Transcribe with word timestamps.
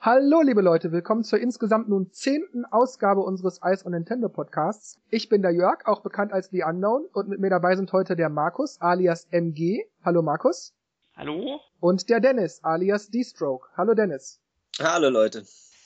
Hallo, 0.00 0.42
liebe 0.42 0.60
Leute, 0.60 0.92
willkommen 0.92 1.24
zur 1.24 1.40
insgesamt 1.40 1.88
nun 1.88 2.12
zehnten 2.12 2.64
Ausgabe 2.64 3.20
unseres 3.20 3.58
Ice 3.64 3.84
on 3.84 3.90
Nintendo 3.90 4.28
Podcasts. 4.28 5.00
Ich 5.10 5.28
bin 5.28 5.42
der 5.42 5.50
Jörg, 5.50 5.86
auch 5.86 6.02
bekannt 6.02 6.32
als 6.32 6.50
The 6.50 6.62
Unknown, 6.62 7.06
und 7.12 7.28
mit 7.28 7.40
mir 7.40 7.50
dabei 7.50 7.74
sind 7.74 7.92
heute 7.92 8.14
der 8.14 8.28
Markus, 8.28 8.80
alias 8.80 9.26
MG. 9.32 9.86
Hallo, 10.04 10.22
Markus. 10.22 10.72
Hallo. 11.16 11.58
Und 11.80 12.08
der 12.10 12.20
Dennis, 12.20 12.60
alias 12.62 13.10
D-Stroke. 13.10 13.66
Hallo, 13.76 13.94
Dennis. 13.94 14.40
Hallo, 14.78 15.08
Leute. 15.08 15.42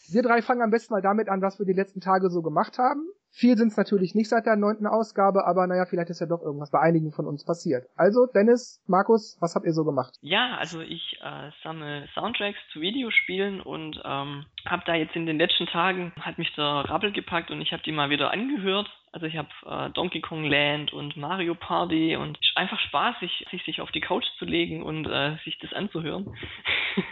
Wir 0.08 0.22
drei 0.22 0.42
fangen 0.42 0.60
am 0.60 0.70
besten 0.70 0.92
mal 0.92 1.00
damit 1.00 1.30
an, 1.30 1.40
was 1.40 1.58
wir 1.58 1.64
die 1.64 1.72
letzten 1.72 2.02
Tage 2.02 2.28
so 2.28 2.42
gemacht 2.42 2.76
haben. 2.76 3.08
Viel 3.34 3.56
sind 3.56 3.68
es 3.68 3.78
natürlich 3.78 4.14
nicht 4.14 4.28
seit 4.28 4.44
der 4.44 4.56
neunten 4.56 4.86
Ausgabe, 4.86 5.46
aber 5.46 5.66
naja, 5.66 5.86
vielleicht 5.86 6.10
ist 6.10 6.20
ja 6.20 6.26
doch 6.26 6.42
irgendwas 6.42 6.70
bei 6.70 6.80
einigen 6.80 7.12
von 7.12 7.26
uns 7.26 7.46
passiert. 7.46 7.86
Also, 7.96 8.26
Dennis, 8.26 8.82
Markus, 8.86 9.38
was 9.40 9.54
habt 9.54 9.64
ihr 9.64 9.72
so 9.72 9.84
gemacht? 9.84 10.18
Ja, 10.20 10.56
also 10.58 10.80
ich 10.80 11.18
äh, 11.22 11.50
sammle 11.62 12.06
Soundtracks 12.14 12.58
zu 12.72 12.82
Videospielen 12.82 13.62
und 13.62 13.96
ähm, 14.04 14.44
habe 14.66 14.82
da 14.84 14.94
jetzt 14.94 15.16
in 15.16 15.24
den 15.24 15.38
letzten 15.38 15.66
Tagen, 15.66 16.12
hat 16.20 16.36
mich 16.36 16.54
der 16.56 16.64
Rabbel 16.64 17.10
gepackt 17.10 17.50
und 17.50 17.62
ich 17.62 17.72
habe 17.72 17.82
die 17.82 17.92
mal 17.92 18.10
wieder 18.10 18.30
angehört. 18.30 18.90
Also 19.12 19.26
ich 19.26 19.36
habe 19.36 19.48
äh, 19.66 19.90
Donkey 19.90 20.20
Kong 20.20 20.44
Land 20.44 20.92
und 20.92 21.16
Mario 21.16 21.54
Party 21.54 22.16
und 22.16 22.38
einfach 22.54 22.80
Spaß, 22.80 23.16
sich, 23.20 23.46
sich 23.64 23.80
auf 23.80 23.90
die 23.92 24.00
Couch 24.00 24.26
zu 24.38 24.44
legen 24.44 24.82
und 24.82 25.06
äh, 25.06 25.36
sich 25.44 25.58
das 25.58 25.72
anzuhören. 25.72 26.36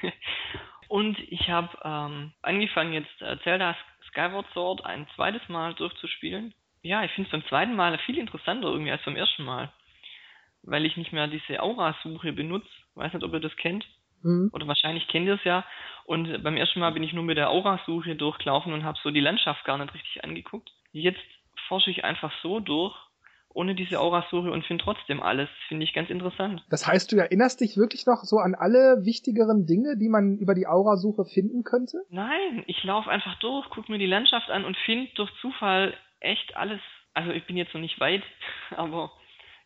und 0.89 1.19
ich 1.19 1.49
habe 1.49 1.71
ähm, 1.83 2.33
angefangen 2.43 2.93
jetzt 2.93 3.23
äh, 3.23 3.39
Zelda 3.43 3.75
Skyward 4.11 4.47
Sword 4.53 4.85
ein 4.85 5.07
zweites 5.15 5.49
Mal 5.49 5.75
durchzuspielen. 5.75 6.55
Ja, 6.83 7.05
ich 7.05 7.13
finde 7.13 7.29
es 7.29 7.33
beim 7.33 7.49
zweiten 7.49 7.77
Mal 7.77 7.99
viel 7.99 8.19
interessanter 8.19 8.69
irgendwie 8.69 8.91
als 8.91 9.05
beim 9.05 9.17
ersten 9.17 9.45
Mal. 9.45 9.73
Weil 10.63 10.85
ich 10.85 10.97
nicht 10.97 11.13
mehr 11.13 11.27
diese 11.27 11.63
Aura-Suche 11.63 12.33
benutze. 12.33 12.69
Weiß 12.95 13.13
nicht, 13.13 13.25
ob 13.25 13.33
ihr 13.33 13.41
das 13.41 13.57
kennt. 13.57 13.87
Mhm. 14.23 14.51
Oder 14.53 14.67
wahrscheinlich 14.67 15.07
kennt 15.09 15.27
ihr 15.27 15.35
es 15.35 15.45
ja. 15.45 15.65
Und 16.05 16.43
beim 16.43 16.57
ersten 16.57 16.81
Mal 16.81 16.93
bin 16.93 17.03
ich 17.03 17.13
nur 17.13 17.25
mit 17.25 17.39
der 17.39 17.51
Aura-Suche 17.51 18.17
durchgelaufen 18.17 18.73
und 18.73 18.85
habe 18.85 18.99
so 19.03 19.11
die 19.11 19.21
Landschaft 19.21 19.65
gar 19.65 19.79
nicht 19.79 19.95
richtig 19.95 20.25
angeguckt. 20.25 20.71
Jetzt 20.93 21.21
forsche 21.69 21.91
ich 21.91 22.05
einfach 22.05 22.33
so 22.43 22.61
durch 22.61 22.97
ohne 23.53 23.75
diese 23.75 24.01
Aurasuche 24.01 24.51
und 24.51 24.65
finde 24.65 24.85
trotzdem 24.85 25.23
alles. 25.23 25.49
Finde 25.69 25.85
ich 25.85 25.93
ganz 25.93 26.11
interessant. 26.11 26.65
Das 26.71 26.87
heißt, 26.87 27.11
du 27.13 27.17
erinnerst 27.17 27.61
dich 27.61 27.77
wirklich 27.77 28.07
noch 28.07 28.23
so 28.23 28.39
an 28.39 28.55
alle 28.55 29.05
wichtigeren 29.05 29.67
Dinge, 29.67 29.97
die 29.97 30.09
man 30.09 30.39
über 30.39 30.55
die 30.55 30.67
Aurasuche 30.67 31.25
finden 31.25 31.65
könnte? 31.65 32.03
Nein, 32.11 32.65
ich 32.67 32.83
laufe 32.85 33.11
einfach 33.11 33.39
durch, 33.41 33.69
gucke 33.71 33.91
mir 33.91 33.99
die 33.99 34.07
Landschaft 34.07 34.51
an 34.51 34.65
und 34.65 34.77
finde 34.85 35.11
durch 35.17 35.31
Zufall 35.41 35.95
echt 36.21 36.57
alles. 36.57 36.81
Also 37.13 37.33
ich 37.33 37.47
bin 37.47 37.57
jetzt 37.57 37.75
noch 37.75 37.81
nicht 37.81 37.99
weit, 37.99 38.23
aber 38.77 39.11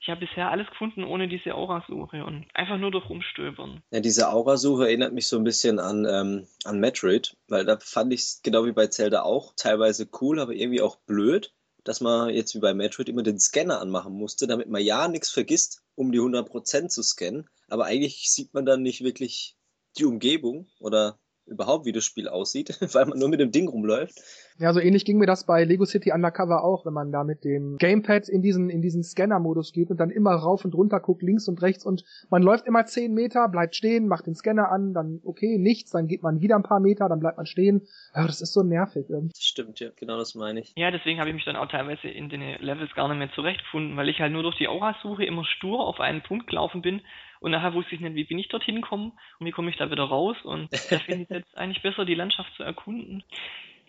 ich 0.01 0.09
habe 0.11 0.27
bisher 0.27 0.51
alles 0.51 0.69
gefunden 0.69 1.05
ohne 1.05 1.29
diese 1.29 1.55
Aurasuche 1.55 2.25
und 2.25 2.47
einfach 2.53 2.79
nur 2.79 2.91
durch 2.91 3.09
Rumstöbern. 3.09 3.83
Ja, 3.91 4.01
diese 4.01 4.31
Aurasuche 4.31 4.85
erinnert 4.85 5.15
mich 5.15 5.29
so 5.29 5.39
ein 5.39 5.45
bisschen 5.45 5.79
an, 5.79 6.07
ähm, 6.07 6.47
an 6.65 6.79
Metroid, 6.79 7.37
weil 7.49 7.65
da 7.65 7.79
fand 7.79 8.13
ich 8.13 8.21
es 8.21 8.41
genau 8.43 8.67
wie 8.67 8.73
bei 8.73 8.87
Zelda 8.87 9.23
auch 9.23 9.55
teilweise 9.57 10.07
cool, 10.21 10.41
aber 10.41 10.53
irgendwie 10.53 10.83
auch 10.83 10.97
blöd 11.07 11.55
dass 11.85 12.01
man 12.01 12.31
jetzt 12.31 12.55
wie 12.55 12.61
bei 12.61 12.75
Metroid 12.75 13.09
immer 13.09 13.23
den 13.23 13.39
Scanner 13.39 13.81
anmachen 13.81 14.15
musste, 14.15 14.47
damit 14.47 14.69
man 14.69 14.83
ja 14.83 15.07
nichts 15.09 15.31
vergisst, 15.31 15.83
um 15.95 16.11
die 16.13 16.21
100% 16.21 16.89
zu 16.89 17.03
scannen. 17.03 17.49
Aber 17.69 17.85
eigentlich 17.85 18.31
sieht 18.31 18.55
man 18.55 18.65
dann 18.65 18.83
nicht 18.83 19.05
wirklich 19.05 19.57
die 19.97 20.05
Umgebung 20.05 20.67
oder 20.81 21.19
überhaupt, 21.47 21.87
wie 21.87 21.93
das 21.93 22.05
Spiel 22.05 22.29
aussieht, 22.29 22.79
weil 22.95 23.07
man 23.07 23.19
nur 23.19 23.29
mit 23.29 23.41
dem 23.41 23.51
Ding 23.51 23.69
rumläuft. 23.69 24.15
Ja, 24.59 24.73
so 24.73 24.81
ähnlich 24.81 25.05
ging 25.05 25.19
mir 25.19 25.27
das 25.27 25.47
bei 25.47 25.65
Lego 25.65 25.85
City 25.85 26.13
Undercover 26.13 26.63
auch, 26.63 26.87
wenn 26.87 26.93
man 26.93 27.11
da 27.11 27.25
mit 27.25 27.45
dem 27.45 27.77
Gamepad 27.79 28.29
in 28.29 28.41
diesen, 28.41 28.71
in 28.71 28.83
diesen 28.83 29.03
Scanner-Modus 29.03 29.73
geht 29.73 29.91
und 29.91 29.99
dann 29.99 30.11
immer 30.11 30.33
rauf 30.33 30.65
und 30.65 30.75
runter 30.75 31.01
guckt, 31.01 31.23
links 31.23 31.49
und 31.49 31.61
rechts 31.61 31.85
und 31.85 32.05
man 32.31 32.43
läuft 32.43 32.67
immer 32.67 32.87
zehn 32.87 33.15
Meter, 33.15 33.49
bleibt 33.49 33.75
stehen, 33.75 34.07
macht 34.07 34.27
den 34.27 34.35
Scanner 34.35 34.71
an, 34.71 34.95
dann 34.95 35.21
okay, 35.25 35.59
nichts, 35.59 35.91
dann 35.91 36.07
geht 36.07 36.23
man 36.23 36.41
wieder 36.41 36.57
ein 36.57 36.63
paar 36.63 36.81
Meter, 36.81 37.09
dann 37.09 37.21
bleibt 37.21 37.37
man 37.37 37.47
stehen. 37.47 37.87
Ja, 38.15 38.27
das 38.27 38.41
ist 38.41 38.53
so 38.53 38.63
nervig 38.63 39.07
irgendwie. 39.09 39.33
Stimmt, 39.37 39.81
ja, 39.81 39.91
genau 39.97 40.17
das 40.17 40.35
meine 40.35 40.61
ich. 40.61 40.73
Ja, 40.77 40.91
deswegen 40.91 41.19
habe 41.19 41.31
ich 41.31 41.35
mich 41.35 41.45
dann 41.45 41.57
auch 41.57 41.69
teilweise 41.69 42.09
in 42.09 42.29
den 42.29 42.41
Levels 42.61 42.95
gar 42.95 43.09
nicht 43.09 43.19
mehr 43.19 43.33
zurechtgefunden, 43.35 43.97
weil 43.97 44.09
ich 44.09 44.21
halt 44.21 44.33
nur 44.33 44.43
durch 44.43 44.57
die 44.57 44.69
Aura-Suche 44.69 45.25
immer 45.25 45.45
stur 45.45 45.81
auf 45.81 46.01
einen 46.01 46.23
Punkt 46.23 46.47
gelaufen 46.47 46.81
bin 46.81 47.03
und 47.45 47.51
nachher 47.51 47.75
wusste 47.75 47.95
ich 47.95 48.01
nicht, 48.01 48.15
wie 48.15 48.25
bin 48.25 48.39
ich 48.39 48.49
dorthin 48.49 48.77
gekommen 48.77 49.13
und 49.39 49.47
wie 49.47 49.51
komme 49.51 49.69
ich 49.69 49.77
da 49.77 49.91
wieder 49.91 50.05
raus. 50.05 50.35
Und 50.45 50.73
da 50.91 50.99
finde 50.99 51.25
ich 51.25 51.29
jetzt 51.29 51.55
eigentlich 51.59 51.83
besser, 51.83 52.07
die 52.07 52.15
Landschaft 52.15 52.51
zu 52.57 52.63
erkunden. 52.63 53.23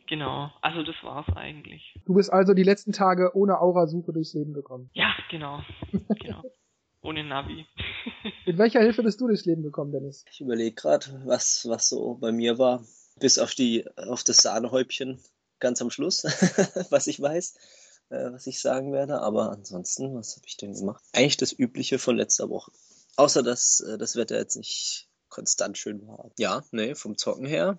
Genau, 0.08 0.52
also 0.62 0.84
das 0.84 0.96
war's 1.04 1.26
eigentlich. 1.38 1.96
Du 2.06 2.16
bist 2.16 2.34
also 2.34 2.54
die 2.54 2.64
letzten 2.64 2.92
Tage 2.92 3.32
ohne 3.34 3.62
Aura-Suche 3.62 4.12
durchs 4.12 4.34
Leben 4.34 4.54
gekommen. 4.54 4.90
Ja, 4.92 5.16
genau. 5.32 5.64
genau. 6.20 6.44
Ohne 7.02 7.24
Navi. 7.24 7.66
Mit 8.46 8.58
welcher 8.58 8.82
Hilfe 8.82 9.04
bist 9.04 9.22
du 9.22 9.28
durchs 9.28 9.46
Leben 9.46 9.64
gekommen, 9.64 9.94
Dennis? 9.94 10.26
Ich 10.30 10.42
überlege 10.42 10.76
gerade, 10.76 11.06
was, 11.24 11.66
was 11.70 11.88
so 11.88 12.16
bei 12.16 12.34
mir 12.34 12.60
war. 12.60 12.84
Bis 13.22 13.40
auf 13.40 13.56
die, 13.56 13.86
auf 13.96 14.26
das 14.26 14.36
Sahnehäubchen 14.38 15.22
ganz 15.62 15.82
am 15.82 15.92
Schluss, 15.92 16.26
was 16.90 17.08
ich 17.08 17.22
weiß, 17.22 17.56
äh, 18.10 18.34
was 18.34 18.48
ich 18.48 18.60
sagen 18.60 18.92
werde. 18.92 19.22
Aber 19.22 19.52
ansonsten, 19.52 20.14
was 20.14 20.36
habe 20.36 20.46
ich 20.46 20.58
denn 20.58 20.74
gemacht? 20.74 21.02
Eigentlich 21.14 21.38
das 21.38 21.58
Übliche 21.58 22.00
von 22.00 22.18
letzter 22.18 22.50
Woche. 22.50 22.74
Außer 23.18 23.44
dass 23.44 23.80
äh, 23.82 23.98
das 23.98 24.16
Wetter 24.16 24.38
jetzt 24.38 24.56
nicht 24.56 25.10
konstant 25.36 25.78
schön 25.78 26.08
war. 26.08 26.32
Ja, 26.38 26.64
nee, 26.72 26.96
vom 26.96 27.18
Zocken 27.18 27.46
her. 27.46 27.78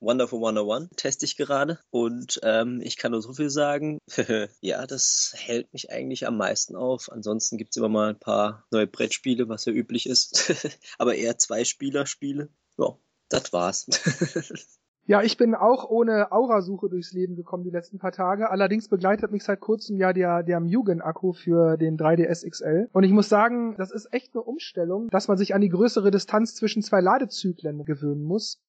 Wonderful 0.00 0.38
101 0.38 0.88
teste 0.96 1.26
ich 1.26 1.36
gerade. 1.36 1.78
Und 1.90 2.40
ähm, 2.42 2.80
ich 2.82 2.96
kann 2.96 3.12
nur 3.12 3.20
so 3.20 3.34
viel 3.34 3.50
sagen. 3.50 3.98
ja, 4.62 4.86
das 4.86 5.34
hält 5.36 5.70
mich 5.74 5.90
eigentlich 5.90 6.26
am 6.26 6.38
meisten 6.38 6.76
auf. 6.76 7.12
Ansonsten 7.12 7.58
gibt 7.58 7.72
es 7.72 7.76
immer 7.76 7.90
mal 7.90 8.10
ein 8.10 8.18
paar 8.18 8.64
neue 8.70 8.86
Brettspiele, 8.86 9.50
was 9.50 9.66
ja 9.66 9.72
üblich 9.72 10.06
ist. 10.06 10.50
Aber 10.98 11.14
eher 11.14 11.36
Zwei-Spieler-Spiele. 11.36 12.48
Ja, 12.78 12.96
das 13.28 13.52
war's. 13.52 13.86
Ja, 15.06 15.22
ich 15.22 15.36
bin 15.36 15.54
auch 15.54 15.88
ohne 15.88 16.30
Aurasuche 16.30 16.88
durchs 16.88 17.12
Leben 17.12 17.34
gekommen 17.34 17.64
die 17.64 17.70
letzten 17.70 17.98
paar 17.98 18.12
Tage. 18.12 18.50
Allerdings 18.50 18.88
begleitet 18.88 19.32
mich 19.32 19.42
seit 19.42 19.60
kurzem 19.60 19.96
ja 19.96 20.12
der, 20.12 20.42
der 20.42 20.60
Mugen-Akku 20.60 21.32
für 21.32 21.76
den 21.76 21.98
3DS 21.98 22.48
XL. 22.48 22.88
Und 22.92 23.04
ich 23.04 23.10
muss 23.10 23.28
sagen, 23.28 23.74
das 23.76 23.90
ist 23.90 24.12
echt 24.12 24.34
eine 24.34 24.42
Umstellung, 24.42 25.08
dass 25.08 25.26
man 25.26 25.36
sich 25.36 25.54
an 25.54 25.62
die 25.62 25.68
größere 25.68 26.10
Distanz 26.10 26.54
zwischen 26.54 26.82
zwei 26.82 27.00
Ladezyklen 27.00 27.84
gewöhnen 27.84 28.22
muss. 28.22 28.60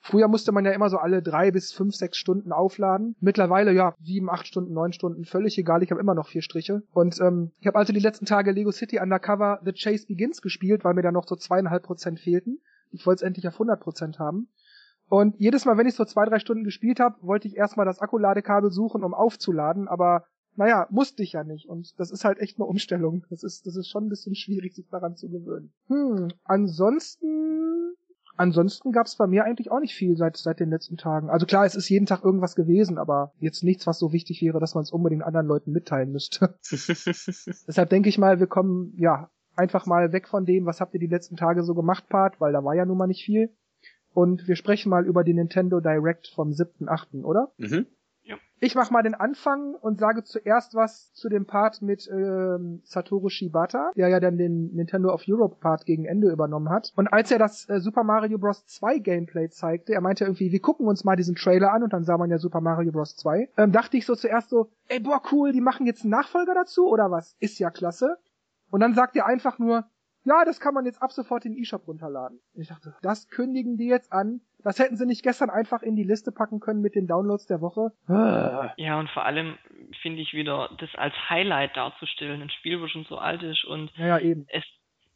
Früher 0.00 0.28
musste 0.28 0.52
man 0.52 0.64
ja 0.64 0.70
immer 0.70 0.88
so 0.88 0.98
alle 0.98 1.20
drei 1.20 1.50
bis 1.50 1.72
fünf, 1.72 1.96
sechs 1.96 2.16
Stunden 2.16 2.52
aufladen. 2.52 3.16
Mittlerweile 3.20 3.72
ja 3.72 3.94
sieben, 4.00 4.30
acht 4.30 4.46
Stunden, 4.46 4.72
neun 4.72 4.92
Stunden, 4.92 5.24
völlig 5.24 5.58
egal. 5.58 5.82
Ich 5.82 5.90
habe 5.90 6.00
immer 6.00 6.14
noch 6.14 6.28
vier 6.28 6.42
Striche. 6.42 6.82
Und 6.92 7.20
ähm, 7.20 7.50
ich 7.58 7.66
habe 7.66 7.76
also 7.76 7.92
die 7.92 8.00
letzten 8.00 8.24
Tage 8.24 8.52
Lego 8.52 8.70
City 8.70 9.00
Undercover 9.00 9.60
The 9.64 9.72
Chase 9.72 10.06
Begins 10.06 10.42
gespielt, 10.42 10.84
weil 10.84 10.94
mir 10.94 11.02
da 11.02 11.10
noch 11.10 11.26
so 11.26 11.34
zweieinhalb 11.34 11.82
Prozent 11.82 12.20
fehlten. 12.20 12.60
Ich 12.92 13.04
wollte 13.04 13.24
es 13.24 13.26
endlich 13.26 13.48
auf 13.48 13.54
100 13.54 13.80
Prozent 13.80 14.18
haben. 14.20 14.48
Und 15.08 15.36
jedes 15.38 15.64
Mal, 15.64 15.78
wenn 15.78 15.86
ich 15.86 15.94
so 15.94 16.04
zwei, 16.04 16.24
drei 16.24 16.38
Stunden 16.38 16.64
gespielt 16.64 17.00
habe, 17.00 17.16
wollte 17.22 17.46
ich 17.46 17.56
erstmal 17.56 17.86
das 17.86 18.00
Akkuladekabel 18.00 18.70
suchen, 18.70 19.04
um 19.04 19.14
aufzuladen, 19.14 19.88
aber 19.88 20.24
naja, 20.56 20.86
musste 20.90 21.22
ich 21.22 21.32
ja 21.32 21.44
nicht. 21.44 21.68
Und 21.68 21.98
das 22.00 22.10
ist 22.10 22.24
halt 22.24 22.38
echt 22.38 22.58
eine 22.58 22.66
Umstellung. 22.66 23.24
Das 23.30 23.42
ist, 23.42 23.66
das 23.66 23.76
ist 23.76 23.88
schon 23.88 24.06
ein 24.06 24.08
bisschen 24.08 24.34
schwierig, 24.34 24.74
sich 24.74 24.88
daran 24.88 25.14
zu 25.14 25.28
gewöhnen. 25.28 25.72
Hm, 25.88 26.28
ansonsten, 26.44 27.94
ansonsten 28.36 28.90
gab's 28.90 29.16
bei 29.16 29.26
mir 29.26 29.44
eigentlich 29.44 29.70
auch 29.70 29.80
nicht 29.80 29.94
viel 29.94 30.16
seit, 30.16 30.36
seit 30.38 30.58
den 30.58 30.70
letzten 30.70 30.96
Tagen. 30.96 31.28
Also 31.28 31.46
klar, 31.46 31.66
es 31.66 31.74
ist 31.74 31.88
jeden 31.88 32.06
Tag 32.06 32.24
irgendwas 32.24 32.56
gewesen, 32.56 32.98
aber 32.98 33.32
jetzt 33.38 33.62
nichts, 33.64 33.86
was 33.86 33.98
so 33.98 34.12
wichtig 34.12 34.40
wäre, 34.42 34.58
dass 34.58 34.74
man 34.74 34.82
es 34.82 34.90
unbedingt 34.92 35.22
anderen 35.22 35.46
Leuten 35.46 35.72
mitteilen 35.72 36.10
müsste. 36.10 36.58
Deshalb 36.70 37.90
denke 37.90 38.08
ich 38.08 38.18
mal, 38.18 38.40
wir 38.40 38.46
kommen, 38.46 38.94
ja, 38.96 39.30
einfach 39.56 39.86
mal 39.86 40.12
weg 40.12 40.26
von 40.26 40.46
dem, 40.46 40.66
was 40.66 40.80
habt 40.80 40.94
ihr 40.94 41.00
die 41.00 41.06
letzten 41.06 41.36
Tage 41.36 41.62
so 41.62 41.74
gemacht, 41.74 42.08
Part, 42.08 42.40
weil 42.40 42.52
da 42.52 42.64
war 42.64 42.74
ja 42.74 42.86
nun 42.86 42.98
mal 42.98 43.06
nicht 43.06 43.24
viel 43.24 43.54
und 44.16 44.48
wir 44.48 44.56
sprechen 44.56 44.88
mal 44.88 45.04
über 45.04 45.24
die 45.24 45.34
Nintendo 45.34 45.78
Direct 45.78 46.28
vom 46.28 46.48
7.8., 46.48 47.22
oder? 47.22 47.52
Mhm. 47.58 47.84
Ja. 48.22 48.36
Ich 48.60 48.74
mach 48.74 48.90
mal 48.90 49.02
den 49.02 49.14
Anfang 49.14 49.74
und 49.74 50.00
sage 50.00 50.24
zuerst 50.24 50.74
was 50.74 51.12
zu 51.12 51.28
dem 51.28 51.44
Part 51.44 51.82
mit 51.82 52.08
ähm, 52.10 52.80
Satoru 52.82 53.28
Shibata, 53.28 53.90
der 53.94 54.08
ja 54.08 54.18
dann 54.18 54.38
den 54.38 54.74
Nintendo 54.74 55.12
of 55.12 55.24
Europe 55.28 55.56
Part 55.60 55.84
gegen 55.84 56.06
Ende 56.06 56.30
übernommen 56.30 56.70
hat. 56.70 56.94
Und 56.96 57.08
als 57.08 57.30
er 57.30 57.38
das 57.38 57.68
äh, 57.68 57.78
Super 57.78 58.04
Mario 58.04 58.38
Bros. 58.38 58.64
2 58.64 59.00
Gameplay 59.00 59.50
zeigte, 59.50 59.92
er 59.92 60.00
meinte 60.00 60.24
irgendwie, 60.24 60.50
wir 60.50 60.60
gucken 60.60 60.88
uns 60.88 61.04
mal 61.04 61.16
diesen 61.16 61.34
Trailer 61.34 61.74
an 61.74 61.82
und 61.82 61.92
dann 61.92 62.04
sah 62.04 62.16
man 62.16 62.30
ja 62.30 62.38
Super 62.38 62.62
Mario 62.62 62.92
Bros. 62.92 63.16
2, 63.16 63.50
ähm, 63.58 63.70
dachte 63.70 63.98
ich 63.98 64.06
so 64.06 64.14
zuerst 64.14 64.48
so, 64.48 64.70
ey 64.88 64.98
boah 64.98 65.20
cool, 65.30 65.52
die 65.52 65.60
machen 65.60 65.84
jetzt 65.84 66.04
einen 66.04 66.12
Nachfolger 66.12 66.54
dazu 66.54 66.88
oder 66.88 67.10
was? 67.10 67.36
Ist 67.38 67.58
ja 67.58 67.70
klasse. 67.70 68.16
Und 68.70 68.80
dann 68.80 68.94
sagt 68.94 69.14
er 69.14 69.26
einfach 69.26 69.58
nur, 69.58 69.84
ja, 70.26 70.44
das 70.44 70.60
kann 70.60 70.74
man 70.74 70.84
jetzt 70.84 71.00
ab 71.00 71.12
sofort 71.12 71.44
in 71.44 71.52
den 71.52 71.62
eShop 71.62 71.86
runterladen. 71.86 72.40
Ich 72.54 72.68
dachte, 72.68 72.94
das 73.00 73.28
kündigen 73.28 73.76
die 73.76 73.86
jetzt 73.86 74.12
an. 74.12 74.40
Das 74.58 74.80
hätten 74.80 74.96
sie 74.96 75.06
nicht 75.06 75.22
gestern 75.22 75.48
einfach 75.48 75.82
in 75.82 75.94
die 75.94 76.02
Liste 76.02 76.32
packen 76.32 76.58
können 76.58 76.80
mit 76.80 76.96
den 76.96 77.06
Downloads 77.06 77.46
der 77.46 77.60
Woche. 77.60 77.92
Ja, 78.76 78.98
und 78.98 79.08
vor 79.10 79.24
allem 79.24 79.56
finde 80.02 80.20
ich 80.20 80.32
wieder, 80.32 80.68
das 80.80 80.90
als 80.96 81.14
Highlight 81.30 81.76
darzustellen, 81.76 82.42
ein 82.42 82.50
Spiel, 82.50 82.80
wo 82.80 82.88
schon 82.88 83.04
so 83.04 83.18
alt 83.18 83.42
ist 83.44 83.64
und 83.64 83.92
ja, 83.96 84.18
eben. 84.18 84.46
es 84.48 84.64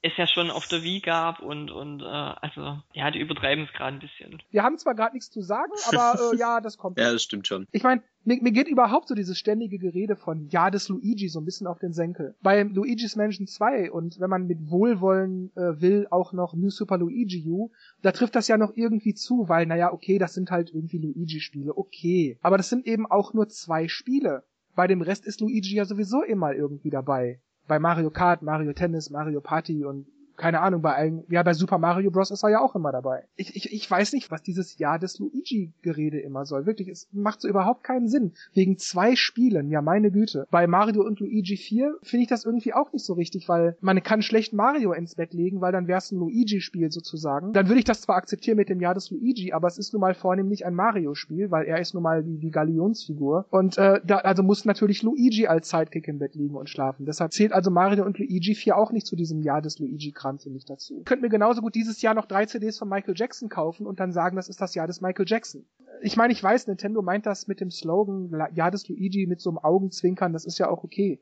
es 0.03 0.13
ja 0.17 0.27
schon 0.27 0.51
auf 0.51 0.67
der 0.67 0.83
Wii 0.83 1.01
gab 1.01 1.41
und 1.41 1.71
und 1.71 2.01
äh, 2.01 2.05
also 2.05 2.79
ja, 2.93 3.11
die 3.11 3.21
übertreiben 3.21 3.65
es 3.65 3.73
gerade 3.73 3.97
ein 3.97 4.01
bisschen. 4.01 4.43
Wir 4.51 4.63
haben 4.63 4.79
zwar 4.79 4.95
gerade 4.95 5.15
nichts 5.15 5.31
zu 5.31 5.43
sagen, 5.43 5.73
aber 5.89 6.33
äh, 6.33 6.37
ja, 6.39 6.61
das 6.61 6.79
kommt. 6.79 6.99
ja, 6.99 7.13
das 7.13 7.23
stimmt 7.23 7.47
schon. 7.47 7.67
Ich 7.73 7.83
meine, 7.83 8.03
mir, 8.25 8.43
mir 8.43 8.53
geht 8.53 8.69
überhaupt 8.69 9.09
so 9.09 9.15
dieses 9.15 9.39
ständige 9.39 9.79
Gerede 9.79 10.17
von 10.17 10.49
Ja 10.49 10.71
des 10.71 10.89
Luigi 10.89 11.29
so 11.29 11.41
ein 11.41 11.45
bisschen 11.45 11.67
auf 11.67 11.79
den 11.79 11.93
Senkel. 11.93 12.35
Bei 12.43 12.63
Luigi's 12.63 13.17
Mansion 13.17 13.47
2 13.47 13.91
und 13.91 14.21
wenn 14.21 14.31
man 14.31 14.47
mit 14.47 14.71
Wohlwollen 14.71 15.51
äh, 15.57 15.81
will, 15.81 16.07
auch 16.11 16.33
noch 16.33 16.55
New 16.55 16.71
Super 16.71 16.99
Luigi 16.99 17.45
U, 17.47 17.71
da 18.03 18.13
trifft 18.13 18.37
das 18.37 18.49
ja 18.49 18.57
noch 18.57 18.73
irgendwie 18.75 19.15
zu, 19.15 19.49
weil, 19.49 19.67
naja, 19.67 19.93
okay, 19.93 20.19
das 20.19 20.35
sind 20.35 20.51
halt 20.51 20.71
irgendwie 20.73 20.99
Luigi-Spiele, 20.99 21.77
okay. 21.77 22.39
Aber 22.43 22.57
das 22.57 22.69
sind 22.69 22.87
eben 22.87 23.07
auch 23.07 23.35
nur 23.35 23.49
zwei 23.49 23.89
Spiele. 23.89 24.45
Bei 24.75 24.87
dem 24.87 25.03
Rest 25.03 25.27
ist 25.27 25.41
Luigi 25.41 25.75
ja 25.75 25.85
sowieso 25.85 26.23
immer 26.23 26.55
irgendwie 26.55 26.91
dabei. 26.91 27.41
Bei 27.71 27.79
Mario 27.79 28.11
Kart, 28.11 28.43
Mario 28.43 28.73
Tennis, 28.73 29.11
Mario 29.11 29.41
Party 29.41 29.85
und 29.85 30.09
keine 30.41 30.61
Ahnung, 30.61 30.81
bei 30.81 30.95
allen, 30.95 31.25
ja, 31.29 31.43
bei 31.43 31.53
Super 31.53 31.79
Mario 31.79 32.11
Bros. 32.11 32.31
ist 32.31 32.43
er 32.43 32.51
ja 32.51 32.61
auch 32.61 32.75
immer 32.75 32.93
dabei. 32.93 33.25
Ich, 33.37 33.55
ich, 33.55 33.73
ich 33.73 33.91
weiß 33.91 34.15
nicht, 34.15 34.31
was 34.31 34.43
dieses 34.43 34.79
Jahr 34.79 34.99
des 34.99 35.19
Luigi-Gerede 35.19 36.19
immer 36.19 36.47
soll. 36.47 36.65
Wirklich, 36.65 36.89
es 36.89 37.09
macht 37.13 37.43
so 37.43 37.49
überhaupt 37.49 37.85
keinen 37.85 38.09
Sinn. 38.09 38.33
Wegen 38.55 38.79
zwei 38.79 39.17
Spielen, 39.17 39.71
ja, 39.71 39.83
meine 39.83 40.11
Güte. 40.11 40.47
Bei 40.51 40.67
Mario 40.67 41.03
und 41.03 41.21
Luigi 41.21 41.59
4 41.59 41.99
finde 42.03 42.23
ich 42.23 42.29
das 42.29 42.47
irgendwie 42.47 42.73
auch 42.73 42.91
nicht 42.93 43.05
so 43.05 43.13
richtig, 43.13 43.49
weil 43.51 43.77
man 43.83 44.03
kann 44.03 44.23
schlecht 44.23 44.55
Mario 44.55 44.93
ins 44.93 45.15
Bett 45.15 45.35
legen, 45.35 45.61
weil 45.61 45.73
dann 45.73 45.87
wäre 45.87 45.99
es 45.99 46.11
ein 46.11 46.19
Luigi-Spiel 46.19 46.91
sozusagen. 46.91 47.53
Dann 47.53 47.69
würde 47.69 47.81
ich 47.81 47.85
das 47.85 48.01
zwar 48.01 48.17
akzeptieren 48.17 48.57
mit 48.57 48.71
dem 48.71 48.81
Jahr 48.81 48.95
des 48.95 49.11
Luigi, 49.11 49.53
aber 49.53 49.69
es 49.69 49.77
ist 49.77 49.93
nun 49.93 50.01
mal 50.01 50.15
vornehmlich 50.15 50.65
ein 50.65 50.75
Mario-Spiel, 50.75 51.51
weil 51.51 51.67
er 51.67 51.81
ist 51.81 51.93
nun 51.93 52.03
mal 52.03 52.25
die, 52.25 52.39
die 52.39 52.51
Galionsfigur. 52.51 53.45
Und 53.51 53.77
äh, 53.77 54.01
da, 54.05 54.19
also 54.19 54.43
muss 54.43 54.65
natürlich 54.65 55.03
Luigi 55.03 55.47
als 55.47 55.69
Sidekick 55.69 56.09
im 56.09 56.19
Bett 56.19 56.35
liegen 56.35 56.55
und 56.55 56.71
schlafen. 56.71 57.05
Deshalb 57.05 57.33
zählt 57.35 57.53
also 57.53 57.71
Mario 57.71 58.07
und 58.07 58.19
Luigi 58.19 58.55
4 58.55 58.79
auch 58.79 58.91
nicht 58.91 59.07
zu 59.07 59.17
diesem 59.17 59.43
Jahr 59.43 59.61
des 59.61 59.79
Luigi-Kram 59.79 60.30
Kram 60.31 60.39
finde 60.39 60.59
ich 60.59 60.65
dazu. 60.65 61.03
Ich 61.05 61.21
mir 61.21 61.29
genauso 61.29 61.61
gut 61.61 61.75
dieses 61.75 62.01
Jahr 62.03 62.15
noch 62.15 62.27
drei 62.27 62.47
CDs 62.47 62.79
von 62.79 62.89
Michael 62.89 63.15
Jackson 63.17 63.49
kaufen 63.49 63.87
und 63.87 64.01
dann 64.01 64.13
sagen, 64.13 64.37
das 64.37 64.49
ist 64.49 64.61
das 64.61 64.75
Jahr 64.75 64.87
des 64.87 65.01
Michael 65.01 65.27
Jackson. 65.29 65.67
Ich 66.03 66.17
meine, 66.17 66.33
ich 66.33 66.43
weiß, 66.43 66.67
Nintendo 66.67 67.03
meint 67.03 67.27
das 67.27 67.49
mit 67.49 67.61
dem 67.61 67.71
Slogan 67.71 68.31
Jahr 68.55 68.71
des 68.71 68.89
Luigi 68.89 69.27
mit 69.27 69.41
so 69.41 69.51
einem 69.51 69.59
Augenzwinkern, 69.59 70.33
das 70.33 70.45
ist 70.45 70.59
ja 70.59 70.69
auch 70.69 70.85
okay. 70.85 71.21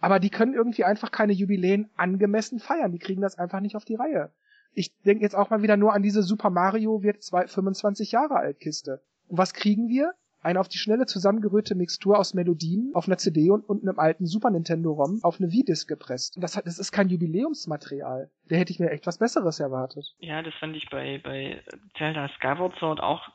Aber 0.00 0.20
die 0.20 0.30
können 0.30 0.54
irgendwie 0.54 0.84
einfach 0.84 1.10
keine 1.10 1.32
Jubiläen 1.32 1.90
angemessen 1.96 2.60
feiern. 2.60 2.92
Die 2.92 2.98
kriegen 2.98 3.20
das 3.20 3.38
einfach 3.38 3.60
nicht 3.60 3.74
auf 3.74 3.84
die 3.84 3.96
Reihe. 3.96 4.32
Ich 4.72 4.96
denke 5.02 5.24
jetzt 5.24 5.34
auch 5.34 5.50
mal 5.50 5.62
wieder 5.62 5.76
nur 5.76 5.92
an 5.92 6.02
diese 6.02 6.22
Super 6.22 6.50
Mario 6.50 7.02
wird 7.02 7.24
25 7.24 8.12
Jahre 8.12 8.36
alt 8.36 8.60
Kiste. 8.60 9.02
Und 9.26 9.38
was 9.38 9.54
kriegen 9.54 9.88
wir? 9.88 10.12
Eine 10.48 10.60
auf 10.60 10.68
die 10.68 10.78
schnelle 10.78 11.04
zusammengerührte 11.04 11.74
Mixtur 11.74 12.18
aus 12.18 12.32
Melodien 12.32 12.90
auf 12.94 13.06
einer 13.06 13.18
CD 13.18 13.50
und, 13.50 13.68
und 13.68 13.82
einem 13.82 13.98
alten 13.98 14.24
Super 14.24 14.50
Nintendo 14.50 14.92
ROM 14.92 15.20
auf 15.22 15.38
eine 15.38 15.50
V-Disc 15.50 15.86
gepresst. 15.86 16.38
Das, 16.38 16.56
hat, 16.56 16.66
das 16.66 16.78
ist 16.78 16.90
kein 16.90 17.10
Jubiläumsmaterial. 17.10 18.30
Da 18.48 18.56
hätte 18.56 18.72
ich 18.72 18.78
mir 18.78 18.90
echt 18.90 19.06
was 19.06 19.18
Besseres 19.18 19.60
erwartet. 19.60 20.06
Ja, 20.20 20.42
das 20.42 20.54
fand 20.54 20.74
ich 20.74 20.88
bei, 20.88 21.20
bei 21.22 21.62
Zelda 21.98 22.30
Skyward 22.36 22.74
Sword 22.78 23.00
auch 23.00 23.28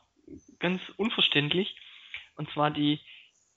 ganz 0.58 0.80
unverständlich. 0.96 1.76
Und 2.36 2.50
zwar 2.50 2.72
die, 2.72 2.98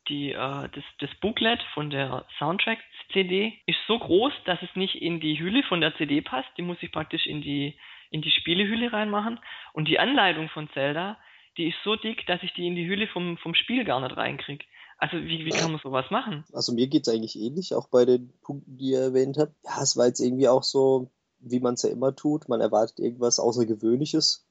die, 0.08 0.34
äh, 0.34 0.36
das, 0.70 0.84
das 1.00 1.10
Booklet 1.20 1.64
von 1.74 1.90
der 1.90 2.26
Soundtrack-CD 2.38 3.54
ist 3.66 3.80
so 3.88 3.98
groß, 3.98 4.34
dass 4.46 4.62
es 4.62 4.76
nicht 4.76 5.02
in 5.02 5.20
die 5.20 5.40
Hülle 5.40 5.64
von 5.64 5.82
der 5.82 5.96
CD 5.96 6.22
passt. 6.22 6.50
Die 6.58 6.62
muss 6.62 6.78
ich 6.82 6.92
praktisch 6.92 7.26
in 7.26 7.42
die, 7.42 7.76
in 8.12 8.22
die 8.22 8.30
Spielehülle 8.30 8.94
reinmachen. 8.94 9.40
Und 9.74 9.88
die 9.88 9.98
Anleitung 9.98 10.48
von 10.50 10.70
Zelda 10.74 11.18
die 11.58 11.70
ist 11.70 11.78
so 11.84 11.96
dick, 11.96 12.26
dass 12.28 12.44
ich 12.44 12.54
die 12.54 12.68
in 12.68 12.76
die 12.76 12.88
Hülle 12.88 13.08
vom, 13.08 13.38
vom 13.38 13.56
Spiel 13.56 13.84
gar 13.84 14.00
nicht 14.00 14.16
reinkriege. 14.16 14.66
Also 14.98 15.18
wie, 15.18 15.46
wie 15.46 15.50
kann 15.50 15.72
man 15.72 15.82
sowas 15.82 16.06
machen? 16.10 16.44
Also 16.54 16.74
mir 16.74 16.88
geht 16.88 17.08
es 17.08 17.14
eigentlich 17.14 17.40
ähnlich, 17.40 17.76
auch 17.76 17.88
bei 17.88 18.06
den 18.06 18.34
Punkten, 18.42 18.78
die 18.78 18.92
ihr 18.92 19.02
erwähnt 19.02 19.38
habt. 19.38 19.54
Ja, 19.64 19.82
es 19.82 19.96
war 19.96 20.08
jetzt 20.08 20.20
irgendwie 20.20 20.48
auch 20.48 20.64
so, 20.64 21.12
wie 21.40 21.60
man 21.60 21.76
es 21.76 21.84
ja 21.84 21.90
immer 21.90 22.16
tut. 22.16 22.50
Man 22.50 22.62
erwartet 22.62 23.00
irgendwas 23.00 23.40
Außergewöhnliches 23.40 24.48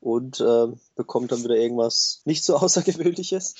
und 0.00 0.40
äh, 0.40 0.68
bekommt 0.94 1.32
dann 1.32 1.42
wieder 1.44 1.56
irgendwas 1.56 2.22
nicht 2.24 2.44
so 2.44 2.56
Außergewöhnliches. 2.62 3.54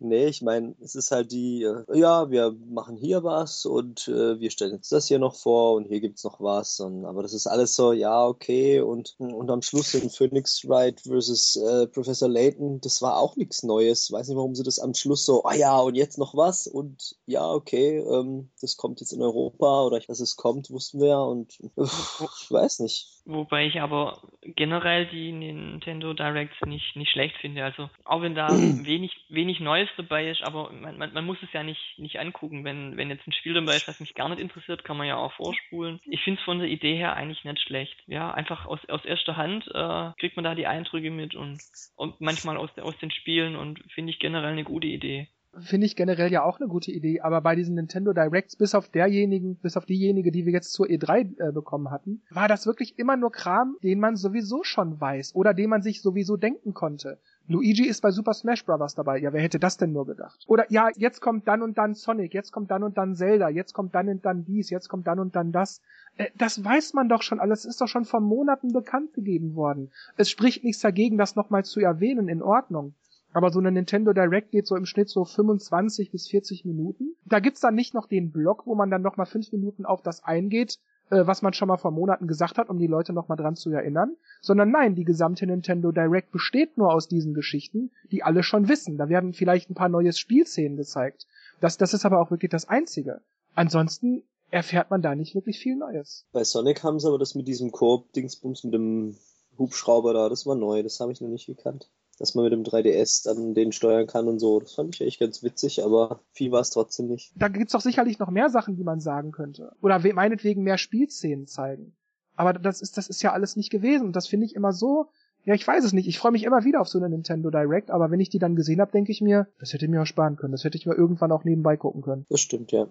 nee, 0.00 0.26
ich 0.26 0.42
meine, 0.42 0.74
es 0.80 0.94
ist 0.94 1.10
halt 1.10 1.32
die, 1.32 1.62
äh, 1.62 1.84
ja, 1.98 2.30
wir 2.30 2.54
machen 2.68 2.96
hier 2.96 3.22
was 3.24 3.66
und 3.66 4.08
äh, 4.08 4.40
wir 4.40 4.50
stellen 4.50 4.74
jetzt 4.74 4.92
das 4.92 5.08
hier 5.08 5.18
noch 5.18 5.34
vor 5.34 5.74
und 5.74 5.86
hier 5.86 6.00
gibt's 6.00 6.24
noch 6.24 6.40
was. 6.40 6.80
Und, 6.80 7.04
aber 7.04 7.22
das 7.22 7.32
ist 7.32 7.46
alles 7.46 7.74
so, 7.74 7.92
ja, 7.92 8.24
okay. 8.26 8.80
Und, 8.80 9.14
und 9.18 9.50
am 9.50 9.62
Schluss 9.62 9.94
in 9.94 10.10
Phoenix 10.10 10.68
Wright 10.68 11.00
versus 11.00 11.56
äh, 11.56 11.86
Professor 11.86 12.28
Layton, 12.28 12.80
das 12.80 13.02
war 13.02 13.18
auch 13.18 13.36
nichts 13.36 13.62
Neues. 13.62 14.10
Weiß 14.10 14.28
nicht, 14.28 14.36
warum 14.36 14.54
sie 14.54 14.64
das 14.64 14.78
am 14.78 14.94
Schluss 14.94 15.24
so, 15.24 15.44
ah 15.44 15.54
ja, 15.54 15.78
und 15.78 15.94
jetzt 15.94 16.18
noch 16.18 16.34
was 16.36 16.66
und 16.66 17.16
ja, 17.26 17.50
okay, 17.50 17.98
ähm, 17.98 18.50
das 18.60 18.76
kommt 18.76 19.00
jetzt 19.00 19.12
in 19.12 19.22
Europa 19.22 19.84
oder 19.84 20.00
dass 20.00 20.20
es 20.20 20.36
kommt, 20.36 20.70
wussten 20.70 21.00
wir 21.00 21.08
ja 21.08 21.20
und 21.20 21.58
ich 21.60 22.50
weiß 22.50 22.80
nicht. 22.80 23.08
Wobei 23.24 23.66
ich 23.66 23.80
aber 23.80 24.20
generell 24.42 25.06
die 25.06 25.32
Nintendo 25.32 26.12
Directs 26.12 26.60
nicht, 26.66 26.81
nicht 26.94 27.10
schlecht 27.10 27.36
finde. 27.38 27.64
Also 27.64 27.90
auch 28.04 28.22
wenn 28.22 28.34
da 28.34 28.48
wenig, 28.50 29.12
wenig 29.28 29.60
Neues 29.60 29.88
dabei 29.96 30.28
ist, 30.28 30.42
aber 30.42 30.70
man, 30.72 30.98
man, 30.98 31.12
man 31.12 31.24
muss 31.24 31.38
es 31.42 31.52
ja 31.52 31.62
nicht, 31.62 31.98
nicht 31.98 32.18
angucken. 32.18 32.64
Wenn, 32.64 32.96
wenn 32.96 33.10
jetzt 33.10 33.26
ein 33.26 33.32
Spiel 33.32 33.54
dabei 33.54 33.76
ist, 33.76 33.88
was 33.88 34.00
mich 34.00 34.14
gar 34.14 34.28
nicht 34.28 34.40
interessiert, 34.40 34.84
kann 34.84 34.96
man 34.96 35.06
ja 35.06 35.16
auch 35.16 35.32
vorspulen. 35.32 36.00
Ich 36.06 36.22
finde 36.22 36.40
es 36.40 36.44
von 36.44 36.58
der 36.58 36.68
Idee 36.68 36.96
her 36.96 37.14
eigentlich 37.16 37.44
nicht 37.44 37.60
schlecht. 37.60 37.96
Ja, 38.06 38.32
einfach 38.32 38.66
aus, 38.66 38.80
aus 38.88 39.04
erster 39.04 39.36
Hand 39.36 39.66
äh, 39.68 40.10
kriegt 40.18 40.36
man 40.36 40.44
da 40.44 40.54
die 40.54 40.66
Eindrücke 40.66 41.10
mit 41.10 41.34
und, 41.34 41.60
und 41.96 42.20
manchmal 42.20 42.56
aus, 42.56 42.70
aus 42.78 42.96
den 42.98 43.10
Spielen 43.10 43.56
und 43.56 43.82
finde 43.92 44.12
ich 44.12 44.18
generell 44.18 44.52
eine 44.52 44.64
gute 44.64 44.86
Idee 44.86 45.28
finde 45.58 45.86
ich 45.86 45.96
generell 45.96 46.32
ja 46.32 46.42
auch 46.42 46.60
eine 46.60 46.68
gute 46.68 46.90
Idee, 46.90 47.20
aber 47.20 47.40
bei 47.40 47.54
diesen 47.54 47.74
Nintendo 47.74 48.12
Directs, 48.12 48.56
bis 48.56 48.74
auf 48.74 48.88
derjenigen, 48.88 49.56
bis 49.56 49.76
auf 49.76 49.84
diejenige, 49.84 50.32
die 50.32 50.46
wir 50.46 50.52
jetzt 50.52 50.72
zur 50.72 50.86
E3 50.86 51.48
äh, 51.48 51.52
bekommen 51.52 51.90
hatten, 51.90 52.22
war 52.30 52.48
das 52.48 52.66
wirklich 52.66 52.98
immer 52.98 53.16
nur 53.16 53.32
Kram, 53.32 53.76
den 53.82 54.00
man 54.00 54.16
sowieso 54.16 54.62
schon 54.64 55.00
weiß 55.00 55.34
oder 55.34 55.54
den 55.54 55.70
man 55.70 55.82
sich 55.82 56.00
sowieso 56.00 56.36
denken 56.36 56.72
konnte. 56.74 57.18
Luigi 57.48 57.86
ist 57.86 58.00
bei 58.00 58.10
Super 58.10 58.34
Smash 58.34 58.64
Bros. 58.64 58.94
dabei. 58.94 59.18
Ja, 59.18 59.32
wer 59.32 59.42
hätte 59.42 59.58
das 59.58 59.76
denn 59.76 59.92
nur 59.92 60.06
gedacht? 60.06 60.44
Oder 60.46 60.64
ja, 60.70 60.88
jetzt 60.96 61.20
kommt 61.20 61.48
dann 61.48 61.60
und 61.60 61.76
dann 61.76 61.94
Sonic, 61.94 62.32
jetzt 62.34 62.52
kommt 62.52 62.70
dann 62.70 62.82
und 62.82 62.96
dann 62.96 63.14
Zelda, 63.14 63.48
jetzt 63.48 63.74
kommt 63.74 63.94
dann 63.94 64.08
und 64.08 64.24
dann 64.24 64.44
dies, 64.44 64.70
jetzt 64.70 64.88
kommt 64.88 65.06
dann 65.06 65.18
und 65.18 65.34
dann 65.34 65.52
das. 65.52 65.82
Äh, 66.16 66.28
das 66.36 66.64
weiß 66.64 66.94
man 66.94 67.08
doch 67.08 67.22
schon 67.22 67.40
alles, 67.40 67.64
ist 67.64 67.80
doch 67.80 67.88
schon 67.88 68.04
vor 68.04 68.20
Monaten 68.20 68.72
bekannt 68.72 69.12
gegeben 69.12 69.54
worden. 69.54 69.90
Es 70.16 70.30
spricht 70.30 70.64
nichts 70.64 70.80
dagegen, 70.80 71.18
das 71.18 71.36
nochmal 71.36 71.64
zu 71.64 71.80
erwähnen, 71.80 72.28
in 72.28 72.42
Ordnung. 72.42 72.94
Aber 73.32 73.50
so 73.50 73.58
eine 73.58 73.72
Nintendo 73.72 74.12
Direct 74.12 74.50
geht 74.50 74.66
so 74.66 74.76
im 74.76 74.84
Schnitt 74.84 75.08
so 75.08 75.24
25 75.24 76.10
bis 76.10 76.28
40 76.28 76.64
Minuten. 76.64 77.16
Da 77.24 77.40
gibt's 77.40 77.60
dann 77.60 77.74
nicht 77.74 77.94
noch 77.94 78.06
den 78.06 78.30
Block, 78.30 78.66
wo 78.66 78.74
man 78.74 78.90
dann 78.90 79.02
noch 79.02 79.16
mal 79.16 79.24
fünf 79.24 79.52
Minuten 79.52 79.86
auf 79.86 80.02
das 80.02 80.22
eingeht, 80.22 80.78
äh, 81.10 81.26
was 81.26 81.40
man 81.40 81.54
schon 81.54 81.68
mal 81.68 81.78
vor 81.78 81.92
Monaten 81.92 82.26
gesagt 82.26 82.58
hat, 82.58 82.68
um 82.68 82.78
die 82.78 82.86
Leute 82.86 83.14
noch 83.14 83.28
mal 83.28 83.36
dran 83.36 83.56
zu 83.56 83.70
erinnern. 83.70 84.16
Sondern 84.42 84.70
nein, 84.70 84.94
die 84.94 85.04
gesamte 85.04 85.46
Nintendo 85.46 85.92
Direct 85.92 86.30
besteht 86.30 86.76
nur 86.76 86.92
aus 86.92 87.08
diesen 87.08 87.32
Geschichten, 87.32 87.90
die 88.10 88.22
alle 88.22 88.42
schon 88.42 88.68
wissen. 88.68 88.98
Da 88.98 89.08
werden 89.08 89.32
vielleicht 89.32 89.70
ein 89.70 89.74
paar 89.74 89.88
neue 89.88 90.12
Spielszenen 90.12 90.76
gezeigt. 90.76 91.26
Das, 91.60 91.78
das 91.78 91.94
ist 91.94 92.04
aber 92.04 92.20
auch 92.20 92.30
wirklich 92.30 92.50
das 92.50 92.68
Einzige. 92.68 93.22
Ansonsten 93.54 94.24
erfährt 94.50 94.90
man 94.90 95.00
da 95.00 95.14
nicht 95.14 95.34
wirklich 95.34 95.58
viel 95.58 95.76
Neues. 95.76 96.26
Bei 96.32 96.44
Sonic 96.44 96.82
haben 96.82 97.00
sie 97.00 97.08
aber 97.08 97.18
das 97.18 97.34
mit 97.34 97.48
diesem 97.48 97.72
Koop-Dingsbums 97.72 98.64
mit 98.64 98.74
dem 98.74 99.16
Hubschrauber 99.56 100.12
da, 100.12 100.28
das 100.28 100.44
war 100.44 100.54
neu, 100.54 100.82
das 100.82 101.00
habe 101.00 101.12
ich 101.12 101.20
noch 101.22 101.28
nicht 101.28 101.46
gekannt 101.46 101.88
dass 102.22 102.36
man 102.36 102.44
mit 102.44 102.52
dem 102.52 102.62
3DS 102.62 103.24
dann 103.24 103.52
den 103.52 103.72
steuern 103.72 104.06
kann 104.06 104.28
und 104.28 104.38
so. 104.38 104.60
Das 104.60 104.76
fand 104.76 104.94
ich 104.94 105.00
echt 105.00 105.18
ganz 105.18 105.42
witzig, 105.42 105.82
aber 105.82 106.20
viel 106.32 106.52
war 106.52 106.60
es 106.60 106.70
trotzdem 106.70 107.08
nicht. 107.08 107.32
Da 107.34 107.48
gibt's 107.48 107.72
doch 107.72 107.80
sicherlich 107.80 108.20
noch 108.20 108.30
mehr 108.30 108.48
Sachen, 108.48 108.76
die 108.76 108.84
man 108.84 109.00
sagen 109.00 109.32
könnte. 109.32 109.72
Oder 109.82 109.98
meinetwegen 110.14 110.62
mehr 110.62 110.78
Spielszenen 110.78 111.48
zeigen. 111.48 111.96
Aber 112.36 112.52
das 112.52 112.80
ist, 112.80 112.96
das 112.96 113.08
ist 113.08 113.22
ja 113.22 113.32
alles 113.32 113.56
nicht 113.56 113.70
gewesen. 113.70 114.06
Und 114.06 114.14
das 114.14 114.28
finde 114.28 114.46
ich 114.46 114.54
immer 114.54 114.72
so, 114.72 115.06
ja, 115.44 115.54
ich 115.54 115.66
weiß 115.66 115.82
es 115.82 115.92
nicht. 115.92 116.06
Ich 116.06 116.20
freue 116.20 116.30
mich 116.30 116.44
immer 116.44 116.62
wieder 116.62 116.80
auf 116.80 116.86
so 116.86 116.96
eine 116.96 117.08
Nintendo 117.08 117.50
Direct, 117.50 117.90
aber 117.90 118.12
wenn 118.12 118.20
ich 118.20 118.30
die 118.30 118.38
dann 118.38 118.54
gesehen 118.54 118.80
habe, 118.80 118.92
denke 118.92 119.10
ich 119.10 119.20
mir, 119.20 119.48
das 119.58 119.72
hätte 119.72 119.86
ich 119.86 119.90
mir 119.90 120.02
auch 120.02 120.06
sparen 120.06 120.36
können. 120.36 120.52
Das 120.52 120.62
hätte 120.62 120.78
ich 120.78 120.86
mir 120.86 120.94
irgendwann 120.94 121.32
auch 121.32 121.42
nebenbei 121.42 121.76
gucken 121.76 122.02
können. 122.02 122.24
Das 122.30 122.40
stimmt, 122.40 122.70
ja. 122.70 122.86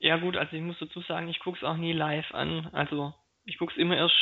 Ja 0.00 0.16
gut, 0.18 0.36
also 0.36 0.56
ich 0.56 0.62
muss 0.62 0.80
dazu 0.80 1.02
sagen, 1.02 1.28
ich 1.28 1.38
guck's 1.38 1.62
auch 1.62 1.76
nie 1.76 1.92
live 1.92 2.34
an. 2.34 2.68
Also 2.72 3.14
ich 3.44 3.58
guck's 3.58 3.76
immer 3.76 3.96
erst 3.96 4.16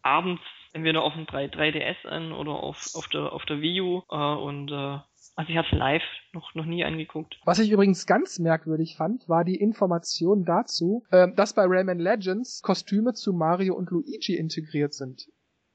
abends 0.00 0.40
entweder 0.76 1.02
auf 1.02 1.14
dem 1.14 1.26
3, 1.26 1.46
3DS 1.46 2.06
an 2.06 2.32
oder 2.32 2.52
auf, 2.52 2.90
auf, 2.94 3.08
der, 3.08 3.32
auf 3.32 3.44
der 3.46 3.60
Wii 3.60 3.80
U 3.80 4.02
äh, 4.10 4.16
und 4.16 4.70
äh, 4.70 4.98
also 5.36 5.50
ich 5.50 5.56
habe 5.56 5.68
es 5.70 5.78
live 5.78 6.02
noch, 6.32 6.54
noch 6.54 6.64
nie 6.64 6.84
angeguckt. 6.84 7.38
Was 7.44 7.58
ich 7.58 7.70
übrigens 7.70 8.06
ganz 8.06 8.38
merkwürdig 8.38 8.96
fand, 8.96 9.28
war 9.28 9.44
die 9.44 9.56
Information 9.56 10.44
dazu, 10.44 11.04
äh, 11.10 11.28
dass 11.32 11.54
bei 11.54 11.64
Rayman 11.66 11.98
Legends 11.98 12.62
Kostüme 12.62 13.12
zu 13.12 13.32
Mario 13.32 13.74
und 13.74 13.90
Luigi 13.90 14.34
integriert 14.36 14.94
sind. 14.94 15.28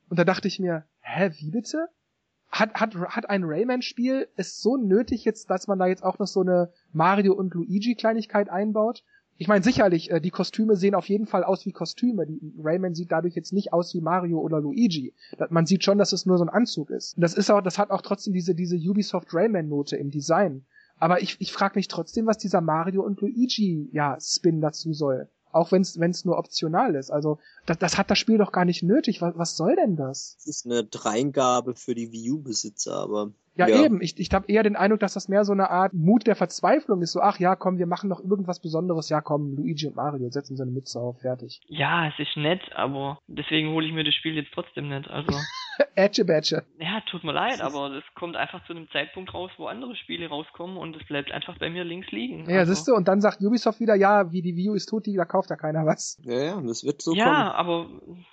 Und 0.10 0.18
da 0.18 0.24
dachte 0.24 0.48
ich 0.48 0.60
mir, 0.60 0.86
hä, 1.02 1.32
wie 1.40 1.52
bitte? 1.52 1.88
Hat, 2.50 2.74
hat, 2.74 2.96
hat 2.96 3.30
ein 3.30 3.44
Rayman-Spiel 3.46 4.28
es 4.36 4.62
so 4.62 4.78
nötig 4.78 5.26
jetzt, 5.26 5.50
dass 5.50 5.68
man 5.68 5.80
da 5.80 5.86
jetzt 5.86 6.04
auch 6.04 6.20
noch 6.20 6.28
so 6.28 6.42
eine 6.42 6.74
Mario 6.92 7.34
und 7.34 7.54
Luigi-Kleinigkeit 7.54 8.50
einbaut? 8.50 9.04
Ich 9.42 9.48
meine, 9.48 9.64
sicherlich, 9.64 10.12
äh, 10.12 10.22
die 10.22 10.30
Kostüme 10.30 10.76
sehen 10.76 10.94
auf 10.94 11.10
jeden 11.10 11.26
Fall 11.26 11.44
aus 11.44 11.66
wie 11.66 11.72
Kostüme. 11.72 12.28
Die, 12.28 12.40
Rayman 12.64 12.94
sieht 12.94 13.12
dadurch 13.12 13.34
jetzt 13.34 13.54
nicht 13.54 13.74
aus 13.74 13.92
wie 13.96 14.00
Mario 14.00 14.40
oder 14.40 14.62
Luigi. 14.62 15.16
Man 15.50 15.66
sieht 15.66 15.84
schon, 15.84 15.98
dass 15.98 16.14
es 16.14 16.28
nur 16.28 16.38
so 16.38 16.44
ein 16.44 16.50
Anzug 16.50 16.92
ist. 16.92 17.18
Und 17.18 17.22
das 17.22 17.34
ist 17.34 17.50
auch, 17.50 17.62
das 17.62 17.80
hat 17.80 17.90
auch 17.90 18.04
trotzdem 18.04 18.34
diese, 18.34 18.54
diese 18.54 18.76
Ubisoft 18.76 19.34
Rayman-Note 19.34 19.98
im 19.98 20.12
Design. 20.12 20.64
Aber 21.00 21.24
ich, 21.24 21.38
ich 21.40 21.52
frage 21.52 21.80
mich 21.80 21.88
trotzdem, 21.88 22.28
was 22.28 22.38
dieser 22.38 22.62
Mario 22.62 23.02
und 23.02 23.20
Luigi, 23.20 23.90
ja, 23.92 24.16
Spin 24.22 24.62
dazu 24.62 24.94
soll. 24.94 25.28
Auch 25.52 25.72
wenn 25.72 25.82
es 25.82 26.24
nur 26.24 26.38
optional 26.38 26.94
ist. 26.94 27.10
Also, 27.10 27.40
das, 27.66 27.80
das 27.80 27.98
hat 27.98 28.12
das 28.12 28.20
Spiel 28.20 28.38
doch 28.38 28.52
gar 28.52 28.66
nicht 28.66 28.84
nötig. 28.84 29.24
Was, 29.24 29.36
was 29.40 29.58
soll 29.58 29.76
denn 29.76 29.96
das? 29.96 30.36
Das 30.38 30.46
ist 30.46 30.66
eine 30.68 30.84
Dreingabe 30.84 31.74
für 31.74 31.96
die 31.96 32.12
Wii 32.12 32.34
U-Besitzer, 32.34 32.94
aber 32.94 33.32
Ja, 33.56 33.68
ja, 33.68 33.84
eben. 33.84 34.02
Ich, 34.02 34.18
ich 34.18 34.30
habe 34.32 34.48
eher 34.48 34.64
den 34.64 34.76
Eindruck, 34.76 35.02
dass 35.02 35.14
das 35.14 35.28
mehr 35.28 35.44
so 35.44 35.52
eine 35.52 35.70
Art 35.70 35.94
Mut 35.94 36.26
der 36.26 36.36
Verzweiflung 36.36 37.02
ist. 37.02 37.12
So, 37.12 37.22
ach 37.22 37.40
ja, 37.40 37.56
komm, 37.56 37.78
wir 37.78 37.88
machen 37.88 38.10
noch 38.10 38.22
irgendwas 38.22 38.62
Besonderes. 38.62 39.10
Ja, 39.10 39.22
komm, 39.22 39.56
Luigi 39.56 39.88
und 39.88 39.96
Mario 39.96 40.30
setzen 40.30 40.56
seine 40.56 40.72
Mütze 40.72 41.00
auf, 41.00 41.20
fertig. 41.20 41.62
Ja, 41.68 42.08
es 42.08 42.14
ist 42.18 42.38
nett, 42.38 42.62
aber 42.76 43.20
deswegen 43.28 43.70
hole 43.70 43.86
ich 43.86 43.94
mir 43.94 44.04
das 44.04 44.16
Spiel 44.16 44.36
jetzt 44.36 44.52
trotzdem 44.54 44.90
nicht. 44.90 45.10
Also. 45.10 45.32
Ätsche 45.96 46.26
Bätsche. 46.26 46.64
Ja, 46.80 47.02
tut 47.10 47.24
mir 47.24 47.34
leid, 47.34 47.62
aber 47.62 47.90
das 47.90 48.04
kommt 48.16 48.36
einfach 48.36 48.66
zu 48.66 48.74
einem 48.74 48.90
Zeitpunkt 48.92 49.34
raus, 49.34 49.52
wo 49.58 49.68
andere 49.68 49.96
Spiele 49.96 50.28
rauskommen 50.28 50.78
und 50.78 50.96
es 50.96 51.06
bleibt 51.08 51.32
einfach 51.32 51.58
bei 51.58 51.70
mir 51.70 51.84
links 51.84 52.12
liegen. 52.12 52.50
Ja, 52.50 52.60
also. 52.60 52.74
siehst 52.74 52.88
du, 52.88 52.94
und 52.94 53.08
dann 53.08 53.22
sagt 53.22 53.42
Ubisoft 53.42 53.80
wieder, 53.80 53.96
ja, 53.96 54.32
wie 54.32 54.42
die 54.42 54.56
Wii 54.56 54.70
U 54.70 54.74
ist 54.74 54.88
tot, 54.88 55.06
da 55.08 55.26
kauft 55.26 55.50
ja 55.50 55.56
keiner 55.56 55.86
was. 55.86 56.22
Ja, 56.24 56.44
ja, 56.44 56.62
das 56.62 56.84
wird 56.84 57.02
so 57.02 57.14
ja, 57.14 57.24
kommen. 57.24 57.36
Ja, 57.36 57.54
aber 57.54 57.90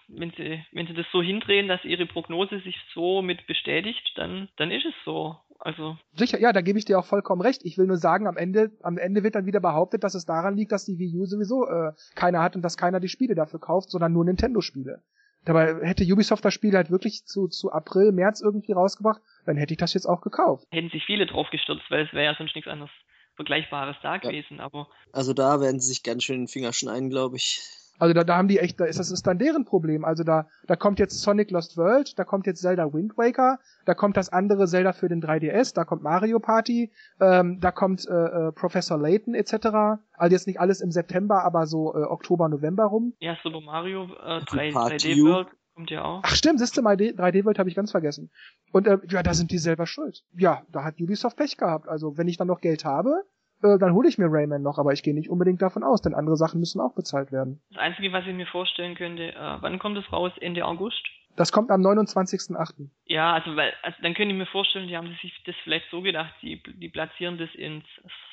wenn 0.09 0.33
sie, 0.37 0.65
wenn 0.73 0.87
sie 0.87 0.95
das 0.95 1.07
so 1.13 1.23
hindrehen, 1.23 1.69
dass 1.69 1.85
ihre 1.85 2.07
Prognose 2.07 2.61
sich 2.61 2.77
so 2.95 3.23
mit 3.23 3.47
bestätigt, 3.47 4.13
dann, 4.17 4.49
dann 4.57 4.71
ist 4.71 4.85
es 4.85 4.95
so. 5.05 5.37
Also. 5.61 5.97
Sicher, 6.13 6.41
ja, 6.41 6.53
da 6.53 6.61
gebe 6.61 6.79
ich 6.79 6.85
dir 6.85 6.99
auch 6.99 7.05
vollkommen 7.05 7.43
recht. 7.43 7.65
Ich 7.65 7.79
will 7.79 7.87
nur 7.87 7.97
sagen, 7.97 8.29
am 8.29 8.37
Ende, 8.37 8.71
am 8.83 8.97
Ende 8.97 9.25
wird 9.25 9.35
dann 9.35 9.47
wieder 9.47 9.61
behauptet, 9.61 10.05
dass 10.05 10.15
es 10.15 10.25
daran 10.25 10.57
liegt, 10.57 10.71
dass 10.71 10.85
die 10.85 10.99
Wii 10.99 11.19
U 11.19 11.25
sowieso 11.27 11.67
äh, 11.67 11.93
keiner 12.15 12.43
hat 12.43 12.55
und 12.55 12.63
dass 12.63 12.77
keiner 12.77 13.01
die 13.01 13.09
Spiele 13.09 13.35
dafür 13.35 13.59
kauft, 13.59 13.91
sondern 13.91 14.13
nur 14.13 14.25
Nintendo-Spiele. 14.25 15.03
Dabei 15.45 15.77
hätte 15.83 16.05
Ubisoft 16.05 16.45
das 16.45 16.55
Spiel 16.55 16.75
halt 16.75 16.91
wirklich 16.91 17.25
zu, 17.25 17.49
zu 17.49 17.73
April, 17.73 18.13
März 18.13 18.41
irgendwie 18.41 18.73
rausgebracht, 18.73 19.23
dann 19.47 19.57
hätte 19.57 19.73
ich 19.73 19.79
das 19.79 19.95
jetzt 19.95 20.07
auch 20.07 20.21
gekauft. 20.21 20.67
Hätten 20.71 20.91
sich 20.91 21.05
viele 21.05 21.27
drauf 21.27 21.49
gestürzt, 21.51 21.85
weil 21.91 22.07
es 22.07 22.13
wäre 22.13 22.25
ja 22.25 22.35
sonst 22.37 22.55
nichts 22.55 22.71
anderes 22.71 22.91
Vergleichbares 23.37 23.97
da 24.03 24.15
ja. 24.15 24.19
gewesen, 24.19 24.61
aber. 24.61 24.89
Also 25.13 25.33
da 25.33 25.61
werden 25.61 25.81
sie 25.81 25.89
sich 25.89 26.03
ganz 26.03 26.25
schön 26.25 26.41
den 26.43 26.49
Finger 26.49 26.73
schneiden, 26.73 27.09
glaube 27.09 27.37
ich. 27.37 27.61
Also 27.99 28.15
da, 28.15 28.25
da 28.25 28.37
haben 28.37 28.49
die 28.49 28.59
echt, 28.59 28.81
da 28.81 28.85
ist 28.85 28.99
das 28.99 29.11
ist 29.11 29.27
dann 29.27 29.39
deren 29.39 29.65
Problem. 29.65 30.05
Also 30.05 30.25
da, 30.25 30.47
da 30.67 30.77
kommt 30.77 30.99
jetzt 30.99 31.21
Sonic 31.21 31.51
Lost 31.51 31.77
World, 31.77 32.19
da 32.19 32.25
kommt 32.25 32.47
jetzt 32.47 32.61
Zelda 32.61 32.93
Wind 32.93 33.17
Waker, 33.17 33.59
da 33.85 33.95
kommt 33.95 34.17
das 34.17 34.33
andere 34.33 34.67
Zelda 34.67 34.93
für 34.93 35.09
den 35.09 35.23
3DS, 35.23 35.75
da 35.75 35.85
kommt 35.85 36.03
Mario 36.03 36.39
Party, 36.39 36.93
ähm, 37.21 37.61
da 37.61 37.71
kommt 37.71 38.07
äh, 38.09 38.13
äh, 38.13 38.53
Professor 38.53 38.99
Layton 38.99 39.35
etc. 39.35 40.01
Also 40.15 40.35
jetzt 40.35 40.47
nicht 40.47 40.61
alles 40.61 40.81
im 40.81 40.91
September, 40.91 41.45
aber 41.45 41.67
so 41.67 41.95
äh, 41.95 42.05
Oktober, 42.05 42.49
November 42.49 42.85
rum. 42.85 43.15
Ja, 43.19 43.37
Super 43.43 43.61
Mario 43.61 44.05
äh, 44.05 44.41
3, 44.45 44.69
3D 44.71 45.25
World 45.25 45.49
kommt 45.79 45.91
ja 45.91 46.05
auch. 46.05 46.21
Ach 46.25 46.35
stimmt, 46.35 46.61
mal, 46.83 46.97
3D 46.97 47.45
World 47.45 47.59
habe 47.59 47.69
ich 47.69 47.77
ganz 47.77 47.93
vergessen. 47.93 48.31
Und 48.73 48.87
äh, 48.87 48.99
ja, 49.11 49.23
da 49.23 49.33
sind 49.33 49.51
die 49.53 49.59
selber 49.59 49.87
schuld. 49.87 50.25
Ja, 50.37 50.63
da 50.73 50.83
hat 50.85 51.01
Ubisoft 51.01 51.37
Pech 51.37 51.57
gehabt. 51.57 51.89
Also 51.89 52.19
wenn 52.19 52.27
ich 52.27 52.37
dann 52.37 52.49
noch 52.49 52.61
Geld 52.61 52.85
habe, 52.85 53.23
äh, 53.63 53.79
dann 53.79 53.93
hole 53.93 54.09
ich 54.09 54.19
mir 54.19 54.27
Rayman 54.29 54.63
noch, 54.63 54.79
aber 54.79 54.93
ich 54.93 55.03
gehe 55.03 55.15
nicht 55.15 55.31
unbedingt 55.31 55.63
davon 55.63 55.83
aus, 55.83 56.03
denn 56.03 56.15
andere 56.15 56.37
Sachen 56.37 56.61
müssen 56.61 56.81
auch 56.81 56.95
bezahlt 56.95 57.33
werden. 57.33 57.61
Das 57.71 57.79
Einzige, 57.79 58.13
was 58.13 58.27
ich 58.27 58.35
mir 58.35 58.47
vorstellen 58.47 58.95
könnte, 58.95 59.35
äh, 59.35 59.57
wann 59.61 59.79
kommt 59.79 59.99
es 59.99 60.13
raus? 60.13 60.33
Ende 60.41 60.65
August? 60.65 61.03
Das 61.37 61.53
kommt 61.53 61.71
am 61.71 61.81
29.08. 61.83 62.91
Ja, 63.07 63.33
also 63.33 63.55
weil, 63.55 63.73
also 63.83 63.97
dann 64.03 64.15
könnte 64.15 64.33
ich 64.33 64.39
mir 64.39 64.47
vorstellen, 64.47 64.89
die 64.89 64.97
haben 64.97 65.17
sich 65.23 65.33
das 65.47 65.55
vielleicht 65.63 65.89
so 65.91 66.03
gedacht, 66.03 66.35
die, 66.43 66.61
die 66.63 66.89
platzieren 66.89 67.39
das 67.39 67.55
ins 67.55 67.85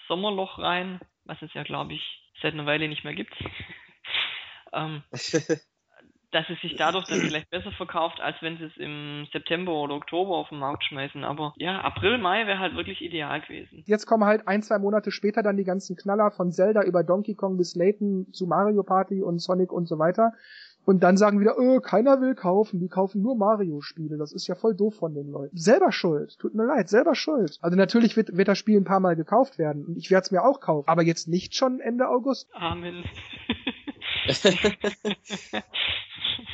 Sommerloch 0.08 0.58
rein, 0.58 1.00
was 1.24 1.40
es 1.42 1.54
ja, 1.54 1.64
glaube 1.64 1.94
ich, 1.94 2.02
seit 2.42 2.54
einer 2.54 2.66
Weile 2.66 2.88
nicht 2.88 3.04
mehr 3.04 3.14
gibt. 3.14 3.36
ähm, 4.74 5.04
dass 6.36 6.50
es 6.50 6.60
sich 6.60 6.76
dadurch 6.76 7.06
dann 7.08 7.20
vielleicht 7.20 7.50
besser 7.50 7.72
verkauft, 7.72 8.20
als 8.20 8.36
wenn 8.42 8.58
sie 8.58 8.66
es 8.66 8.76
im 8.78 9.26
September 9.32 9.72
oder 9.72 9.96
Oktober 9.96 10.36
auf 10.36 10.50
den 10.50 10.60
Markt 10.60 10.84
schmeißen. 10.84 11.24
Aber 11.24 11.54
ja, 11.56 11.80
April, 11.80 12.18
Mai 12.18 12.46
wäre 12.46 12.60
halt 12.60 12.76
wirklich 12.76 13.02
ideal 13.02 13.40
gewesen. 13.40 13.84
Jetzt 13.86 14.06
kommen 14.06 14.26
halt 14.26 14.46
ein, 14.46 14.62
zwei 14.62 14.78
Monate 14.78 15.12
später 15.12 15.44
dann 15.44 15.56
die 15.56 15.64
ganzen 15.64 15.96
Knaller 15.96 16.32
von 16.32 16.52
Zelda 16.52 16.84
über 16.84 17.04
Donkey 17.04 17.36
Kong 17.36 17.56
bis 17.58 17.76
Layton 17.76 18.28
zu 18.34 18.48
Mario 18.48 18.84
Party 18.84 19.22
und 19.24 19.40
Sonic 19.40 19.72
und 19.72 19.88
so 19.88 19.98
weiter. 19.98 20.34
Und 20.84 21.02
dann 21.04 21.18
sagen 21.18 21.40
wieder, 21.40 21.58
öh, 21.58 21.80
keiner 21.80 22.22
will 22.22 22.36
kaufen, 22.36 22.80
die 22.80 22.90
kaufen 22.90 23.22
nur 23.22 23.36
Mario-Spiele. 23.36 24.18
Das 24.18 24.32
ist 24.34 24.46
ja 24.48 24.54
voll 24.54 24.76
doof 24.76 24.96
von 24.96 25.16
den 25.16 25.32
Leuten. 25.32 25.58
Selber 25.58 25.92
schuld. 25.92 26.38
Tut 26.38 26.54
mir 26.54 26.66
leid, 26.66 26.90
selber 26.90 27.16
schuld. 27.16 27.58
Also 27.62 27.76
natürlich 27.76 28.16
wird, 28.16 28.38
wird 28.38 28.48
das 28.48 28.60
Spiel 28.60 28.80
ein 28.80 28.84
paar 28.84 29.00
Mal 29.00 29.16
gekauft 29.16 29.58
werden. 29.58 29.86
Und 29.86 29.98
ich 29.98 30.12
werde 30.12 30.26
es 30.26 30.32
mir 30.32 30.44
auch 30.44 30.60
kaufen. 30.60 30.88
Aber 30.88 31.02
jetzt 31.02 31.28
nicht 31.28 31.56
schon 31.56 31.80
Ende 31.80 32.08
August. 32.08 32.50
Amen. 32.54 33.04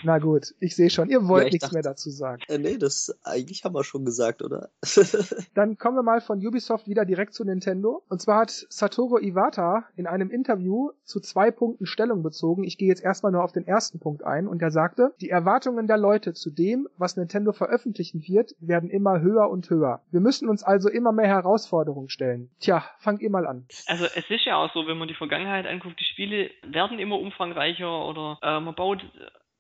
Na 0.04 0.20
gut, 0.20 0.54
ich 0.60 0.76
sehe 0.76 0.90
schon, 0.90 1.10
ihr 1.10 1.28
wollt 1.28 1.46
ja, 1.46 1.50
nichts 1.52 1.64
dachte, 1.64 1.76
mehr 1.76 1.84
dazu 1.84 2.10
sagen. 2.10 2.42
Äh, 2.48 2.58
nee, 2.58 2.78
das 2.78 3.18
eigentlich 3.24 3.64
haben 3.64 3.74
wir 3.74 3.84
schon 3.84 4.06
gesagt, 4.06 4.42
oder? 4.42 4.70
Dann 5.54 5.78
kommen 5.78 5.98
wir 5.98 6.04
mal 6.04 6.22
von 6.22 6.46
Ubisoft 6.46 6.88
wieder 6.88 7.06
direkt 7.06 7.34
zu 7.34 7.44
Nintendo. 7.44 8.04
Und 8.10 8.22
zwar 8.22 8.42
hat 8.42 8.52
Satoru 8.52 9.18
Iwata 9.18 9.86
in 9.96 10.08
einem 10.08 10.30
Interview 10.30 10.92
zu 11.04 11.20
zwei 11.20 11.52
Punkten 11.52 11.86
Stellung 11.86 12.24
bezogen. 12.24 12.64
Ich 12.64 12.78
gehe 12.78 12.88
jetzt 12.88 13.04
erstmal 13.04 13.32
nur 13.32 13.44
auf 13.44 13.52
den 13.52 13.66
ersten 13.66 14.00
Punkt 14.00 14.24
ein. 14.24 14.48
Und 14.48 14.62
er 14.62 14.72
sagte, 14.72 15.14
die 15.22 15.30
Erwartungen 15.30 15.88
der 15.88 15.98
Leute 15.98 16.34
zu 16.34 16.50
dem, 16.50 16.88
was 16.98 17.18
Nintendo 17.18 17.54
veröffentlichen 17.54 18.22
wird, 18.28 18.56
werden 18.60 18.90
immer 18.90 19.22
höher 19.22 19.50
und 19.50 19.70
höher. 19.70 20.02
Wir 20.12 20.20
müssen 20.20 20.50
uns 20.50 20.64
also 20.64 20.90
immer 20.90 21.12
mehr 21.12 21.28
Herausforderungen 21.28 22.10
stellen. 22.10 22.50
Tja, 22.60 22.84
fangt 23.00 23.22
ihr 23.22 23.30
mal 23.30 23.48
an. 23.48 23.66
Also 23.88 24.06
es 24.06 24.30
ist 24.30 24.46
ja 24.46 24.58
auch 24.58 24.72
so, 24.74 24.88
wenn 24.88 24.98
man 24.98 25.08
die 25.08 25.16
Vergangenheit 25.16 25.66
anguckt, 25.66 26.00
die 26.00 26.06
Spiele 26.06 26.50
werden 26.62 27.00
immer 27.00 27.20
umfangreicher 27.20 27.61
oder 27.86 28.40
äh, 28.42 28.60
man 28.60 28.76
baut 28.76 29.04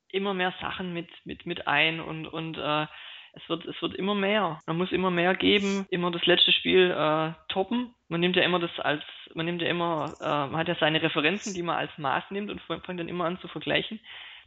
immer 0.10 0.34
mehr 0.34 0.53
Sachen 0.62 0.93
mit, 0.93 1.10
mit, 1.25 1.46
mit 1.46 1.67
ein 1.67 2.00
und, 2.00 2.27
und 2.27 2.58
äh, 2.58 2.86
es 3.34 3.48
wird, 3.48 3.65
es 3.65 3.81
wird 3.81 3.96
immer 3.96 4.15
mehr. 4.15 4.60
Man 4.67 4.77
muss 4.77 4.91
immer 4.91 5.10
mehr 5.10 5.36
geben, 5.36 5.86
immer 5.89 6.12
das 6.12 6.25
letzte 6.25 6.51
Spiel 6.51 6.91
äh, 6.91 7.31
toppen. 7.48 7.93
Man 8.10 8.20
nimmt 8.20 8.36
ja 8.36 8.43
immer 8.43 8.60
das 8.60 8.77
als, 8.79 9.03
man 9.34 9.46
nimmt 9.46 9.62
ja 9.62 9.70
immer, 9.70 10.13
äh, 10.20 10.51
man 10.51 10.58
hat 10.58 10.67
ja 10.67 10.75
seine 10.75 11.01
Referenzen, 11.01 11.53
die 11.53 11.63
man 11.63 11.77
als 11.77 11.98
Maß 11.98 12.25
nimmt 12.31 12.51
und 12.51 12.62
fängt 12.62 13.00
dann 13.00 13.08
immer 13.08 13.25
an 13.25 13.39
zu 13.39 13.48
vergleichen. 13.48 14.00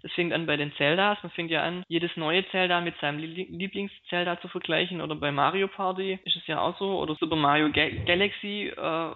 Das 0.02 0.12
fängt 0.12 0.34
an 0.34 0.44
bei 0.44 0.58
den 0.58 0.74
Zeldas. 0.74 1.16
Man 1.22 1.32
fängt 1.32 1.50
ja 1.50 1.62
an, 1.62 1.82
jedes 1.88 2.14
neue 2.16 2.46
Zelda 2.50 2.82
mit 2.82 2.94
seinem 3.00 3.20
Lieblings-Zelda 3.20 4.38
zu 4.42 4.48
vergleichen. 4.48 5.00
Oder 5.00 5.14
bei 5.14 5.32
Mario 5.32 5.66
Party 5.66 6.18
ist 6.26 6.36
es 6.36 6.46
ja 6.46 6.60
auch 6.60 6.78
so. 6.78 7.00
Oder 7.00 7.14
Super 7.14 7.36
Mario 7.36 7.70
Ga 7.72 7.88
Galaxy 8.04 8.70
äh, 8.76 9.10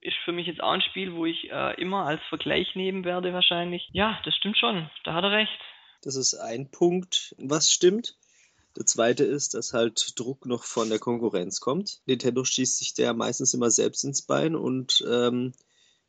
ist 0.00 0.16
für 0.24 0.32
mich 0.32 0.46
jetzt 0.46 0.62
auch 0.62 0.72
ein 0.72 0.82
Spiel, 0.82 1.14
wo 1.14 1.26
ich 1.26 1.50
äh, 1.50 1.80
immer 1.80 2.06
als 2.06 2.20
Vergleich 2.28 2.74
nehmen 2.74 3.04
werde 3.04 3.32
wahrscheinlich. 3.32 3.88
Ja, 3.92 4.20
das 4.24 4.34
stimmt 4.34 4.58
schon. 4.58 4.90
Da 5.04 5.14
hat 5.14 5.24
er 5.24 5.32
recht. 5.32 5.58
Das 6.02 6.16
ist 6.16 6.34
ein 6.34 6.70
Punkt, 6.70 7.34
was 7.38 7.72
stimmt. 7.72 8.16
Der 8.76 8.86
zweite 8.86 9.24
ist, 9.24 9.54
dass 9.54 9.72
halt 9.72 10.18
Druck 10.18 10.46
noch 10.46 10.62
von 10.62 10.88
der 10.88 11.00
Konkurrenz 11.00 11.60
kommt. 11.60 12.00
Nintendo 12.06 12.44
schießt 12.44 12.78
sich 12.78 12.94
der 12.94 13.14
meistens 13.14 13.52
immer 13.54 13.70
selbst 13.70 14.04
ins 14.04 14.22
Bein 14.22 14.54
und 14.54 15.04
ähm, 15.10 15.52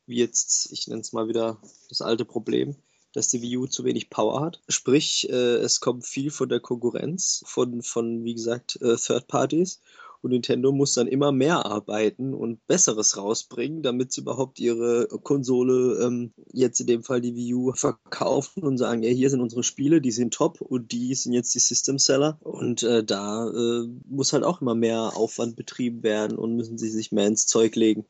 wie 0.06 0.18
jetzt, 0.18 0.70
ich 0.72 0.86
nenne 0.86 1.00
es 1.00 1.12
mal 1.12 1.28
wieder 1.28 1.60
das 1.88 2.00
alte 2.00 2.24
Problem, 2.24 2.76
dass 3.12 3.28
die 3.28 3.42
Wii 3.42 3.56
U 3.56 3.66
zu 3.66 3.84
wenig 3.84 4.10
Power 4.10 4.40
hat. 4.40 4.60
Sprich, 4.68 5.28
äh, 5.30 5.56
es 5.56 5.80
kommt 5.80 6.06
viel 6.06 6.30
von 6.30 6.48
der 6.48 6.60
Konkurrenz, 6.60 7.42
von, 7.46 7.82
von 7.82 8.24
wie 8.24 8.34
gesagt, 8.34 8.78
äh, 8.82 8.96
Third 8.96 9.26
Parties. 9.26 9.80
Und 10.22 10.32
Nintendo 10.32 10.70
muss 10.72 10.94
dann 10.94 11.06
immer 11.06 11.32
mehr 11.32 11.64
arbeiten 11.64 12.34
und 12.34 12.66
Besseres 12.66 13.16
rausbringen, 13.16 13.82
damit 13.82 14.12
sie 14.12 14.20
überhaupt 14.20 14.60
ihre 14.60 15.08
Konsole, 15.22 16.04
ähm, 16.04 16.32
jetzt 16.52 16.80
in 16.80 16.86
dem 16.86 17.02
Fall 17.02 17.20
die 17.20 17.34
Wii 17.34 17.54
U, 17.54 17.72
verkaufen 17.72 18.62
und 18.62 18.76
sagen, 18.76 19.02
ja, 19.02 19.10
hier 19.10 19.30
sind 19.30 19.40
unsere 19.40 19.62
Spiele, 19.62 20.00
die 20.00 20.12
sind 20.12 20.34
top 20.34 20.60
und 20.60 20.92
die 20.92 21.14
sind 21.14 21.32
jetzt 21.32 21.54
die 21.54 21.58
System 21.58 21.98
Seller. 21.98 22.38
Und 22.42 22.82
äh, 22.82 23.02
da 23.02 23.48
äh, 23.48 23.88
muss 24.08 24.32
halt 24.32 24.44
auch 24.44 24.60
immer 24.60 24.74
mehr 24.74 25.16
Aufwand 25.16 25.56
betrieben 25.56 26.02
werden 26.02 26.36
und 26.36 26.54
müssen 26.56 26.76
sie 26.76 26.90
sich 26.90 27.12
mehr 27.12 27.26
ins 27.26 27.46
Zeug 27.46 27.74
legen. 27.76 28.04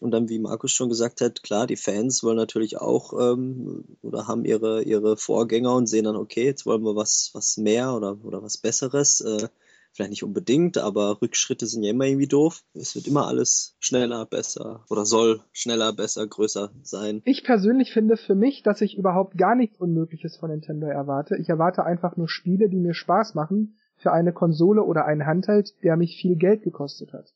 Und 0.00 0.10
dann, 0.10 0.28
wie 0.28 0.38
Markus 0.38 0.72
schon 0.72 0.88
gesagt 0.88 1.20
hat, 1.20 1.42
klar, 1.42 1.66
die 1.66 1.76
Fans 1.76 2.22
wollen 2.22 2.36
natürlich 2.36 2.78
auch 2.78 3.12
ähm, 3.12 3.84
oder 4.02 4.26
haben 4.26 4.44
ihre, 4.44 4.82
ihre 4.82 5.16
Vorgänger 5.16 5.74
und 5.74 5.86
sehen 5.86 6.04
dann, 6.04 6.16
okay, 6.16 6.44
jetzt 6.44 6.66
wollen 6.66 6.82
wir 6.82 6.96
was, 6.96 7.30
was 7.34 7.56
mehr 7.56 7.94
oder, 7.94 8.18
oder 8.24 8.42
was 8.42 8.58
Besseres. 8.58 9.20
Äh, 9.20 9.48
vielleicht 9.92 10.10
nicht 10.10 10.24
unbedingt, 10.24 10.78
aber 10.78 11.20
Rückschritte 11.20 11.66
sind 11.66 11.82
ja 11.82 11.90
immer 11.90 12.04
irgendwie 12.04 12.28
doof. 12.28 12.62
Es 12.74 12.94
wird 12.94 13.06
immer 13.06 13.26
alles 13.26 13.76
schneller, 13.80 14.26
besser 14.26 14.84
oder 14.88 15.04
soll 15.04 15.40
schneller, 15.52 15.92
besser, 15.92 16.26
größer 16.26 16.70
sein. 16.82 17.22
Ich 17.24 17.44
persönlich 17.44 17.92
finde 17.92 18.16
für 18.16 18.34
mich, 18.34 18.62
dass 18.62 18.80
ich 18.80 18.96
überhaupt 18.96 19.36
gar 19.36 19.54
nichts 19.54 19.78
Unmögliches 19.78 20.36
von 20.36 20.50
Nintendo 20.50 20.86
erwarte. 20.86 21.36
Ich 21.36 21.48
erwarte 21.48 21.84
einfach 21.84 22.16
nur 22.16 22.28
Spiele, 22.28 22.68
die 22.68 22.80
mir 22.80 22.94
Spaß 22.94 23.34
machen 23.34 23.76
für 23.96 24.12
eine 24.12 24.32
Konsole 24.32 24.82
oder 24.82 25.04
einen 25.04 25.26
Handheld, 25.26 25.74
der 25.82 25.96
mich 25.96 26.16
viel 26.16 26.36
Geld 26.36 26.62
gekostet 26.62 27.12
hat. 27.12 27.34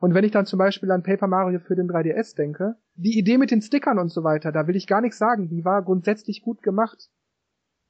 Und 0.00 0.14
wenn 0.14 0.24
ich 0.24 0.32
dann 0.32 0.46
zum 0.46 0.58
Beispiel 0.58 0.90
an 0.90 1.04
Paper 1.04 1.28
Mario 1.28 1.60
für 1.60 1.76
den 1.76 1.88
3DS 1.88 2.34
denke, 2.34 2.74
die 2.96 3.16
Idee 3.16 3.38
mit 3.38 3.52
den 3.52 3.62
Stickern 3.62 4.00
und 4.00 4.08
so 4.08 4.24
weiter, 4.24 4.50
da 4.50 4.66
will 4.66 4.74
ich 4.74 4.88
gar 4.88 5.00
nichts 5.00 5.18
sagen, 5.18 5.48
die 5.48 5.64
war 5.64 5.80
grundsätzlich 5.84 6.42
gut 6.42 6.60
gemacht. 6.62 7.08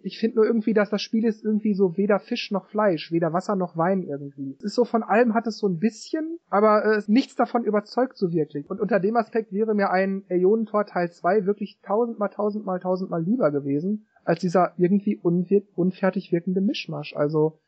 Ich 0.05 0.19
finde 0.19 0.37
nur 0.37 0.47
irgendwie, 0.47 0.75
dass 0.75 0.91
das 0.91 1.03
Spiel 1.03 1.25
ist 1.25 1.45
irgendwie 1.45 1.75
so 1.75 1.97
weder 1.97 2.19
Fisch 2.19 2.51
noch 2.51 2.67
Fleisch, 2.67 3.13
weder 3.13 3.33
Wasser 3.33 3.57
noch 3.57 3.77
Wein 3.77 4.03
irgendwie. 4.03 4.55
Es 4.59 4.65
ist 4.65 4.75
so 4.75 4.85
von 4.85 5.03
allem 5.03 5.35
hat 5.35 5.47
es 5.47 5.59
so 5.59 5.69
ein 5.69 5.79
bisschen, 5.79 6.39
aber 6.51 6.85
äh, 6.85 7.03
nichts 7.07 7.37
davon 7.37 7.65
überzeugt 7.65 8.17
so 8.17 8.33
wirklich. 8.33 8.69
Und 8.69 8.81
unter 8.81 9.01
dem 9.01 9.17
Aspekt 9.17 9.53
wäre 9.53 9.75
mir 9.75 9.91
ein 9.91 10.25
Äonentor 10.29 10.87
Teil 10.87 11.11
2 11.11 11.47
wirklich 11.47 11.79
tausendmal, 11.83 12.31
tausendmal, 12.31 12.81
tausendmal 12.81 13.23
lieber 13.23 13.51
gewesen, 13.51 14.07
als 14.25 14.41
dieser 14.41 14.73
irgendwie 14.77 15.19
unfertig 15.23 16.33
wirkende 16.33 16.61
Mischmasch. 16.61 17.15
Also, 17.17 17.59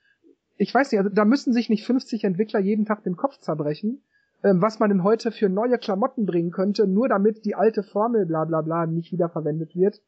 ich 0.57 0.73
weiß 0.73 0.93
nicht, 0.93 1.01
also 1.01 1.11
da 1.11 1.25
müssen 1.25 1.53
sich 1.53 1.69
nicht 1.69 1.85
50 1.85 2.25
Entwickler 2.25 2.61
jeden 2.61 2.85
Tag 2.85 3.03
den 3.03 3.17
Kopf 3.17 3.39
zerbrechen, 3.39 4.03
ähm, 4.43 4.61
was 4.61 4.79
man 4.79 4.91
denn 4.91 5.03
heute 5.03 5.33
für 5.33 5.49
neue 5.49 5.79
Klamotten 5.79 6.27
bringen 6.27 6.51
könnte, 6.51 6.87
nur 6.87 7.09
damit 7.09 7.45
die 7.45 7.55
alte 7.55 7.83
Formel 7.83 8.27
bla 8.27 8.45
bla 8.45 8.61
bla 8.61 8.87
nicht 8.87 9.13
wiederverwendet 9.13 9.75
wird 9.75 10.01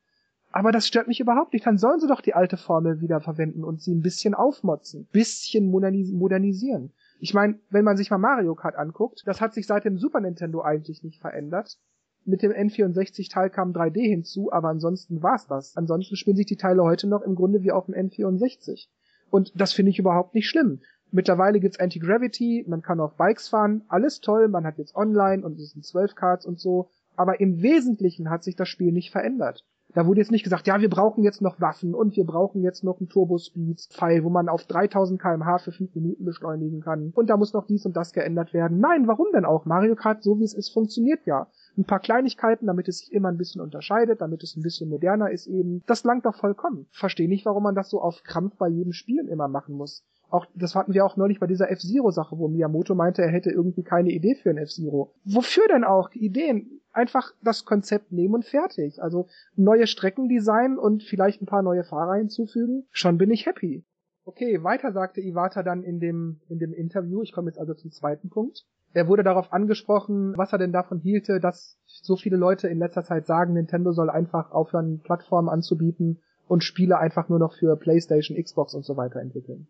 Aber 0.56 0.72
das 0.72 0.86
stört 0.86 1.06
mich 1.06 1.20
überhaupt 1.20 1.52
nicht. 1.52 1.66
Dann 1.66 1.76
sollen 1.76 2.00
sie 2.00 2.06
doch 2.06 2.22
die 2.22 2.32
alte 2.32 2.56
Formel 2.56 3.02
wieder 3.02 3.20
verwenden 3.20 3.62
und 3.62 3.82
sie 3.82 3.94
ein 3.94 4.00
bisschen 4.00 4.32
aufmotzen, 4.32 5.06
bisschen 5.12 5.70
modernisieren. 5.70 6.94
Ich 7.20 7.34
meine, 7.34 7.58
wenn 7.68 7.84
man 7.84 7.98
sich 7.98 8.10
mal 8.10 8.16
Mario 8.16 8.54
Kart 8.54 8.74
anguckt, 8.74 9.22
das 9.26 9.42
hat 9.42 9.52
sich 9.52 9.66
seit 9.66 9.84
dem 9.84 9.98
Super 9.98 10.22
Nintendo 10.22 10.62
eigentlich 10.62 11.02
nicht 11.02 11.20
verändert. 11.20 11.76
Mit 12.24 12.40
dem 12.40 12.52
N64-Teil 12.52 13.50
kam 13.50 13.72
3D 13.72 14.00
hinzu, 14.00 14.50
aber 14.50 14.68
ansonsten 14.68 15.22
war's 15.22 15.46
das. 15.46 15.76
Ansonsten 15.76 16.16
spielen 16.16 16.38
sich 16.38 16.46
die 16.46 16.56
Teile 16.56 16.84
heute 16.84 17.06
noch 17.06 17.20
im 17.20 17.34
Grunde 17.34 17.62
wie 17.62 17.72
auf 17.72 17.84
dem 17.84 17.94
N64. 17.94 18.88
Und 19.28 19.52
das 19.60 19.74
finde 19.74 19.90
ich 19.90 19.98
überhaupt 19.98 20.34
nicht 20.34 20.48
schlimm. 20.48 20.80
Mittlerweile 21.10 21.60
gibt's 21.60 21.78
Anti-Gravity, 21.78 22.64
man 22.66 22.80
kann 22.80 23.00
auf 23.00 23.14
Bikes 23.16 23.48
fahren, 23.48 23.84
alles 23.88 24.22
toll, 24.22 24.48
man 24.48 24.64
hat 24.64 24.78
jetzt 24.78 24.96
online 24.96 25.44
und 25.44 25.60
es 25.60 25.72
sind 25.72 25.84
12 25.84 26.14
Cards 26.14 26.46
und 26.46 26.58
so, 26.58 26.88
aber 27.14 27.40
im 27.40 27.60
Wesentlichen 27.60 28.30
hat 28.30 28.42
sich 28.42 28.56
das 28.56 28.70
Spiel 28.70 28.90
nicht 28.90 29.10
verändert. 29.10 29.66
Da 29.96 30.06
wurde 30.06 30.20
jetzt 30.20 30.30
nicht 30.30 30.42
gesagt, 30.42 30.66
ja, 30.66 30.78
wir 30.82 30.90
brauchen 30.90 31.24
jetzt 31.24 31.40
noch 31.40 31.58
Waffen 31.58 31.94
und 31.94 32.18
wir 32.18 32.26
brauchen 32.26 32.62
jetzt 32.62 32.84
noch 32.84 33.00
einen 33.00 33.08
Turbo-Speed-Pfeil, 33.08 34.24
wo 34.24 34.28
man 34.28 34.50
auf 34.50 34.64
3000 34.64 35.18
kmh 35.18 35.56
für 35.56 35.72
5 35.72 35.94
Minuten 35.94 36.22
beschleunigen 36.26 36.82
kann. 36.82 37.12
Und 37.14 37.30
da 37.30 37.38
muss 37.38 37.54
noch 37.54 37.66
dies 37.66 37.86
und 37.86 37.96
das 37.96 38.12
geändert 38.12 38.52
werden. 38.52 38.78
Nein, 38.78 39.08
warum 39.08 39.28
denn 39.32 39.46
auch? 39.46 39.64
Mario 39.64 39.96
Kart, 39.96 40.22
so 40.22 40.38
wie 40.38 40.44
es 40.44 40.52
ist, 40.52 40.68
funktioniert 40.68 41.24
ja. 41.24 41.46
Ein 41.78 41.84
paar 41.84 42.00
Kleinigkeiten, 42.00 42.66
damit 42.66 42.88
es 42.88 42.98
sich 42.98 43.10
immer 43.10 43.28
ein 43.28 43.38
bisschen 43.38 43.62
unterscheidet, 43.62 44.20
damit 44.20 44.42
es 44.42 44.54
ein 44.54 44.62
bisschen 44.62 44.90
moderner 44.90 45.30
ist 45.30 45.46
eben. 45.46 45.82
Das 45.86 46.04
langt 46.04 46.26
doch 46.26 46.34
vollkommen. 46.34 46.84
Verstehe 46.90 47.26
nicht, 47.26 47.46
warum 47.46 47.62
man 47.62 47.74
das 47.74 47.88
so 47.88 48.02
auf 48.02 48.22
Krampf 48.22 48.54
bei 48.58 48.68
jedem 48.68 48.92
Spiel 48.92 49.26
immer 49.26 49.48
machen 49.48 49.76
muss. 49.76 50.04
Auch, 50.28 50.44
das 50.54 50.74
hatten 50.74 50.92
wir 50.92 51.06
auch 51.06 51.16
neulich 51.16 51.40
bei 51.40 51.46
dieser 51.46 51.70
F-Zero-Sache, 51.70 52.36
wo 52.38 52.48
Miyamoto 52.48 52.94
meinte, 52.94 53.22
er 53.22 53.30
hätte 53.30 53.50
irgendwie 53.50 53.82
keine 53.82 54.10
Idee 54.10 54.34
für 54.34 54.50
ein 54.50 54.58
F-Zero. 54.58 55.14
Wofür 55.24 55.68
denn 55.68 55.84
auch? 55.84 56.10
Ideen. 56.12 56.82
Einfach 56.96 57.32
das 57.42 57.66
Konzept 57.66 58.10
nehmen 58.10 58.34
und 58.34 58.46
fertig. 58.46 59.02
Also 59.02 59.28
neue 59.54 59.86
Strecken 59.86 60.28
designen 60.30 60.78
und 60.78 61.02
vielleicht 61.02 61.42
ein 61.42 61.46
paar 61.46 61.62
neue 61.62 61.84
Fahrer 61.84 62.14
hinzufügen. 62.14 62.86
Schon 62.90 63.18
bin 63.18 63.30
ich 63.30 63.44
happy. 63.44 63.84
Okay, 64.24 64.62
weiter 64.64 64.92
sagte 64.92 65.20
Iwata 65.20 65.62
dann 65.62 65.82
in 65.82 66.00
dem, 66.00 66.40
in 66.48 66.58
dem 66.58 66.72
Interview. 66.72 67.22
Ich 67.22 67.32
komme 67.32 67.48
jetzt 67.48 67.58
also 67.58 67.74
zum 67.74 67.92
zweiten 67.92 68.30
Punkt. 68.30 68.64
Er 68.94 69.08
wurde 69.08 69.22
darauf 69.22 69.52
angesprochen, 69.52 70.32
was 70.38 70.52
er 70.52 70.58
denn 70.58 70.72
davon 70.72 70.98
hielte, 70.98 71.38
dass 71.38 71.78
so 71.84 72.16
viele 72.16 72.38
Leute 72.38 72.68
in 72.68 72.78
letzter 72.78 73.04
Zeit 73.04 73.26
sagen, 73.26 73.52
Nintendo 73.52 73.92
soll 73.92 74.08
einfach 74.08 74.50
aufhören, 74.50 75.00
Plattformen 75.00 75.50
anzubieten 75.50 76.22
und 76.48 76.64
Spiele 76.64 76.96
einfach 76.96 77.28
nur 77.28 77.38
noch 77.38 77.52
für 77.52 77.76
PlayStation, 77.76 78.42
Xbox 78.42 78.72
und 78.74 78.86
so 78.86 78.96
weiter 78.96 79.20
entwickeln. 79.20 79.68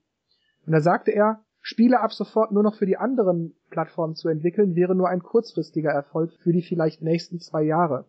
Und 0.65 0.73
da 0.73 0.81
sagte 0.81 1.11
er, 1.11 1.45
Spiele 1.69 1.99
ab 1.99 2.13
sofort 2.13 2.53
nur 2.53 2.63
noch 2.63 2.77
für 2.77 2.87
die 2.87 2.97
anderen 2.97 3.53
Plattformen 3.71 4.15
zu 4.15 4.29
entwickeln, 4.29 4.77
wäre 4.77 4.95
nur 4.95 5.09
ein 5.09 5.21
kurzfristiger 5.21 5.91
Erfolg 5.91 6.33
für 6.39 6.53
die 6.53 6.63
vielleicht 6.63 7.03
nächsten 7.03 7.41
zwei 7.41 7.65
Jahre. 7.65 8.05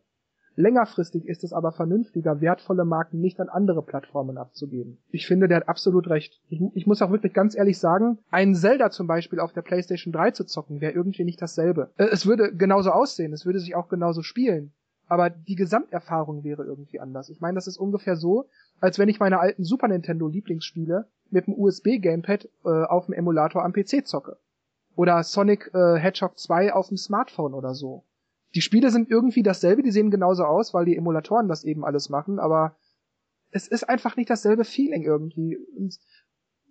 Längerfristig 0.55 1.25
ist 1.27 1.43
es 1.43 1.53
aber 1.53 1.71
vernünftiger, 1.71 2.39
wertvolle 2.39 2.85
Marken 2.85 3.19
nicht 3.19 3.39
an 3.39 3.49
andere 3.49 3.81
Plattformen 3.81 4.37
abzugeben. 4.37 4.99
Ich 5.09 5.25
finde, 5.25 5.47
der 5.47 5.57
hat 5.57 5.69
absolut 5.69 6.07
recht. 6.07 6.39
Ich, 6.49 6.61
ich 6.75 6.85
muss 6.85 7.01
auch 7.01 7.09
wirklich 7.09 7.33
ganz 7.33 7.57
ehrlich 7.57 7.79
sagen, 7.79 8.19
ein 8.29 8.53
Zelda 8.53 8.91
zum 8.91 9.07
Beispiel 9.07 9.39
auf 9.39 9.53
der 9.53 9.63
PlayStation 9.63 10.13
3 10.13 10.31
zu 10.31 10.45
zocken, 10.45 10.79
wäre 10.79 10.93
irgendwie 10.93 11.23
nicht 11.23 11.41
dasselbe. 11.41 11.89
Äh, 11.97 12.09
es 12.11 12.27
würde 12.27 12.55
genauso 12.55 12.91
aussehen, 12.91 13.33
es 13.33 13.47
würde 13.47 13.59
sich 13.59 13.73
auch 13.73 13.89
genauso 13.89 14.21
spielen. 14.21 14.71
Aber 15.07 15.29
die 15.29 15.55
Gesamterfahrung 15.55 16.43
wäre 16.43 16.63
irgendwie 16.63 16.99
anders. 16.99 17.29
Ich 17.29 17.39
meine, 17.39 17.55
das 17.55 17.67
ist 17.67 17.77
ungefähr 17.77 18.17
so, 18.17 18.49
als 18.81 18.99
wenn 18.99 19.09
ich 19.09 19.19
meine 19.19 19.39
alten 19.39 19.63
Super 19.63 19.87
Nintendo 19.87 20.27
Lieblingsspiele 20.27 21.07
mit 21.29 21.47
dem 21.47 21.57
USB 21.57 21.99
Gamepad 21.99 22.49
äh, 22.65 22.69
auf 22.83 23.05
dem 23.05 23.13
Emulator 23.13 23.63
am 23.63 23.73
PC 23.73 24.05
zocke. 24.05 24.37
Oder 24.95 25.23
Sonic 25.23 25.71
äh, 25.73 25.97
Hedgehog 25.97 26.37
2 26.37 26.73
auf 26.73 26.89
dem 26.89 26.97
Smartphone 26.97 27.53
oder 27.53 27.73
so. 27.73 28.03
Die 28.55 28.61
Spiele 28.61 28.89
sind 28.89 29.09
irgendwie 29.09 29.43
dasselbe, 29.43 29.83
die 29.83 29.91
sehen 29.91 30.11
genauso 30.11 30.43
aus, 30.43 30.73
weil 30.73 30.85
die 30.85 30.97
Emulatoren 30.97 31.47
das 31.47 31.63
eben 31.63 31.85
alles 31.85 32.09
machen, 32.09 32.39
aber 32.39 32.75
es 33.51 33.67
ist 33.67 33.87
einfach 33.87 34.15
nicht 34.15 34.29
dasselbe 34.29 34.63
Feeling 34.63 35.03
irgendwie. 35.03 35.57
Und 35.57 35.99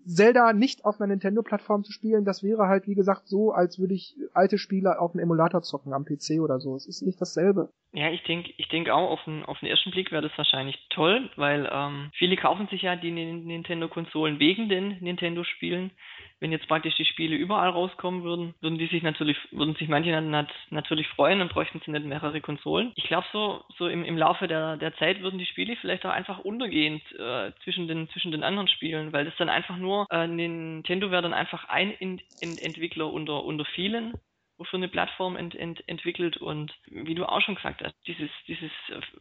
Zelda 0.06 0.52
nicht 0.52 0.84
auf 0.84 1.00
einer 1.00 1.08
Nintendo-Plattform 1.08 1.84
zu 1.84 1.92
spielen, 1.92 2.24
das 2.24 2.42
wäre 2.42 2.68
halt, 2.68 2.86
wie 2.86 2.94
gesagt, 2.94 3.26
so, 3.26 3.52
als 3.52 3.78
würde 3.78 3.94
ich 3.94 4.16
alte 4.32 4.56
Spiele 4.56 5.00
auf 5.00 5.12
dem 5.12 5.20
Emulator 5.20 5.62
zocken, 5.62 5.92
am 5.92 6.04
PC 6.04 6.40
oder 6.40 6.60
so. 6.60 6.76
Es 6.76 6.86
ist 6.86 7.02
nicht 7.02 7.20
dasselbe. 7.20 7.70
Ja, 7.96 8.10
ich 8.10 8.22
denke 8.24 8.52
ich 8.58 8.68
denk 8.68 8.90
auch, 8.90 9.10
auf 9.10 9.24
den, 9.24 9.42
auf 9.46 9.58
den 9.60 9.70
ersten 9.70 9.90
Blick 9.90 10.12
wäre 10.12 10.20
das 10.20 10.36
wahrscheinlich 10.36 10.76
toll, 10.90 11.30
weil 11.36 11.66
ähm, 11.72 12.10
viele 12.12 12.36
kaufen 12.36 12.68
sich 12.68 12.82
ja 12.82 12.94
die 12.94 13.10
Nintendo-Konsolen 13.10 14.38
wegen 14.38 14.68
den 14.68 14.98
Nintendo-Spielen 15.00 15.90
wenn 16.40 16.52
jetzt 16.52 16.68
praktisch 16.68 16.94
die 16.96 17.04
Spiele 17.04 17.34
überall 17.36 17.70
rauskommen 17.70 18.22
würden, 18.22 18.54
würden 18.60 18.78
die 18.78 18.86
sich 18.86 19.02
natürlich, 19.02 19.38
würden 19.52 19.74
sich 19.76 19.88
manche 19.88 20.20
nat 20.20 20.52
natürlich 20.70 21.08
freuen 21.08 21.40
und 21.40 21.52
bräuchten 21.52 21.80
sie 21.84 21.90
nicht 21.90 22.04
mehrere 22.04 22.40
Konsolen. 22.40 22.92
Ich 22.96 23.04
glaube 23.04 23.26
so, 23.32 23.64
so 23.78 23.88
im, 23.88 24.04
im 24.04 24.18
Laufe 24.18 24.46
der, 24.46 24.76
der 24.76 24.94
Zeit 24.96 25.22
würden 25.22 25.38
die 25.38 25.46
Spiele 25.46 25.76
vielleicht 25.76 26.04
auch 26.04 26.10
einfach 26.10 26.40
untergehen 26.40 27.00
äh, 27.18 27.52
zwischen 27.64 27.88
den, 27.88 28.08
zwischen 28.10 28.32
den 28.32 28.42
anderen 28.42 28.68
Spielen, 28.68 29.12
weil 29.12 29.24
das 29.24 29.36
dann 29.38 29.48
einfach 29.48 29.76
nur, 29.76 30.06
äh, 30.10 30.26
Nintendo 30.26 31.10
wäre 31.10 31.22
dann 31.22 31.34
einfach 31.34 31.68
ein 31.68 32.20
Entwickler 32.40 33.10
unter, 33.10 33.44
unter 33.44 33.64
vielen 33.64 34.14
wofür 34.58 34.78
eine 34.78 34.88
Plattform 34.88 35.36
ent, 35.36 35.54
ent, 35.54 35.86
entwickelt 35.88 36.36
und 36.36 36.72
wie 36.86 37.14
du 37.14 37.26
auch 37.26 37.40
schon 37.40 37.56
gesagt 37.56 37.82
hast, 37.82 37.94
dieses, 38.06 38.30
dieses 38.46 38.70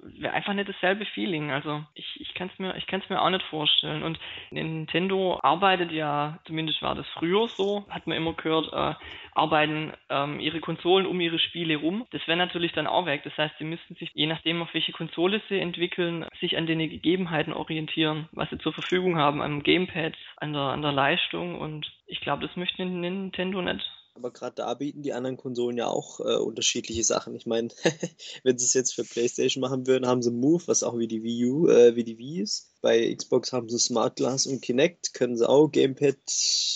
wäre 0.02 0.34
einfach 0.34 0.54
nicht 0.54 0.70
dasselbe 0.70 1.06
Feeling. 1.06 1.52
Also 1.52 1.84
ich, 1.94 2.22
ich 2.22 2.34
kann 2.34 2.50
es 2.52 2.60
mir, 2.60 2.76
ich 2.78 2.88
kann 2.88 3.02
es 3.02 3.10
mir 3.10 3.22
auch 3.22 3.30
nicht 3.30 3.44
vorstellen. 3.44 4.04
Und 4.04 4.20
Nintendo 4.52 5.40
arbeitet 5.44 5.92
ja, 5.92 6.40
zumindest 6.46 6.82
war 6.82 6.96
das 6.96 7.08
früher 7.10 7.48
so, 7.50 7.86
hat 7.90 8.08
man 8.08 8.18
immer 8.18 8.34
gehört, 8.34 8.72
äh, 8.72 8.96
arbeiten 9.34 9.94
ähm, 10.10 10.40
ihre 10.40 10.62
Konsolen 10.62 11.06
um 11.06 11.20
ihre 11.20 11.40
Spiele 11.40 11.78
rum. 11.78 12.06
Das 12.12 12.26
wäre 12.28 12.38
natürlich 12.38 12.72
dann 12.72 12.88
auch 12.88 13.06
weg. 13.06 13.22
Das 13.24 13.38
heißt, 13.38 13.56
sie 13.58 13.66
müssten 13.66 13.96
sich, 13.96 14.12
je 14.14 14.28
nachdem, 14.28 14.62
auf 14.62 14.74
welche 14.74 14.94
Konsole 14.94 15.42
sie 15.50 15.60
entwickeln, 15.60 16.26
sich 16.40 16.58
an 16.58 16.68
den 16.68 16.80
Gegebenheiten 16.80 17.54
orientieren, 17.54 18.30
was 18.32 18.50
sie 18.50 18.58
zur 18.60 18.74
Verfügung 18.74 19.18
haben, 19.18 19.42
am 19.42 19.64
Gamepad, 19.64 20.14
an 20.38 20.54
der, 20.54 20.62
an 20.62 20.82
der 20.82 20.94
Leistung 20.94 21.60
und 21.60 21.92
ich 22.08 22.22
glaube, 22.22 22.46
das 22.46 22.56
möchte 22.56 22.86
Nintendo 22.86 23.62
nicht. 23.62 23.92
Aber 24.16 24.32
gerade 24.32 24.56
da 24.56 24.74
bieten 24.74 25.02
die 25.02 25.12
anderen 25.12 25.36
Konsolen 25.36 25.78
ja 25.78 25.88
auch 25.88 26.22
äh, 26.22 26.38
unterschiedliche 26.38 27.04
Sachen. 27.04 27.36
Ich 27.36 27.46
meine, 27.46 27.68
wenn 28.44 28.58
sie 28.58 28.66
es 28.66 28.74
jetzt 28.74 28.96
für 28.96 29.04
PlayStation 29.04 29.60
machen 29.60 29.88
würden, 29.88 30.08
haben 30.08 30.22
sie 30.22 30.32
Move, 30.32 30.64
was 30.68 30.84
auch 30.84 30.98
wie 30.98 31.08
die 31.08 31.22
Wii 31.22 31.46
U, 31.46 31.68
äh, 31.68 31.96
wie 31.98 32.06
die 32.06 32.18
Wii 32.18 32.42
ist. 32.42 32.72
Bei 32.82 33.14
Xbox 33.14 33.52
haben 33.52 33.68
sie 33.68 33.78
Smart 33.78 34.16
Glass 34.16 34.48
und 34.48 34.62
Kinect, 34.62 35.14
können 35.14 35.36
sie 35.36 35.48
auch 35.48 35.68
Gamepad 35.68 36.16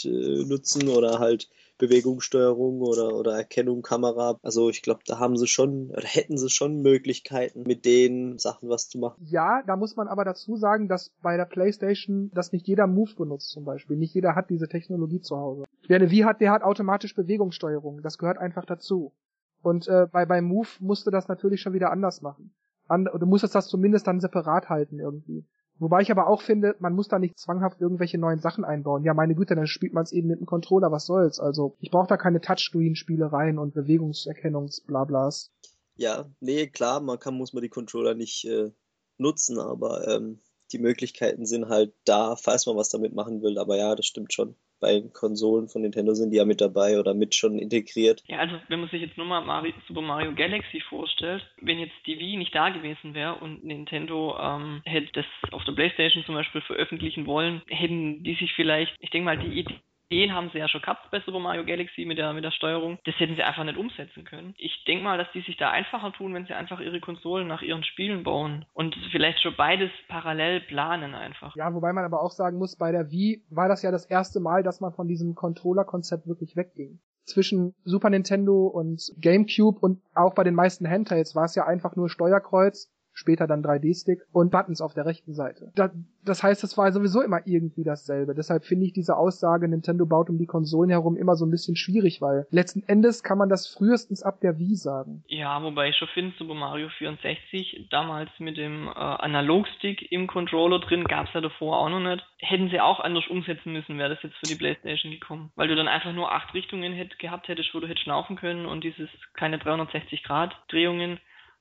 äh, 0.04 0.44
nutzen 0.44 0.90
oder 0.90 1.20
halt 1.20 1.50
Bewegungssteuerung 1.80 2.82
oder, 2.82 3.16
oder 3.16 3.36
Erkennung, 3.36 3.82
Kamera. 3.82 4.38
Also 4.44 4.70
ich 4.70 4.84
glaube, 4.84 5.00
da 5.08 5.18
haben 5.18 5.38
sie 5.38 5.48
schon, 5.48 5.90
oder 5.90 6.06
hätten 6.06 6.38
sie 6.38 6.50
schon 6.50 6.82
Möglichkeiten, 6.82 7.64
mit 7.64 7.86
den 7.86 8.38
Sachen 8.38 8.70
was 8.70 8.88
zu 8.88 9.00
machen. 9.00 9.26
Ja, 9.26 9.64
da 9.66 9.76
muss 9.76 9.96
man 9.96 10.08
aber 10.08 10.26
dazu 10.26 10.56
sagen, 10.56 10.88
dass 10.88 11.10
bei 11.24 11.38
der 11.38 11.46
PlayStation 11.46 12.30
das 12.36 12.52
nicht 12.52 12.68
jeder 12.68 12.86
Move 12.86 13.16
benutzt 13.16 13.50
zum 13.50 13.66
Beispiel. 13.66 13.98
Nicht 13.98 14.14
jeder 14.14 14.36
hat 14.36 14.52
diese 14.52 14.68
Technologie 14.68 15.22
zu 15.22 15.38
Hause. 15.38 15.64
Wer 15.88 15.96
eine 15.96 16.12
Wii 16.12 16.22
hat, 16.22 16.42
der 16.42 16.52
hat 16.52 16.62
automatisch 16.62 17.16
Bewegungssteuerung. 17.16 18.02
Das 18.04 18.18
gehört 18.20 18.38
einfach 18.38 18.66
dazu. 18.66 19.14
Und 19.62 19.88
äh, 19.88 20.08
bei, 20.12 20.26
bei 20.26 20.42
Move 20.42 20.68
musst 20.80 21.08
du 21.08 21.12
das 21.12 21.28
natürlich 21.28 21.62
schon 21.62 21.74
wieder 21.74 21.92
anders 21.92 22.22
machen. 22.22 22.54
And, 22.88 23.10
du 23.14 23.26
musstest 23.26 23.56
das 23.56 23.68
zumindest 23.68 24.08
dann 24.08 24.20
separat 24.20 24.70
halten 24.70 25.00
irgendwie. 25.00 25.46
Wobei 25.80 26.02
ich 26.02 26.12
aber 26.12 26.28
auch 26.28 26.42
finde, 26.42 26.76
man 26.80 26.94
muss 26.94 27.08
da 27.08 27.20
nicht 27.20 27.40
zwanghaft 27.40 27.80
irgendwelche 27.80 28.18
neuen 28.18 28.40
Sachen 28.40 28.66
einbauen. 28.66 29.04
Ja, 29.04 29.14
meine 29.14 29.34
Güte, 29.34 29.56
dann 29.56 29.68
spielt 29.68 29.94
man 29.94 30.04
es 30.04 30.12
eben 30.12 30.28
mit 30.28 30.40
dem 30.40 30.46
Controller, 30.46 30.92
was 30.92 31.06
soll's. 31.06 31.40
Also 31.40 31.78
ich 31.80 31.90
brauche 31.90 32.08
da 32.08 32.18
keine 32.18 32.42
Touchscreen-Spielereien 32.42 33.58
und 33.58 33.74
Bewegungserkennungsblablas. 33.74 35.52
Ja, 35.96 36.30
nee, 36.40 36.68
klar, 36.68 37.00
man 37.00 37.20
kann, 37.20 37.36
muss 37.36 37.54
man 37.54 37.64
die 37.64 37.70
Controller 37.70 38.14
nicht 38.14 38.46
äh, 38.46 38.72
nutzen, 39.18 39.58
aber 39.58 40.08
ähm, 40.08 40.42
die 40.72 40.80
Möglichkeiten 40.80 41.46
sind 41.46 41.70
halt 41.70 41.94
da, 42.06 42.36
falls 42.36 42.66
man 42.66 42.76
was 42.76 42.90
damit 42.90 43.14
machen 43.14 43.42
will. 43.42 43.58
Aber 43.58 43.78
ja, 43.78 43.96
das 43.96 44.06
stimmt 44.06 44.34
schon 44.34 44.56
bei 44.80 45.02
Konsolen 45.14 45.68
von 45.68 45.82
Nintendo 45.82 46.14
sind 46.14 46.32
die 46.32 46.38
ja 46.38 46.46
mit 46.46 46.62
dabei 46.62 47.00
oder 47.00 47.14
mit 47.14 47.36
schon 47.36 47.60
integriert. 47.60 48.24
Ja, 48.28 48.40
also 48.40 48.56
wenn 48.68 48.80
man 48.80 48.90
sich 48.90 49.02
jetzt 49.02 49.18
nur 49.18 49.26
mal 49.26 49.42
Mario, 49.42 49.74
Super 49.88 50.02
Mario 50.02 50.34
Galaxy 50.34 50.82
vorstellt, 50.82 51.46
wenn 51.62 51.80
jetzt 51.80 51.96
die 52.06 52.20
Wii 52.20 52.38
nicht 52.38 52.56
da 52.56 52.70
gewesen 52.70 53.14
wäre 53.14 53.36
und 53.36 53.64
Nintendo 53.64 54.38
ähm, 54.40 54.82
hätte 54.86 55.12
das 55.14 55.26
auf 55.52 55.64
der 55.66 55.74
Playstation 55.74 56.24
zum 56.26 56.36
Beispiel 56.36 56.62
veröffentlichen 56.62 57.26
wollen, 57.26 57.62
hätten 57.68 58.24
die 58.24 58.36
sich 58.36 58.54
vielleicht, 58.54 58.94
ich 59.00 59.10
denke 59.10 59.26
mal, 59.26 59.38
die 59.38 59.60
Idee 59.60 59.80
den 60.12 60.34
haben 60.34 60.50
sie 60.52 60.60
ja 60.60 60.68
schon 60.68 60.82
gehabt 60.82 61.10
bei 61.12 61.20
Super 61.22 61.40
Mario 61.40 61.66
Galaxy 61.66 62.06
mit 62.06 62.18
der, 62.18 62.34
mit 62.34 62.44
der 62.44 62.52
Steuerung. 62.52 62.98
Das 63.06 63.16
hätten 63.20 63.36
sie 63.36 63.44
einfach 63.44 63.64
nicht 63.64 63.78
umsetzen 63.78 64.24
können. 64.24 64.54
Ich 64.58 64.84
denke 64.86 65.04
mal, 65.04 65.18
dass 65.18 65.32
die 65.34 65.42
sich 65.42 65.58
da 65.58 65.70
einfacher 65.72 66.12
tun, 66.14 66.34
wenn 66.34 66.46
sie 66.46 66.54
einfach 66.54 66.80
ihre 66.80 67.00
Konsolen 67.00 67.48
nach 67.48 67.62
ihren 67.62 67.84
Spielen 67.84 68.24
bauen 68.24 68.66
und 68.74 68.96
vielleicht 69.12 69.42
schon 69.42 69.56
beides 69.56 69.92
parallel 70.08 70.62
planen 70.62 71.14
einfach. 71.14 71.56
Ja, 71.56 71.74
wobei 71.74 71.94
man 71.94 72.06
aber 72.06 72.22
auch 72.22 72.32
sagen 72.32 72.58
muss, 72.58 72.78
bei 72.78 72.92
der 72.92 73.12
Wii 73.12 73.44
war 73.50 73.68
das 73.68 73.82
ja 73.84 73.92
das 73.92 74.06
erste 74.06 74.40
Mal, 74.40 74.64
dass 74.64 74.82
man 74.82 74.94
von 74.94 75.08
diesem 75.08 75.36
Controller-Konzept 75.36 76.28
wirklich 76.28 76.56
wegging 76.56 77.00
zwischen 77.26 77.76
Super 77.84 78.10
Nintendo 78.10 78.66
und 78.68 79.14
GameCube 79.20 79.80
und 79.80 80.02
auch 80.16 80.34
bei 80.34 80.44
den 80.44 80.56
meisten 80.56 80.90
Handhelds 80.90 81.36
war 81.36 81.46
es 81.46 81.56
ja 81.56 81.66
einfach 81.66 81.96
nur 81.96 82.10
Steuerkreuz, 82.10 82.92
später 83.20 83.48
dann 83.48 83.64
3D-Stick 83.64 84.22
und 84.32 84.52
Buttons 84.52 84.82
auf 84.82 84.94
der 84.94 85.06
rechten 85.06 85.34
Seite. 85.34 85.72
Das, 85.76 85.92
das 86.24 86.44
heißt, 86.44 86.64
es 86.64 86.78
war 86.78 86.92
sowieso 86.92 87.22
immer 87.22 87.42
irgendwie 87.46 87.84
dasselbe. 87.84 88.34
Deshalb 88.34 88.66
finde 88.66 88.86
ich 88.86 88.94
diese 88.94 89.18
Aussage, 89.18 89.68
Nintendo 89.68 90.06
baut 90.06 90.30
um 90.30 90.38
die 90.38 90.46
Konsolen 90.46 90.90
herum, 90.90 91.18
immer 91.18 91.36
so 91.36 91.46
ein 91.46 91.52
bisschen 91.52 91.76
schwierig, 91.76 92.22
weil 92.22 92.48
letzten 92.50 92.84
Endes 92.88 93.24
kann 93.24 93.38
man 93.38 93.50
das 93.50 93.68
frühestens 93.68 94.24
ab 94.24 94.40
der 94.42 94.58
Wii 94.58 94.76
sagen. 94.76 95.24
Ja, 95.28 95.62
wobei 95.62 95.90
ich 95.90 95.98
schon 95.98 96.08
finde, 96.14 96.36
Super 96.38 96.54
Mario 96.54 96.90
64, 96.90 97.88
damals 97.92 98.30
mit 98.40 98.58
dem 98.58 98.88
äh, 98.88 98.92
Analogstick 98.92 100.12
im 100.12 100.28
Controller 100.28 100.80
drin, 100.80 101.04
gab 101.04 101.28
es 101.28 101.34
ja 101.34 101.42
davor 101.42 101.80
auch 101.80 101.90
noch 101.90 102.00
nicht. 102.00 102.26
Hätten 102.38 102.70
sie 102.70 102.80
auch 102.80 103.00
anders 103.00 103.28
umsetzen 103.28 103.74
müssen, 103.74 103.98
wäre 103.98 104.10
das 104.10 104.24
jetzt 104.24 104.38
für 104.38 104.48
die 104.48 104.56
Playstation 104.56 105.12
gekommen. 105.12 105.52
Weil 105.56 105.68
du 105.68 105.76
dann 105.76 105.88
einfach 105.88 106.14
nur 106.14 106.32
acht 106.32 106.54
Richtungen 106.54 106.94
hätt, 106.94 107.20
gehabt 107.20 107.48
hättest, 107.48 107.74
wo 107.74 107.80
du 107.80 107.88
hättest 107.88 108.04
schnaufen 108.04 108.38
können 108.38 108.66
und 108.66 108.84
dieses 108.84 109.10
keine 109.34 109.60
360 109.60 110.24
Grad 110.24 110.56
Drehungen. 110.70 111.20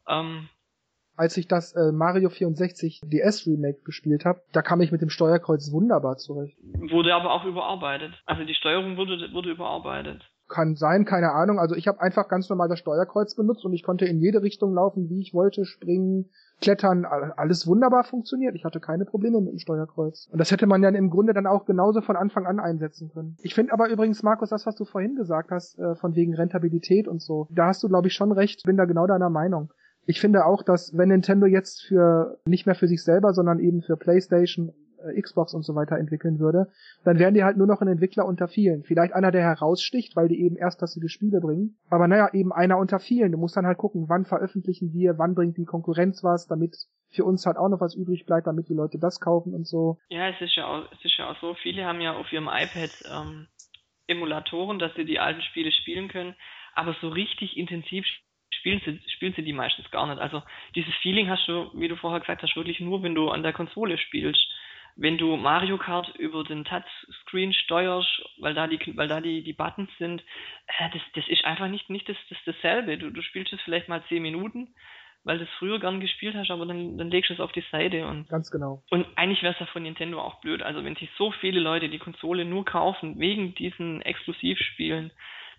Ähm, 0.09 0.49
als 1.19 1.37
ich 1.37 1.49
das 1.49 1.75
äh, 1.75 1.93
Mario 1.93 2.31
64 2.31 3.03
DS 3.05 3.47
Remake 3.47 3.81
gespielt 3.85 4.25
habe, 4.25 4.41
da 4.53 4.63
kam 4.63 4.81
ich 4.81 4.93
mit 4.93 5.03
dem 5.03 5.11
Steuerkreuz 5.11 5.73
wunderbar 5.73 6.17
zurecht. 6.17 6.57
Wurde 6.91 7.15
aber 7.15 7.33
auch 7.33 7.45
überarbeitet. 7.45 8.13
Also 8.25 8.45
die 8.45 8.55
Steuerung 8.55 8.97
wurde, 8.97 9.33
wurde 9.33 9.51
überarbeitet. 9.51 10.23
Kann 10.49 10.77
sein, 10.77 11.05
keine 11.05 11.33
Ahnung. 11.33 11.59
Also 11.59 11.75
ich 11.75 11.89
habe 11.89 12.01
einfach 12.01 12.29
ganz 12.29 12.49
normal 12.49 12.69
das 12.69 12.79
Steuerkreuz 12.79 13.35
benutzt 13.35 13.67
und 13.67 13.75
ich 13.75 13.83
konnte 13.83 14.07
in 14.07 14.19
jede 14.19 14.43
Richtung 14.43 14.73
laufen, 14.73 15.11
wie 15.11 15.21
ich 15.21 15.35
wollte, 15.35 15.67
springen, 15.67 16.31
klettern, 16.63 17.05
alles 17.05 17.67
wunderbar 17.67 18.05
funktioniert. 18.05 18.55
Ich 18.55 18.65
hatte 18.65 18.81
keine 18.81 19.05
Probleme 19.05 19.41
mit 19.41 19.53
dem 19.53 19.59
Steuerkreuz. 19.59 20.29
Und 20.33 20.39
das 20.39 20.51
hätte 20.51 20.67
man 20.67 20.83
ja 20.83 20.89
im 20.89 21.11
Grunde 21.11 21.35
dann 21.35 21.47
auch 21.47 21.67
genauso 21.67 22.01
von 22.01 22.17
Anfang 22.17 22.47
an 22.47 22.61
einsetzen 22.61 23.11
können. 23.13 23.37
Ich 23.43 23.55
finde 23.55 23.73
aber 23.73 23.91
übrigens, 23.91 24.23
Markus, 24.23 24.49
das, 24.49 24.65
was 24.67 24.77
du 24.77 24.87
vorhin 24.87 25.17
gesagt 25.17 25.51
hast, 25.51 25.79
äh, 25.79 25.97
von 25.97 26.15
wegen 26.15 26.35
Rentabilität 26.35 27.09
und 27.09 27.21
so, 27.21 27.47
da 27.51 27.67
hast 27.67 27.83
du, 27.83 27.89
glaube 27.89 28.09
ich, 28.09 28.15
schon 28.15 28.33
recht. 28.33 28.63
Bin 28.65 28.77
da 28.79 28.87
genau 28.87 29.07
deiner 29.07 29.31
Meinung. 29.31 29.71
Ich 30.09 30.21
finde 30.21 30.47
auch, 30.47 30.63
dass 30.63 30.97
wenn 30.97 31.11
Nintendo 31.11 31.45
jetzt 31.45 31.83
für 31.83 32.39
nicht 32.47 32.65
mehr 32.65 32.75
für 32.75 32.89
sich 32.89 33.05
selber, 33.05 33.35
sondern 33.35 33.59
eben 33.59 33.83
für 33.83 33.99
PlayStation, 33.99 34.73
äh, 35.05 35.21
Xbox 35.21 35.53
und 35.53 35.65
so 35.65 35.75
weiter 35.75 35.99
entwickeln 35.99 36.39
würde, 36.39 36.69
dann 37.05 37.19
wären 37.19 37.35
die 37.35 37.45
halt 37.45 37.59
nur 37.59 37.67
noch 37.67 37.83
ein 37.83 37.89
Entwickler 37.89 38.25
unter 38.25 38.49
vielen. 38.49 38.85
Vielleicht 38.85 39.13
einer, 39.13 39.31
der 39.31 39.43
heraussticht, 39.43 40.17
weil 40.17 40.29
die 40.29 40.41
eben 40.41 40.57
erstklassige 40.57 41.11
Spiele 41.11 41.43
bringen. 41.43 41.77
Aber 41.91 42.09
naja, 42.09 42.31
eben 42.33 42.55
einer 42.55 42.79
unter 42.79 43.01
vielen. 43.01 43.33
Du 43.33 43.37
musst 43.37 43.55
dann 43.59 43.67
halt 43.67 43.77
gucken, 43.77 44.09
wann 44.09 44.25
veröffentlichen 44.25 44.95
wir, 44.95 45.19
wann 45.19 45.35
bringt 45.35 45.59
die 45.59 45.67
Konkurrenz 45.67 46.25
was, 46.25 46.47
damit 46.47 46.75
für 47.11 47.27
uns 47.27 47.45
halt 47.45 47.59
auch 47.59 47.69
noch 47.69 47.83
was 47.83 47.95
übrig 47.95 48.25
bleibt, 48.25 48.47
damit 48.47 48.71
die 48.71 48.75
Leute 48.75 48.99
das 48.99 49.21
kaufen 49.21 49.53
und 49.53 49.67
so. 49.67 49.99
Ja, 50.09 50.31
es 50.31 50.41
ist 50.41 50.57
ja 50.57 50.67
auch, 50.67 50.91
es 50.91 51.05
ist 51.05 51.19
ja 51.19 51.31
auch 51.31 51.39
so, 51.43 51.53
viele 51.53 51.85
haben 51.85 52.01
ja 52.01 52.15
auf 52.15 52.33
ihrem 52.33 52.49
iPad 52.49 52.91
ähm, 53.13 53.47
Emulatoren, 54.07 54.79
dass 54.79 54.95
sie 54.95 55.05
die 55.05 55.19
alten 55.19 55.43
Spiele 55.43 55.71
spielen 55.71 56.09
können, 56.09 56.35
aber 56.75 56.97
so 57.03 57.11
richtig 57.11 57.59
intensiv 57.59 58.07
spielen 58.59 58.81
sie, 58.85 59.01
spielen 59.11 59.35
sie 59.35 59.43
die 59.43 59.53
meistens 59.53 59.91
gar 59.91 60.07
nicht. 60.07 60.21
Also 60.21 60.43
dieses 60.75 60.95
Feeling 60.97 61.29
hast 61.29 61.47
du, 61.49 61.71
wie 61.75 61.89
du 61.89 61.97
vorher 61.97 62.21
gesagt 62.21 62.43
hast, 62.43 62.57
wirklich 62.57 62.81
nur, 62.81 63.03
wenn 63.03 63.15
du 63.15 63.31
an 63.31 63.43
der 63.43 63.53
Konsole 63.53 63.99
spielst. 63.99 64.47
Wenn 65.01 65.17
du 65.17 65.37
Mario 65.37 65.79
Kart 65.79 66.13
über 66.17 66.43
den 66.43 66.65
Touchscreen 66.65 67.53
steuerst, 67.53 68.21
weil 68.39 68.55
da 68.55 68.67
die, 68.67 68.81
weil 68.97 69.07
da 69.07 69.21
die, 69.21 69.45
die 69.45 69.53
Buttons 69.53 69.91
sind, 69.99 70.23
äh, 70.67 70.91
das, 70.93 71.03
das 71.15 71.29
ist 71.29 71.45
einfach 71.45 71.69
nicht, 71.69 71.89
nicht 71.89 72.09
das, 72.09 72.17
das 72.29 72.39
dasselbe. 72.45 72.99
Du, 72.99 73.11
du 73.11 73.23
spielst 73.23 73.53
es 73.53 73.61
vielleicht 73.61 73.89
mal 73.89 74.03
zehn 74.09 74.23
Minuten, 74.23 74.75
weil 75.23 75.39
du 75.39 75.45
es 75.45 75.51
früher 75.59 75.79
gern 75.79 76.01
gespielt 76.01 76.35
hast, 76.35 76.51
aber 76.51 76.67
dann, 76.67 76.99
dann 76.99 77.11
legst 77.11 77.31
du 77.31 77.35
es 77.35 77.41
auf 77.41 77.53
die 77.53 77.65
Seite 77.71 78.09
und. 78.09 78.29
Ganz 78.29 78.51
genau. 78.51 78.83
Und 78.91 79.07
eigentlich 79.15 79.43
wäre 79.43 79.55
es 79.55 79.61
ja 79.61 79.67
von 79.67 79.85
Nintendo 79.85 80.21
auch 80.21 80.41
blöd. 80.41 80.63
Also 80.65 80.83
wenn 80.85 80.97
sich 80.97 81.11
so 81.17 81.31
viele 81.31 81.61
Leute 81.61 81.89
die 81.89 81.99
Konsole 82.01 82.45
nur 82.45 82.65
kaufen 82.65 83.21
wegen 83.21 83.55
diesen 83.55 84.03
Exklusivspielen, 84.03 85.13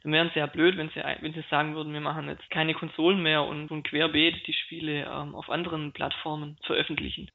dann 0.03 0.11
wären 0.11 0.29
sie 0.33 0.39
ja 0.39 0.47
blöd, 0.47 0.77
wenn 0.77 0.89
sie, 0.89 1.01
wenn 1.21 1.33
sie 1.33 1.43
sagen 1.49 1.75
würden, 1.75 1.93
wir 1.93 2.01
machen 2.01 2.27
jetzt 2.27 2.49
keine 2.49 2.73
Konsolen 2.73 3.21
mehr 3.21 3.43
und, 3.43 3.69
und 3.71 3.83
querbeet 3.83 4.47
die 4.47 4.53
Spiele 4.53 5.05
ähm, 5.05 5.35
auf 5.35 5.49
anderen 5.49 5.91
Plattformen 5.91 6.57
veröffentlichen. 6.65 7.29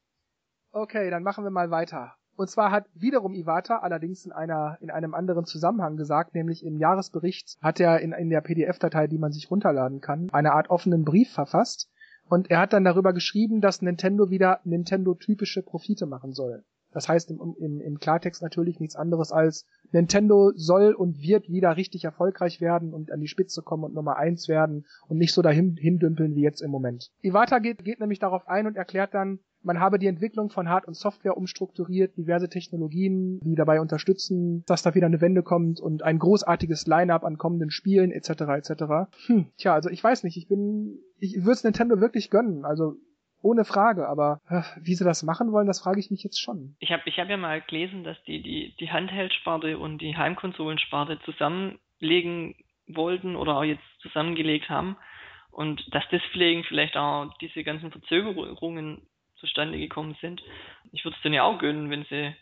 Okay, 0.72 1.10
dann 1.10 1.22
machen 1.22 1.44
wir 1.44 1.50
mal 1.50 1.70
weiter. 1.70 2.14
Und 2.36 2.50
zwar 2.50 2.72
hat 2.72 2.86
wiederum 2.94 3.34
Iwata 3.34 3.78
allerdings 3.78 4.26
in 4.26 4.32
einer, 4.32 4.76
in 4.80 4.90
einem 4.90 5.14
anderen 5.14 5.44
Zusammenhang 5.44 5.96
gesagt, 5.96 6.34
nämlich 6.34 6.64
im 6.64 6.78
Jahresbericht 6.78 7.56
hat 7.62 7.78
er 7.78 8.00
in, 8.00 8.12
in 8.12 8.28
der 8.28 8.40
PDF-Datei, 8.40 9.06
die 9.06 9.18
man 9.18 9.30
sich 9.30 9.50
runterladen 9.50 10.00
kann, 10.00 10.30
eine 10.32 10.52
Art 10.52 10.70
offenen 10.70 11.04
Brief 11.04 11.32
verfasst. 11.32 11.90
Und 12.28 12.50
er 12.50 12.58
hat 12.58 12.72
dann 12.72 12.84
darüber 12.84 13.12
geschrieben, 13.12 13.60
dass 13.60 13.82
Nintendo 13.82 14.30
wieder 14.30 14.60
Nintendo-typische 14.64 15.62
Profite 15.62 16.06
machen 16.06 16.32
soll. 16.32 16.64
Das 16.94 17.08
heißt 17.08 17.30
im, 17.30 17.40
im, 17.58 17.80
im 17.80 17.98
Klartext 17.98 18.42
natürlich 18.42 18.80
nichts 18.80 18.96
anderes 18.96 19.32
als 19.32 19.66
Nintendo 19.92 20.52
soll 20.54 20.94
und 20.94 21.20
wird 21.20 21.48
wieder 21.48 21.76
richtig 21.76 22.04
erfolgreich 22.04 22.60
werden 22.60 22.94
und 22.94 23.12
an 23.12 23.20
die 23.20 23.28
Spitze 23.28 23.62
kommen 23.62 23.84
und 23.84 23.94
Nummer 23.94 24.16
eins 24.16 24.48
werden 24.48 24.86
und 25.08 25.18
nicht 25.18 25.34
so 25.34 25.42
dahin 25.42 25.76
hindümpeln 25.76 26.34
wie 26.34 26.42
jetzt 26.42 26.62
im 26.62 26.70
Moment. 26.70 27.10
Iwata 27.22 27.58
geht, 27.58 27.84
geht 27.84 28.00
nämlich 28.00 28.18
darauf 28.18 28.48
ein 28.48 28.66
und 28.66 28.76
erklärt 28.76 29.12
dann, 29.12 29.40
man 29.64 29.80
habe 29.80 29.98
die 29.98 30.06
Entwicklung 30.06 30.50
von 30.50 30.68
Hard- 30.68 30.86
und 30.86 30.94
Software 30.94 31.36
umstrukturiert, 31.36 32.16
diverse 32.16 32.48
Technologien, 32.48 33.40
die 33.40 33.54
dabei 33.54 33.80
unterstützen, 33.80 34.62
dass 34.66 34.82
da 34.82 34.94
wieder 34.94 35.06
eine 35.06 35.20
Wende 35.20 35.42
kommt 35.42 35.80
und 35.80 36.02
ein 36.02 36.18
großartiges 36.18 36.86
Line-up 36.86 37.24
an 37.24 37.38
kommenden 37.38 37.70
Spielen 37.70 38.12
etc. 38.12 38.28
etc. 38.28 38.84
Hm, 39.26 39.46
tja, 39.56 39.72
also 39.72 39.88
ich 39.88 40.04
weiß 40.04 40.22
nicht, 40.22 40.36
ich 40.36 40.48
bin, 40.48 40.98
ich 41.18 41.36
würde 41.38 41.52
es 41.52 41.64
Nintendo 41.64 42.00
wirklich 42.00 42.30
gönnen. 42.30 42.64
Also 42.64 42.96
ohne 43.44 43.64
Frage, 43.64 44.08
aber 44.08 44.40
äh, 44.48 44.62
wie 44.80 44.94
sie 44.94 45.04
das 45.04 45.22
machen 45.22 45.52
wollen, 45.52 45.66
das 45.66 45.80
frage 45.80 46.00
ich 46.00 46.10
mich 46.10 46.24
jetzt 46.24 46.40
schon. 46.40 46.76
Ich 46.80 46.90
habe 46.90 47.02
ich 47.06 47.18
hab 47.18 47.28
ja 47.28 47.36
mal 47.36 47.60
gelesen, 47.60 48.02
dass 48.02 48.16
die 48.24 48.42
die, 48.42 48.74
die 48.80 48.90
Handheld-Sparte 48.90 49.78
und 49.78 49.98
die 49.98 50.16
Heimkonsolensparte 50.16 51.20
zusammenlegen 51.24 52.56
wollten 52.86 53.36
oder 53.36 53.56
auch 53.56 53.64
jetzt 53.64 53.84
zusammengelegt 54.00 54.68
haben 54.68 54.96
und 55.50 55.82
dass 55.94 56.04
deswegen 56.10 56.64
vielleicht 56.64 56.96
auch 56.96 57.32
diese 57.40 57.64
ganzen 57.64 57.90
Verzögerungen 57.90 59.06
zustande 59.36 59.78
gekommen 59.78 60.16
sind. 60.20 60.42
Ich 60.92 61.04
würde 61.04 61.16
es 61.16 61.22
denen 61.22 61.34
ja 61.34 61.44
auch 61.44 61.58
gönnen, 61.58 61.90
wenn 61.90 62.04
sie 62.04 62.34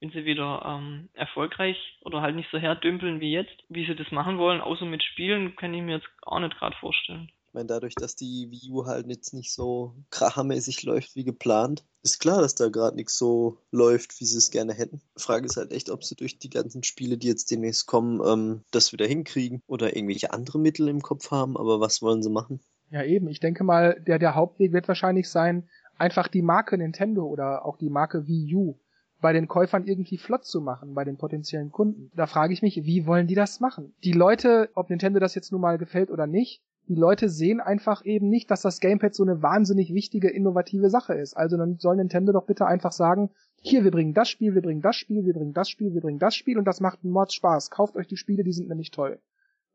wenn 0.00 0.10
sie 0.10 0.24
wieder 0.24 0.62
ähm, 0.64 1.08
erfolgreich 1.14 1.76
oder 2.02 2.20
halt 2.20 2.36
nicht 2.36 2.48
so 2.50 2.58
herdümpeln 2.58 3.20
wie 3.20 3.32
jetzt. 3.32 3.64
Wie 3.68 3.84
sie 3.84 3.96
das 3.96 4.10
machen 4.12 4.38
wollen, 4.38 4.60
außer 4.60 4.84
mit 4.84 5.02
Spielen, 5.02 5.56
kann 5.56 5.74
ich 5.74 5.82
mir 5.82 5.96
jetzt 5.96 6.08
auch 6.22 6.38
nicht 6.38 6.56
gerade 6.56 6.76
vorstellen. 6.76 7.32
Ich 7.48 7.54
meine, 7.54 7.66
dadurch, 7.66 7.94
dass 7.94 8.14
die 8.14 8.50
Wii 8.50 8.70
U 8.72 8.84
halt 8.84 9.06
jetzt 9.06 9.32
nicht 9.32 9.54
so 9.54 9.94
krachermäßig 10.10 10.82
läuft 10.82 11.16
wie 11.16 11.24
geplant, 11.24 11.82
ist 12.02 12.20
klar, 12.20 12.42
dass 12.42 12.54
da 12.54 12.68
gerade 12.68 12.94
nichts 12.94 13.16
so 13.16 13.56
läuft, 13.70 14.20
wie 14.20 14.26
sie 14.26 14.36
es 14.36 14.50
gerne 14.50 14.74
hätten. 14.74 15.00
Frage 15.16 15.46
ist 15.46 15.56
halt 15.56 15.72
echt, 15.72 15.88
ob 15.88 16.04
sie 16.04 16.14
durch 16.14 16.38
die 16.38 16.50
ganzen 16.50 16.82
Spiele, 16.82 17.16
die 17.16 17.26
jetzt 17.26 17.50
demnächst 17.50 17.86
kommen, 17.86 18.20
ähm, 18.22 18.64
das 18.70 18.92
wieder 18.92 19.06
hinkriegen 19.06 19.62
oder 19.66 19.96
irgendwelche 19.96 20.34
andere 20.34 20.58
Mittel 20.58 20.88
im 20.88 21.00
Kopf 21.00 21.30
haben. 21.30 21.56
Aber 21.56 21.80
was 21.80 22.02
wollen 22.02 22.22
sie 22.22 22.28
machen? 22.28 22.60
Ja, 22.90 23.02
eben. 23.02 23.28
Ich 23.28 23.40
denke 23.40 23.64
mal, 23.64 23.98
der, 24.06 24.18
der 24.18 24.34
Hauptweg 24.34 24.74
wird 24.74 24.86
wahrscheinlich 24.86 25.30
sein, 25.30 25.68
einfach 25.96 26.28
die 26.28 26.42
Marke 26.42 26.76
Nintendo 26.76 27.24
oder 27.24 27.64
auch 27.64 27.78
die 27.78 27.90
Marke 27.90 28.26
Wii 28.26 28.54
U 28.54 28.78
bei 29.20 29.32
den 29.32 29.48
Käufern 29.48 29.86
irgendwie 29.86 30.18
flott 30.18 30.44
zu 30.44 30.60
machen, 30.60 30.94
bei 30.94 31.04
den 31.04 31.16
potenziellen 31.16 31.72
Kunden. 31.72 32.10
Da 32.14 32.26
frage 32.26 32.52
ich 32.52 32.62
mich, 32.62 32.84
wie 32.84 33.06
wollen 33.06 33.26
die 33.26 33.34
das 33.34 33.58
machen? 33.58 33.94
Die 34.04 34.12
Leute, 34.12 34.70
ob 34.74 34.90
Nintendo 34.90 35.18
das 35.18 35.34
jetzt 35.34 35.50
nun 35.50 35.60
mal 35.60 35.78
gefällt 35.78 36.10
oder 36.10 36.26
nicht, 36.26 36.62
die 36.88 36.94
Leute 36.94 37.28
sehen 37.28 37.60
einfach 37.60 38.04
eben 38.06 38.30
nicht, 38.30 38.50
dass 38.50 38.62
das 38.62 38.80
Gamepad 38.80 39.14
so 39.14 39.22
eine 39.22 39.42
wahnsinnig 39.42 39.92
wichtige, 39.92 40.30
innovative 40.30 40.88
Sache 40.88 41.12
ist. 41.12 41.36
Also 41.36 41.58
dann 41.58 41.78
soll 41.78 41.96
Nintendo 41.96 42.32
doch 42.32 42.46
bitte 42.46 42.66
einfach 42.66 42.92
sagen, 42.92 43.30
hier, 43.60 43.84
wir 43.84 43.90
bringen 43.90 44.14
das 44.14 44.30
Spiel, 44.30 44.54
wir 44.54 44.62
bringen 44.62 44.80
das 44.80 44.96
Spiel, 44.96 45.26
wir 45.26 45.34
bringen 45.34 45.52
das 45.52 45.68
Spiel, 45.68 45.92
wir 45.92 46.00
bringen 46.00 46.18
das 46.18 46.34
Spiel 46.34 46.56
und 46.58 46.64
das 46.64 46.80
macht 46.80 47.04
Mords 47.04 47.34
Spaß. 47.34 47.70
Kauft 47.70 47.96
euch 47.96 48.06
die 48.06 48.16
Spiele, 48.16 48.42
die 48.42 48.52
sind 48.52 48.68
nämlich 48.68 48.90
toll. 48.90 49.18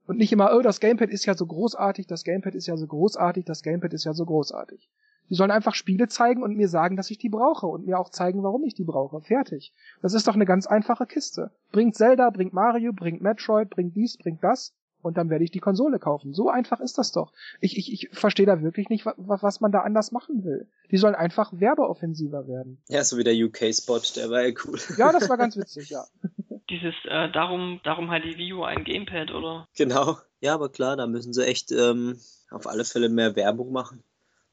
Und 0.08 0.18
nicht 0.18 0.34
immer, 0.34 0.56
oh, 0.56 0.62
das 0.62 0.80
Gamepad 0.80 1.12
ist 1.12 1.26
ja 1.26 1.36
so 1.36 1.46
großartig, 1.46 2.08
das 2.08 2.24
Gamepad 2.24 2.56
ist 2.56 2.66
ja 2.66 2.78
so 2.78 2.88
großartig, 2.88 3.46
das 3.46 3.62
Gamepad 3.62 3.94
ist 3.94 4.06
ja 4.06 4.14
so 4.14 4.26
großartig. 4.26 4.90
Die 5.30 5.36
sollen 5.36 5.52
einfach 5.52 5.76
Spiele 5.76 6.08
zeigen 6.08 6.42
und 6.42 6.58
mir 6.58 6.68
sagen, 6.68 6.98
dass 6.98 7.12
ich 7.12 7.20
die 7.20 7.30
brauche 7.30 7.68
und 7.68 7.86
mir 7.86 8.00
auch 8.00 8.10
zeigen, 8.10 8.42
warum 8.42 8.64
ich 8.64 8.74
die 8.74 8.84
brauche. 8.84 9.22
Fertig. 9.22 9.72
Das 10.02 10.14
ist 10.14 10.28
doch 10.28 10.36
eine 10.36 10.46
ganz 10.46 10.66
einfache 10.66 11.06
Kiste. 11.06 11.52
Bringt 11.72 11.96
Zelda, 11.96 12.32
bringt 12.32 12.54
Mario, 12.54 12.92
bringt 12.92 13.22
Metroid, 13.22 13.70
bringt 13.70 13.96
dies, 13.96 14.18
bringt 14.18 14.44
das 14.44 14.74
und 15.04 15.18
dann 15.18 15.30
werde 15.30 15.44
ich 15.44 15.52
die 15.52 15.60
Konsole 15.60 16.00
kaufen. 16.00 16.34
So 16.34 16.50
einfach 16.50 16.80
ist 16.80 16.98
das 16.98 17.12
doch. 17.12 17.34
Ich, 17.62 17.78
ich, 17.78 17.92
ich 17.92 18.10
verstehe 18.12 18.46
da 18.46 18.62
wirklich 18.62 18.90
nicht, 18.90 19.06
was, 19.06 19.44
was 19.44 19.62
man 19.62 19.72
da 19.72 19.82
anders 19.82 20.12
machen 20.12 20.44
will. 20.44 20.68
Die 20.92 20.98
sollen 20.98 21.16
einfach 21.16 21.52
werbeoffensiver 21.54 22.48
werden. 22.48 22.82
Ja, 22.88 23.04
so 23.04 23.18
wie 23.18 23.24
der 23.24 23.36
UK-Spot, 23.36 24.02
der 24.16 24.30
war 24.30 24.46
ja 24.46 24.54
cool. 24.66 24.80
Ja, 24.98 25.12
das 25.12 25.30
war 25.30 25.38
ganz 25.38 25.58
witzig, 25.58 25.90
ja. 25.90 26.06
Dieses, 26.70 26.96
äh, 27.06 27.30
darum, 27.32 27.82
darum 27.84 28.10
hat 28.10 28.24
die 28.24 28.38
Wii 28.38 28.54
U 28.54 28.64
ein 28.64 28.84
Gamepad, 28.84 29.32
oder? 29.32 29.68
Genau. 29.76 30.18
Ja, 30.40 30.54
aber 30.54 30.70
klar, 30.70 30.96
da 30.96 31.08
müssen 31.08 31.34
sie 31.34 31.46
echt 31.46 31.72
ähm, 31.72 32.18
auf 32.50 32.68
alle 32.68 32.86
Fälle 32.86 33.10
mehr 33.10 33.36
Werbung 33.36 33.72
machen 33.72 34.04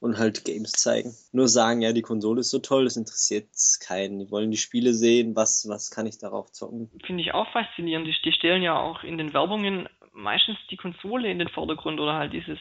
und 0.00 0.18
halt 0.18 0.44
Games 0.44 0.72
zeigen. 0.72 1.14
Nur 1.32 1.48
sagen, 1.48 1.82
ja, 1.82 1.92
die 1.92 2.02
Konsole 2.02 2.40
ist 2.40 2.50
so 2.50 2.58
toll, 2.58 2.84
das 2.84 2.96
interessiert 2.96 3.48
keinen. 3.80 4.18
Die 4.18 4.30
wollen 4.30 4.50
die 4.50 4.56
Spiele 4.56 4.94
sehen, 4.94 5.36
was, 5.36 5.68
was 5.68 5.90
kann 5.90 6.06
ich 6.06 6.18
darauf 6.18 6.50
zocken. 6.52 6.90
Finde 7.04 7.22
ich 7.22 7.34
auch 7.34 7.50
faszinierend. 7.52 8.06
Die, 8.06 8.16
die 8.24 8.32
stellen 8.32 8.62
ja 8.62 8.78
auch 8.78 9.04
in 9.04 9.18
den 9.18 9.32
Werbungen 9.32 9.88
meistens 10.22 10.58
die 10.70 10.76
Konsole 10.76 11.30
in 11.30 11.38
den 11.38 11.48
Vordergrund 11.48 12.00
oder 12.00 12.14
halt 12.14 12.32
dieses, 12.32 12.58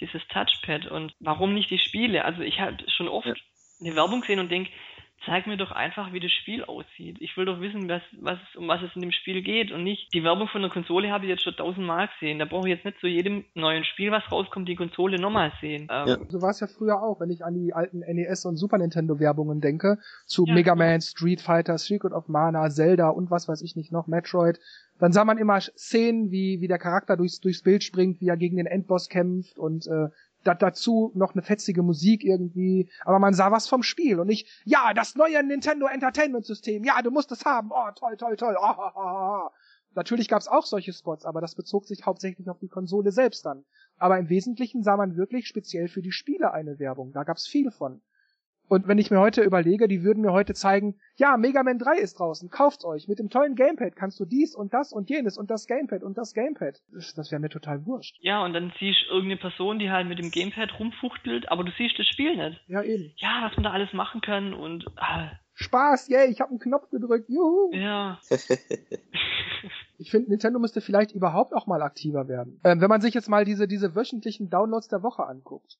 dieses 0.00 0.26
Touchpad 0.28 0.86
und 0.86 1.14
warum 1.20 1.54
nicht 1.54 1.70
die 1.70 1.78
Spiele? 1.78 2.24
Also 2.24 2.42
ich 2.42 2.60
habe 2.60 2.76
schon 2.88 3.08
oft 3.08 3.26
ja. 3.26 3.34
eine 3.80 3.96
Werbung 3.96 4.20
gesehen 4.20 4.40
und 4.40 4.50
denke, 4.50 4.70
zeig 5.24 5.46
mir 5.46 5.56
doch 5.56 5.72
einfach, 5.72 6.12
wie 6.12 6.20
das 6.20 6.30
Spiel 6.30 6.64
aussieht. 6.64 7.16
Ich 7.20 7.36
will 7.36 7.44
doch 7.44 7.60
wissen, 7.60 7.88
was, 7.88 8.02
was, 8.20 8.38
um 8.56 8.68
was 8.68 8.82
es 8.82 8.94
in 8.94 9.02
dem 9.02 9.12
Spiel 9.12 9.42
geht 9.42 9.72
und 9.72 9.82
nicht, 9.82 10.12
die 10.14 10.22
Werbung 10.22 10.48
von 10.48 10.62
der 10.62 10.70
Konsole 10.70 11.10
habe 11.10 11.24
ich 11.24 11.30
jetzt 11.30 11.42
schon 11.42 11.56
tausendmal 11.56 12.08
gesehen. 12.08 12.38
Da 12.38 12.44
brauche 12.44 12.68
ich 12.68 12.74
jetzt 12.74 12.84
nicht 12.84 12.98
zu 13.00 13.06
jedem 13.06 13.44
neuen 13.54 13.84
Spiel, 13.84 14.10
was 14.10 14.30
rauskommt, 14.30 14.68
die 14.68 14.76
Konsole 14.76 15.18
nochmal 15.18 15.52
sehen. 15.60 15.88
Ähm, 15.90 16.08
ja. 16.08 16.18
So 16.28 16.40
war 16.40 16.50
es 16.50 16.60
ja 16.60 16.66
früher 16.66 17.02
auch, 17.02 17.20
wenn 17.20 17.30
ich 17.30 17.44
an 17.44 17.54
die 17.54 17.72
alten 17.72 18.00
NES 18.00 18.44
und 18.44 18.56
Super 18.56 18.78
Nintendo 18.78 19.18
Werbungen 19.18 19.60
denke, 19.60 19.98
zu 20.26 20.44
ja, 20.46 20.54
Mega 20.54 20.74
Man, 20.74 21.00
Street 21.00 21.40
Fighter, 21.40 21.78
Secret 21.78 22.12
of 22.12 22.28
Mana, 22.28 22.70
Zelda 22.70 23.08
und 23.08 23.30
was 23.30 23.48
weiß 23.48 23.62
ich 23.62 23.76
nicht 23.76 23.92
noch, 23.92 24.06
Metroid. 24.06 24.60
Dann 24.98 25.12
sah 25.12 25.24
man 25.24 25.38
immer 25.38 25.60
Szenen, 25.60 26.30
wie, 26.30 26.60
wie 26.60 26.68
der 26.68 26.78
Charakter 26.78 27.16
durchs, 27.16 27.40
durchs 27.40 27.62
Bild 27.62 27.84
springt, 27.84 28.20
wie 28.20 28.28
er 28.28 28.36
gegen 28.36 28.56
den 28.56 28.66
Endboss 28.66 29.08
kämpft 29.08 29.58
und 29.58 29.86
äh, 29.86 30.08
da, 30.48 30.54
dazu 30.54 31.12
noch 31.14 31.34
eine 31.34 31.42
fetzige 31.42 31.82
Musik 31.82 32.24
irgendwie, 32.24 32.90
aber 33.04 33.18
man 33.18 33.34
sah 33.34 33.52
was 33.52 33.68
vom 33.68 33.82
Spiel 33.82 34.18
und 34.18 34.26
nicht, 34.26 34.48
ja, 34.64 34.94
das 34.94 35.14
neue 35.14 35.42
Nintendo 35.44 35.86
Entertainment 35.86 36.46
System, 36.46 36.84
ja, 36.84 37.02
du 37.02 37.10
musst 37.10 37.30
es 37.32 37.44
haben, 37.44 37.70
oh, 37.70 37.90
toll, 37.94 38.16
toll, 38.16 38.36
toll, 38.36 38.56
oh, 38.58 38.74
oh, 38.76 38.90
oh. 38.96 39.48
Natürlich 39.94 40.28
gab 40.28 40.40
es 40.40 40.48
auch 40.48 40.64
solche 40.64 40.92
Spots, 40.92 41.24
aber 41.24 41.40
das 41.40 41.54
bezog 41.54 41.86
sich 41.86 42.06
hauptsächlich 42.06 42.48
auf 42.48 42.58
die 42.58 42.68
Konsole 42.68 43.10
selbst 43.10 43.44
dann. 43.44 43.64
Aber 43.96 44.18
im 44.18 44.28
Wesentlichen 44.28 44.82
sah 44.82 44.96
man 44.96 45.16
wirklich 45.16 45.48
speziell 45.48 45.88
für 45.88 46.02
die 46.02 46.12
Spiele 46.12 46.52
eine 46.52 46.78
Werbung. 46.78 47.12
Da 47.12 47.24
gab 47.24 47.36
es 47.36 47.46
viel 47.46 47.70
von. 47.70 48.00
Und 48.68 48.86
wenn 48.86 48.98
ich 48.98 49.10
mir 49.10 49.18
heute 49.18 49.42
überlege, 49.42 49.88
die 49.88 50.02
würden 50.02 50.20
mir 50.20 50.32
heute 50.32 50.52
zeigen, 50.52 50.96
ja, 51.16 51.36
Mega 51.36 51.62
Man 51.62 51.78
3 51.78 51.98
ist 51.98 52.18
draußen, 52.18 52.50
kauft's 52.50 52.84
euch. 52.84 53.08
Mit 53.08 53.18
dem 53.18 53.30
tollen 53.30 53.54
Gamepad 53.54 53.96
kannst 53.96 54.20
du 54.20 54.26
dies 54.26 54.54
und 54.54 54.74
das 54.74 54.92
und 54.92 55.08
jenes 55.08 55.38
und 55.38 55.50
das 55.50 55.66
Gamepad 55.66 56.02
und 56.02 56.18
das 56.18 56.34
Gamepad. 56.34 56.80
Das 56.92 57.30
wäre 57.30 57.40
mir 57.40 57.48
total 57.48 57.86
wurscht. 57.86 58.18
Ja, 58.20 58.44
und 58.44 58.52
dann 58.52 58.72
siehst 58.78 59.06
du 59.06 59.14
irgendeine 59.14 59.40
Person, 59.40 59.78
die 59.78 59.90
halt 59.90 60.06
mit 60.06 60.18
dem 60.18 60.30
Gamepad 60.30 60.78
rumfuchtelt, 60.78 61.50
aber 61.50 61.64
du 61.64 61.72
siehst 61.78 61.98
das 61.98 62.06
Spiel 62.06 62.36
nicht. 62.36 62.62
Ja, 62.68 62.82
eben. 62.82 63.12
Ja, 63.16 63.48
was 63.48 63.56
man 63.56 63.64
da 63.64 63.70
alles 63.70 63.92
machen 63.92 64.20
kann 64.20 64.52
und... 64.52 64.84
Ah. 64.96 65.30
Spaß, 65.54 66.08
yay, 66.08 66.30
ich 66.30 66.40
habe 66.40 66.50
einen 66.50 66.60
Knopf 66.60 66.88
gedrückt, 66.90 67.28
juhu. 67.28 67.72
Ja. 67.72 68.20
ich 69.98 70.10
finde, 70.10 70.30
Nintendo 70.30 70.60
müsste 70.60 70.80
vielleicht 70.80 71.12
überhaupt 71.12 71.52
auch 71.52 71.66
mal 71.66 71.82
aktiver 71.82 72.28
werden. 72.28 72.60
Ähm, 72.62 72.80
wenn 72.80 72.88
man 72.88 73.00
sich 73.00 73.12
jetzt 73.12 73.28
mal 73.28 73.44
diese, 73.44 73.66
diese 73.66 73.96
wöchentlichen 73.96 74.50
Downloads 74.50 74.86
der 74.86 75.02
Woche 75.02 75.26
anguckt 75.26 75.78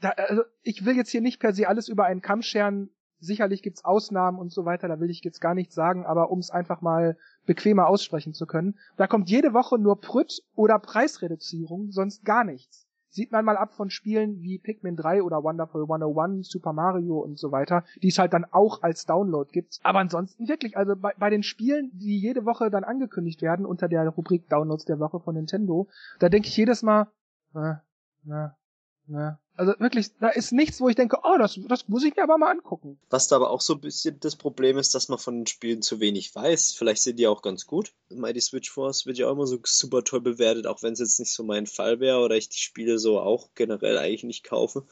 da, 0.00 0.10
also 0.10 0.42
ich 0.62 0.84
will 0.84 0.96
jetzt 0.96 1.10
hier 1.10 1.20
nicht 1.20 1.40
per 1.40 1.52
se 1.52 1.68
alles 1.68 1.88
über 1.88 2.04
einen 2.04 2.22
Kamm 2.22 2.42
scheren. 2.42 2.90
Sicherlich 3.20 3.62
gibt's 3.62 3.84
Ausnahmen 3.84 4.38
und 4.38 4.52
so 4.52 4.64
weiter, 4.64 4.86
da 4.86 5.00
will 5.00 5.08
ich 5.08 5.22
jetzt 5.24 5.40
gar 5.40 5.54
nichts 5.54 5.74
sagen, 5.74 6.04
aber 6.04 6.30
um 6.30 6.40
es 6.40 6.50
einfach 6.50 6.82
mal 6.82 7.16
bequemer 7.46 7.86
aussprechen 7.86 8.34
zu 8.34 8.44
können, 8.44 8.78
da 8.96 9.06
kommt 9.06 9.30
jede 9.30 9.54
Woche 9.54 9.78
nur 9.78 10.00
Prütt 10.00 10.42
oder 10.54 10.78
Preisreduzierung, 10.78 11.90
sonst 11.90 12.24
gar 12.24 12.44
nichts. 12.44 12.86
Sieht 13.08 13.30
man 13.30 13.44
mal 13.44 13.56
ab 13.56 13.72
von 13.74 13.90
Spielen 13.90 14.42
wie 14.42 14.58
Pikmin 14.58 14.96
3 14.96 15.22
oder 15.22 15.44
Wonderful 15.44 15.82
101, 15.82 16.48
Super 16.48 16.72
Mario 16.72 17.20
und 17.20 17.38
so 17.38 17.52
weiter, 17.52 17.84
die 18.02 18.08
es 18.08 18.18
halt 18.18 18.32
dann 18.32 18.44
auch 18.44 18.82
als 18.82 19.06
Download 19.06 19.48
gibt. 19.52 19.78
Aber 19.84 20.00
ansonsten 20.00 20.48
wirklich, 20.48 20.76
also 20.76 20.96
bei, 20.96 21.14
bei 21.16 21.30
den 21.30 21.44
Spielen, 21.44 21.92
die 21.94 22.18
jede 22.18 22.44
Woche 22.44 22.70
dann 22.70 22.82
angekündigt 22.82 23.40
werden 23.40 23.66
unter 23.66 23.86
der 23.86 24.08
Rubrik 24.08 24.48
Downloads 24.48 24.84
der 24.84 24.98
Woche 24.98 25.20
von 25.20 25.36
Nintendo, 25.36 25.86
da 26.18 26.28
denke 26.28 26.48
ich 26.48 26.56
jedes 26.56 26.82
Mal, 26.82 27.06
na, 27.52 27.84
na, 28.24 28.56
na, 29.06 29.38
also 29.56 29.72
wirklich, 29.78 30.08
da 30.18 30.30
ist 30.30 30.50
nichts, 30.50 30.80
wo 30.80 30.88
ich 30.88 30.96
denke, 30.96 31.18
oh, 31.22 31.36
das, 31.38 31.60
das 31.68 31.88
muss 31.88 32.02
ich 32.02 32.16
mir 32.16 32.24
aber 32.24 32.38
mal 32.38 32.50
angucken. 32.50 32.98
Was 33.10 33.28
da 33.28 33.36
aber 33.36 33.50
auch 33.50 33.60
so 33.60 33.74
ein 33.74 33.80
bisschen 33.80 34.18
das 34.18 34.34
Problem 34.34 34.78
ist, 34.78 34.94
dass 34.94 35.08
man 35.08 35.18
von 35.18 35.40
den 35.40 35.46
Spielen 35.46 35.80
zu 35.80 36.00
wenig 36.00 36.34
weiß. 36.34 36.74
Vielleicht 36.74 37.02
sind 37.02 37.20
die 37.20 37.28
auch 37.28 37.40
ganz 37.40 37.66
gut. 37.66 37.92
Mighty 38.08 38.40
Switch 38.40 38.70
Force 38.70 39.06
wird 39.06 39.18
ja 39.18 39.28
auch 39.28 39.32
immer 39.32 39.46
so 39.46 39.58
super 39.62 40.02
toll 40.02 40.22
bewertet, 40.22 40.66
auch 40.66 40.82
wenn 40.82 40.94
es 40.94 40.98
jetzt 40.98 41.20
nicht 41.20 41.32
so 41.32 41.44
mein 41.44 41.66
Fall 41.66 42.00
wäre 42.00 42.18
oder 42.18 42.36
ich 42.36 42.48
die 42.48 42.58
Spiele 42.58 42.98
so 42.98 43.20
auch 43.20 43.50
generell 43.54 43.96
eigentlich 43.96 44.24
nicht 44.24 44.44
kaufe. 44.44 44.86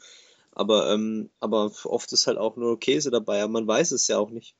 Aber, 0.53 0.93
ähm, 0.93 1.29
aber 1.41 1.71
oft 1.83 2.13
ist 2.13 2.27
halt 2.27 2.37
auch 2.37 2.55
nur 2.55 2.79
Käse 2.79 3.11
dabei, 3.11 3.41
aber 3.43 3.51
man 3.51 3.67
weiß 3.67 3.91
es 3.91 4.07
ja 4.07 4.17
auch 4.17 4.29
nicht. 4.29 4.55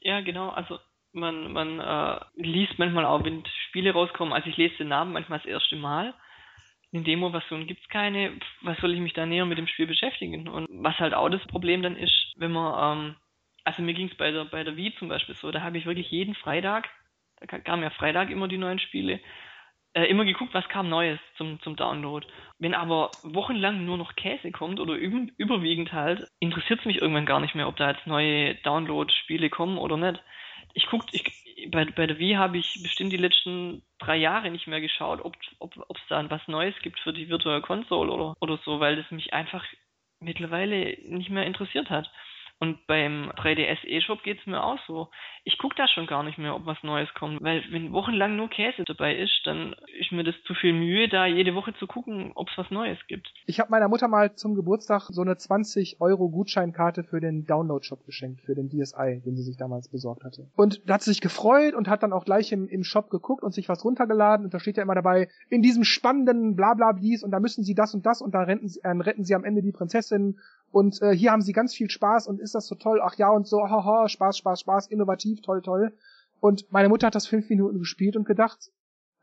Ja, 0.00 0.20
genau, 0.20 0.50
also 0.50 0.78
man, 1.12 1.52
man 1.52 1.80
äh, 1.80 2.20
liest 2.34 2.78
manchmal 2.78 3.06
auch, 3.06 3.24
wenn 3.24 3.44
Spiele 3.68 3.92
rauskommen, 3.92 4.34
also 4.34 4.50
ich 4.50 4.56
lese 4.56 4.76
den 4.78 4.88
Namen 4.88 5.12
manchmal 5.12 5.38
das 5.38 5.46
erste 5.46 5.76
Mal 5.76 6.14
in 6.90 7.04
Demo-Version 7.04 7.66
gibt's 7.66 7.88
keine, 7.88 8.32
was 8.62 8.78
soll 8.78 8.94
ich 8.94 9.00
mich 9.00 9.12
da 9.12 9.26
näher 9.26 9.44
mit 9.44 9.58
dem 9.58 9.66
Spiel 9.66 9.86
beschäftigen? 9.86 10.48
Und 10.48 10.66
was 10.70 10.98
halt 10.98 11.14
auch 11.14 11.28
das 11.28 11.46
Problem 11.46 11.82
dann 11.82 11.96
ist, 11.96 12.34
wenn 12.36 12.52
man, 12.52 12.98
ähm, 12.98 13.16
also 13.64 13.82
mir 13.82 13.94
ging's 13.94 14.16
bei 14.16 14.30
der, 14.30 14.44
bei 14.46 14.64
der 14.64 14.76
Wii 14.76 14.94
zum 14.98 15.08
Beispiel 15.08 15.34
so, 15.34 15.50
da 15.50 15.62
habe 15.62 15.76
ich 15.76 15.86
wirklich 15.86 16.10
jeden 16.10 16.34
Freitag, 16.34 16.88
da 17.40 17.58
kam 17.58 17.82
ja 17.82 17.90
Freitag 17.90 18.30
immer 18.30 18.48
die 18.48 18.58
neuen 18.58 18.78
Spiele, 18.78 19.20
äh, 19.94 20.04
immer 20.04 20.24
geguckt, 20.24 20.54
was 20.54 20.68
kam 20.68 20.88
Neues 20.88 21.18
zum, 21.36 21.60
zum 21.60 21.76
Download. 21.76 22.26
Wenn 22.58 22.74
aber 22.74 23.10
wochenlang 23.22 23.84
nur 23.84 23.98
noch 23.98 24.16
Käse 24.16 24.50
kommt 24.50 24.80
oder 24.80 24.94
üb 24.94 25.32
überwiegend 25.36 25.92
halt, 25.92 26.26
interessiert's 26.40 26.84
mich 26.84 27.00
irgendwann 27.00 27.26
gar 27.26 27.40
nicht 27.40 27.54
mehr, 27.54 27.68
ob 27.68 27.76
da 27.76 27.90
jetzt 27.90 28.06
neue 28.06 28.54
Download-Spiele 28.56 29.50
kommen 29.50 29.78
oder 29.78 29.96
nicht. 29.96 30.22
Ich 30.74 30.86
guck, 30.86 31.04
ich, 31.12 31.24
bei, 31.70 31.84
bei 31.84 32.06
der 32.06 32.18
Wii 32.18 32.34
habe 32.34 32.58
ich 32.58 32.80
bestimmt 32.82 33.12
die 33.12 33.16
letzten 33.16 33.82
drei 33.98 34.16
Jahre 34.16 34.50
nicht 34.50 34.66
mehr 34.66 34.80
geschaut, 34.80 35.20
ob 35.22 35.36
es 35.40 35.48
ob, 35.58 35.96
da 36.08 36.30
was 36.30 36.46
Neues 36.46 36.74
gibt 36.82 36.98
für 37.00 37.12
die 37.12 37.28
Virtual 37.28 37.60
Console 37.60 38.10
oder, 38.10 38.36
oder 38.40 38.58
so, 38.64 38.80
weil 38.80 38.96
das 38.96 39.10
mich 39.10 39.32
einfach 39.32 39.64
mittlerweile 40.20 40.98
nicht 41.02 41.30
mehr 41.30 41.46
interessiert 41.46 41.90
hat. 41.90 42.10
Und 42.60 42.86
beim 42.88 43.30
3DS 43.36 43.86
eShop 43.86 44.24
geht's 44.24 44.44
mir 44.46 44.62
auch 44.62 44.78
so. 44.86 45.08
Ich 45.44 45.58
gucke 45.58 45.76
da 45.76 45.86
schon 45.86 46.06
gar 46.06 46.24
nicht 46.24 46.38
mehr, 46.38 46.56
ob 46.56 46.66
was 46.66 46.82
Neues 46.82 47.08
kommt, 47.14 47.40
weil 47.40 47.62
wenn 47.70 47.92
wochenlang 47.92 48.34
nur 48.36 48.48
Käse 48.48 48.82
dabei 48.84 49.16
ist, 49.16 49.40
dann 49.44 49.76
ist 50.00 50.10
mir 50.10 50.24
das 50.24 50.34
zu 50.44 50.54
viel 50.54 50.72
Mühe, 50.72 51.08
da 51.08 51.26
jede 51.26 51.54
Woche 51.54 51.72
zu 51.74 51.86
gucken, 51.86 52.32
ob 52.34 52.48
es 52.50 52.58
was 52.58 52.70
Neues 52.70 52.98
gibt. 53.06 53.32
Ich 53.46 53.60
habe 53.60 53.70
meiner 53.70 53.88
Mutter 53.88 54.08
mal 54.08 54.34
zum 54.34 54.56
Geburtstag 54.56 55.02
so 55.08 55.22
eine 55.22 55.36
20 55.36 56.00
Euro 56.00 56.28
Gutscheinkarte 56.30 57.04
für 57.04 57.20
den 57.20 57.46
Download-Shop 57.46 58.04
geschenkt, 58.04 58.40
für 58.40 58.56
den 58.56 58.68
DSi, 58.68 59.22
den 59.24 59.36
sie 59.36 59.42
sich 59.42 59.56
damals 59.56 59.88
besorgt 59.88 60.24
hatte. 60.24 60.48
Und 60.56 60.82
da 60.86 60.94
hat 60.94 61.02
sie 61.02 61.12
sich 61.12 61.20
gefreut 61.20 61.74
und 61.74 61.88
hat 61.88 62.02
dann 62.02 62.12
auch 62.12 62.24
gleich 62.24 62.50
im, 62.50 62.68
im 62.68 62.82
Shop 62.82 63.08
geguckt 63.08 63.44
und 63.44 63.54
sich 63.54 63.68
was 63.68 63.84
runtergeladen 63.84 64.46
und 64.46 64.52
da 64.52 64.58
steht 64.58 64.78
ja 64.78 64.82
immer 64.82 64.96
dabei, 64.96 65.28
in 65.48 65.62
diesem 65.62 65.84
spannenden 65.84 66.56
Blablablis 66.56 67.22
und 67.22 67.30
da 67.30 67.38
müssen 67.38 67.62
sie 67.62 67.76
das 67.76 67.94
und 67.94 68.04
das 68.04 68.20
und 68.20 68.34
da 68.34 68.42
retten 68.42 68.68
sie, 68.68 68.80
äh, 68.82 68.90
retten 68.90 69.22
sie 69.22 69.36
am 69.36 69.44
Ende 69.44 69.62
die 69.62 69.72
Prinzessin 69.72 70.40
und 70.70 71.00
äh, 71.02 71.14
hier 71.14 71.32
haben 71.32 71.42
sie 71.42 71.52
ganz 71.52 71.74
viel 71.74 71.90
Spaß 71.90 72.26
und 72.26 72.40
ist 72.40 72.54
das 72.54 72.66
so 72.66 72.74
toll, 72.74 73.00
ach 73.02 73.16
ja 73.16 73.30
und 73.30 73.46
so, 73.46 73.62
haha, 73.62 74.08
Spaß, 74.08 74.38
Spaß, 74.38 74.60
Spaß, 74.60 74.86
innovativ, 74.88 75.40
toll, 75.40 75.62
toll. 75.62 75.92
Und 76.40 76.70
meine 76.70 76.88
Mutter 76.88 77.06
hat 77.06 77.14
das 77.14 77.26
fünf 77.26 77.48
Minuten 77.48 77.78
gespielt 77.78 78.16
und 78.16 78.26
gedacht, 78.26 78.70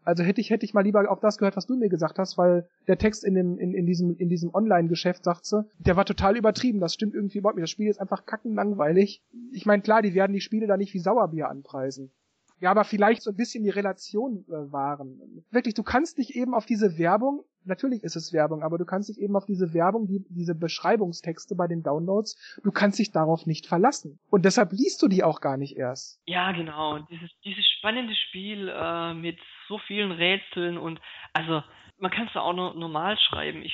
also 0.04 0.24
hätte 0.24 0.40
ich, 0.40 0.52
hätte 0.52 0.66
ich 0.66 0.74
mal 0.74 0.82
lieber 0.82 1.10
auf 1.10 1.20
das 1.20 1.38
gehört, 1.38 1.58
was 1.58 1.66
du 1.66 1.76
mir 1.76 1.90
gesagt 1.90 2.20
hast, 2.20 2.38
weil 2.38 2.70
der 2.88 2.98
Text 2.98 3.24
in 3.24 3.34
dem, 3.34 3.58
in, 3.58 3.74
in 3.74 3.86
diesem, 3.86 4.16
in 4.18 4.30
diesem 4.30 4.54
Online-Geschäft 4.54 5.24
sagt 5.24 5.46
sie, 5.46 5.66
der 5.80 5.96
war 5.96 6.06
total 6.06 6.38
übertrieben, 6.38 6.80
das 6.80 6.94
stimmt 6.94 7.16
irgendwie 7.16 7.40
überhaupt 7.40 7.58
nicht. 7.58 7.64
Das 7.64 7.72
Spiel 7.72 7.90
ist 7.90 8.00
einfach 8.00 8.26
kackenlangweilig. 8.26 9.24
Ich 9.52 9.66
meine, 9.66 9.82
klar, 9.82 10.04
die 10.04 10.14
werden 10.14 10.34
die 10.34 10.42
Spiele 10.42 10.68
da 10.68 10.78
nicht 10.78 10.94
wie 10.94 11.00
Sauerbier 11.00 11.50
anpreisen. 11.50 12.12
Ja, 12.60 12.72
aber 12.72 12.84
vielleicht 12.84 13.22
so 13.22 13.32
ein 13.32 13.36
bisschen 13.36 13.63
die 13.63 13.70
Relation 13.70 14.46
äh, 14.48 14.72
wahren. 14.72 15.44
Wirklich, 15.52 15.74
du 15.74 15.84
kannst 15.84 16.18
dich 16.18 16.36
eben 16.36 16.54
auf 16.54 16.65
diese 16.65 16.98
Werbung 16.98 17.44
natürlich 17.65 18.04
ist 18.04 18.15
es 18.15 18.34
Werbung, 18.34 18.63
aber 18.63 18.78
du 18.78 18.86
kannst 18.86 19.10
dich 19.10 19.20
eben 19.20 19.36
auf 19.36 19.46
diese 19.46 19.74
Werbung, 19.74 20.08
die, 20.08 20.24
diese 20.30 20.56
Beschreibungstexte 20.56 21.56
bei 21.56 21.68
den 21.68 21.84
Downloads, 21.84 22.60
du 22.63 22.72
kannst 22.72 23.00
dich 23.00 23.12
darauf 23.12 23.46
nicht 23.46 23.68
verlassen. 23.68 24.20
Und 24.30 24.46
deshalb 24.46 24.72
liest 24.72 25.02
du 25.02 25.08
die 25.08 25.24
auch 25.24 25.41
gar 25.41 25.58
nicht 25.58 25.78
erst. 25.78 26.22
Ja, 26.26 26.52
genau. 26.52 27.00
Dieses, 27.10 27.30
dieses 27.44 27.65
spannende 27.78 28.15
Spiel 28.15 28.70
äh, 28.70 29.13
mit 29.13 29.39
so 29.68 29.80
vielen 29.88 30.12
Rätseln 30.12 30.78
und 30.78 31.00
also 31.34 31.63
man 31.98 32.12
kann 32.12 32.28
es 32.28 32.34
ja 32.34 32.41
auch 32.41 32.54
nur 32.54 32.74
normal 32.76 33.18
schreiben. 33.18 33.63
Ich, 33.63 33.74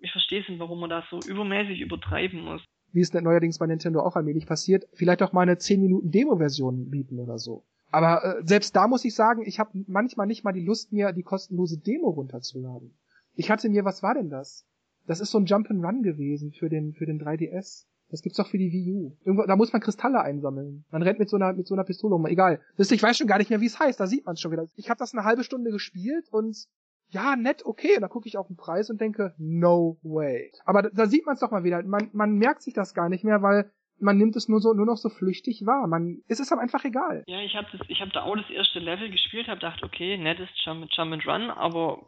ich 0.00 0.10
verstehe 0.10 0.42
es 0.42 0.48
nicht, 0.48 0.58
warum 0.58 0.80
man 0.80 0.90
das 0.90 1.04
so 1.10 1.20
übermäßig 1.20 1.80
übertreiben 1.80 2.44
muss. 2.44 2.62
Wie 2.92 3.00
es 3.00 3.12
neuerdings 3.14 3.58
bei 3.58 3.66
Nintendo 3.66 4.00
auch 4.00 4.16
allmählich 4.16 4.46
passiert, 4.46 4.84
vielleicht 4.92 5.22
auch 5.22 5.32
mal 5.32 5.42
eine 5.42 5.56
10 5.56 5.80
Minuten 5.80 6.10
Demo-Version 6.10 6.90
bieten 6.90 7.18
oder 7.18 7.38
so. 7.38 7.64
Aber 7.92 8.38
äh, 8.38 8.42
selbst 8.44 8.74
da 8.74 8.88
muss 8.88 9.04
ich 9.04 9.14
sagen, 9.14 9.42
ich 9.44 9.60
habe 9.60 9.84
manchmal 9.86 10.26
nicht 10.26 10.44
mal 10.44 10.52
die 10.52 10.64
Lust, 10.64 10.92
mir 10.92 11.12
die 11.12 11.22
kostenlose 11.22 11.78
Demo 11.78 12.08
runterzuladen. 12.08 12.96
Ich 13.34 13.50
hatte 13.50 13.68
mir, 13.68 13.84
was 13.84 14.02
war 14.02 14.14
denn 14.14 14.30
das? 14.30 14.66
Das 15.06 15.20
ist 15.20 15.30
so 15.30 15.38
ein 15.38 15.46
Jump'n'Run 15.46 16.02
gewesen 16.02 16.52
für 16.52 16.68
den, 16.68 16.94
für 16.94 17.06
den 17.06 17.20
3DS. 17.20 17.86
Das 18.10 18.22
gibt's 18.22 18.36
doch 18.36 18.46
für 18.46 18.58
die 18.58 18.72
Wii 18.72 18.92
U. 18.92 19.16
Irgendwo, 19.24 19.46
da 19.46 19.56
muss 19.56 19.72
man 19.72 19.80
Kristalle 19.80 20.20
einsammeln. 20.20 20.84
Man 20.90 21.02
rennt 21.02 21.18
mit 21.18 21.28
so 21.28 21.36
einer, 21.36 21.52
mit 21.52 21.66
so 21.66 21.74
einer 21.74 21.84
Pistole 21.84 22.14
um. 22.14 22.26
Egal. 22.26 22.60
Das, 22.76 22.90
ich 22.90 23.02
weiß 23.02 23.16
schon 23.16 23.26
gar 23.26 23.38
nicht 23.38 23.50
mehr, 23.50 23.60
wie 23.60 23.66
es 23.66 23.78
heißt. 23.78 23.98
Da 23.98 24.06
sieht 24.06 24.26
man 24.26 24.36
schon 24.36 24.52
wieder. 24.52 24.66
Ich 24.76 24.90
habe 24.90 24.98
das 24.98 25.14
eine 25.14 25.24
halbe 25.24 25.44
Stunde 25.44 25.70
gespielt 25.70 26.28
und 26.30 26.66
ja, 27.08 27.36
nett, 27.36 27.64
okay. 27.66 27.96
Und 27.96 28.02
da 28.02 28.08
gucke 28.08 28.28
ich 28.28 28.38
auf 28.38 28.46
den 28.46 28.56
Preis 28.56 28.90
und 28.90 29.00
denke, 29.00 29.34
no 29.38 29.98
way. 30.02 30.50
Aber 30.64 30.82
da, 30.82 30.90
da 30.90 31.06
sieht 31.06 31.26
man 31.26 31.34
es 31.34 31.40
doch 31.40 31.50
mal 31.50 31.64
wieder. 31.64 31.82
Man, 31.82 32.10
man 32.12 32.36
merkt 32.36 32.62
sich 32.62 32.74
das 32.74 32.94
gar 32.94 33.08
nicht 33.08 33.24
mehr, 33.24 33.42
weil 33.42 33.70
man 34.02 34.18
nimmt 34.18 34.36
es 34.36 34.48
nur 34.48 34.60
so 34.60 34.74
nur 34.74 34.86
noch 34.86 34.96
so 34.96 35.08
flüchtig 35.08 35.64
wahr. 35.64 35.86
Man 35.86 36.22
es 36.28 36.40
ist 36.40 36.52
aber 36.52 36.60
einfach 36.60 36.84
egal. 36.84 37.22
Ja, 37.26 37.40
ich 37.40 37.54
habe 37.54 37.68
ich 37.88 38.00
habe 38.00 38.10
da 38.12 38.22
auch 38.22 38.36
das 38.36 38.50
erste 38.50 38.80
Level 38.80 39.10
gespielt, 39.10 39.46
habe 39.48 39.60
gedacht, 39.60 39.82
okay, 39.82 40.18
nettes 40.18 40.48
Jump, 40.64 40.86
Jump 40.90 41.12
and 41.12 41.26
Run, 41.26 41.50
aber 41.50 42.06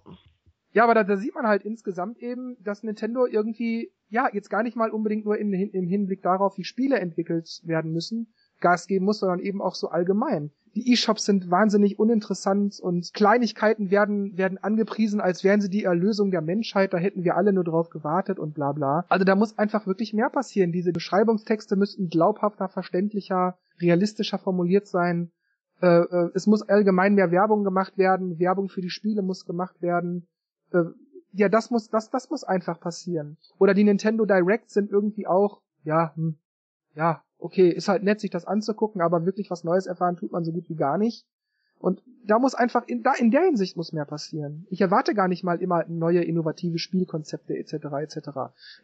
ja, 0.72 0.82
aber 0.82 0.94
da, 0.94 1.04
da 1.04 1.16
sieht 1.16 1.34
man 1.36 1.46
halt 1.46 1.62
insgesamt 1.62 2.18
eben, 2.18 2.56
dass 2.60 2.82
Nintendo 2.82 3.26
irgendwie, 3.26 3.92
ja, 4.08 4.28
jetzt 4.32 4.50
gar 4.50 4.64
nicht 4.64 4.76
mal 4.76 4.90
unbedingt 4.90 5.24
nur 5.24 5.38
im, 5.38 5.52
im 5.52 5.86
Hinblick 5.86 6.20
darauf, 6.22 6.58
wie 6.58 6.64
Spiele 6.64 6.98
entwickelt 6.98 7.60
werden 7.62 7.92
müssen, 7.92 8.34
Gas 8.64 8.86
geben 8.86 9.04
muss, 9.04 9.18
sondern 9.18 9.40
eben 9.40 9.60
auch 9.60 9.74
so 9.74 9.90
allgemein. 9.90 10.50
Die 10.74 10.90
E-Shops 10.90 11.26
sind 11.26 11.50
wahnsinnig 11.50 11.98
uninteressant 11.98 12.80
und 12.80 13.12
Kleinigkeiten 13.12 13.90
werden, 13.90 14.38
werden 14.38 14.56
angepriesen, 14.58 15.20
als 15.20 15.44
wären 15.44 15.60
sie 15.60 15.68
die 15.68 15.84
Erlösung 15.84 16.30
der 16.30 16.40
Menschheit, 16.40 16.94
da 16.94 16.96
hätten 16.96 17.24
wir 17.24 17.36
alle 17.36 17.52
nur 17.52 17.62
drauf 17.62 17.90
gewartet 17.90 18.38
und 18.38 18.54
bla 18.54 18.72
bla. 18.72 19.04
Also 19.10 19.26
da 19.26 19.36
muss 19.36 19.58
einfach 19.58 19.86
wirklich 19.86 20.14
mehr 20.14 20.30
passieren. 20.30 20.72
Diese 20.72 20.92
Beschreibungstexte 20.92 21.76
müssten 21.76 22.08
glaubhafter, 22.08 22.68
verständlicher, 22.68 23.58
realistischer 23.80 24.38
formuliert 24.38 24.86
sein. 24.86 25.30
Äh, 25.80 25.86
äh, 25.86 26.30
es 26.34 26.46
muss 26.46 26.62
allgemein 26.62 27.14
mehr 27.14 27.30
Werbung 27.30 27.64
gemacht 27.64 27.98
werden, 27.98 28.38
Werbung 28.38 28.68
für 28.70 28.80
die 28.80 28.90
Spiele 28.90 29.20
muss 29.22 29.44
gemacht 29.44 29.82
werden. 29.82 30.26
Äh, 30.72 30.84
ja, 31.32 31.48
das 31.48 31.70
muss, 31.70 31.90
das, 31.90 32.10
das 32.10 32.30
muss 32.30 32.42
einfach 32.42 32.80
passieren. 32.80 33.36
Oder 33.58 33.74
die 33.74 33.84
Nintendo 33.84 34.24
Directs 34.24 34.72
sind 34.72 34.90
irgendwie 34.90 35.26
auch, 35.26 35.60
ja, 35.82 36.14
hm, 36.16 36.38
ja, 36.94 37.22
okay, 37.44 37.68
ist 37.68 37.88
halt 37.88 38.02
nett, 38.02 38.20
sich 38.20 38.30
das 38.30 38.46
anzugucken, 38.46 39.02
aber 39.02 39.26
wirklich 39.26 39.50
was 39.50 39.64
Neues 39.64 39.84
erfahren 39.84 40.16
tut 40.16 40.32
man 40.32 40.44
so 40.44 40.52
gut 40.52 40.70
wie 40.70 40.76
gar 40.76 40.96
nicht. 40.96 41.26
Und 41.78 42.02
da 42.26 42.38
muss 42.38 42.54
einfach, 42.54 42.88
in, 42.88 43.02
da, 43.02 43.12
in 43.12 43.30
der 43.30 43.42
Hinsicht 43.42 43.76
muss 43.76 43.92
mehr 43.92 44.06
passieren. 44.06 44.66
Ich 44.70 44.80
erwarte 44.80 45.12
gar 45.12 45.28
nicht 45.28 45.44
mal 45.44 45.60
immer 45.60 45.84
neue 45.86 46.24
innovative 46.24 46.78
Spielkonzepte 46.78 47.54
etc. 47.58 47.74
etc. 48.00 48.30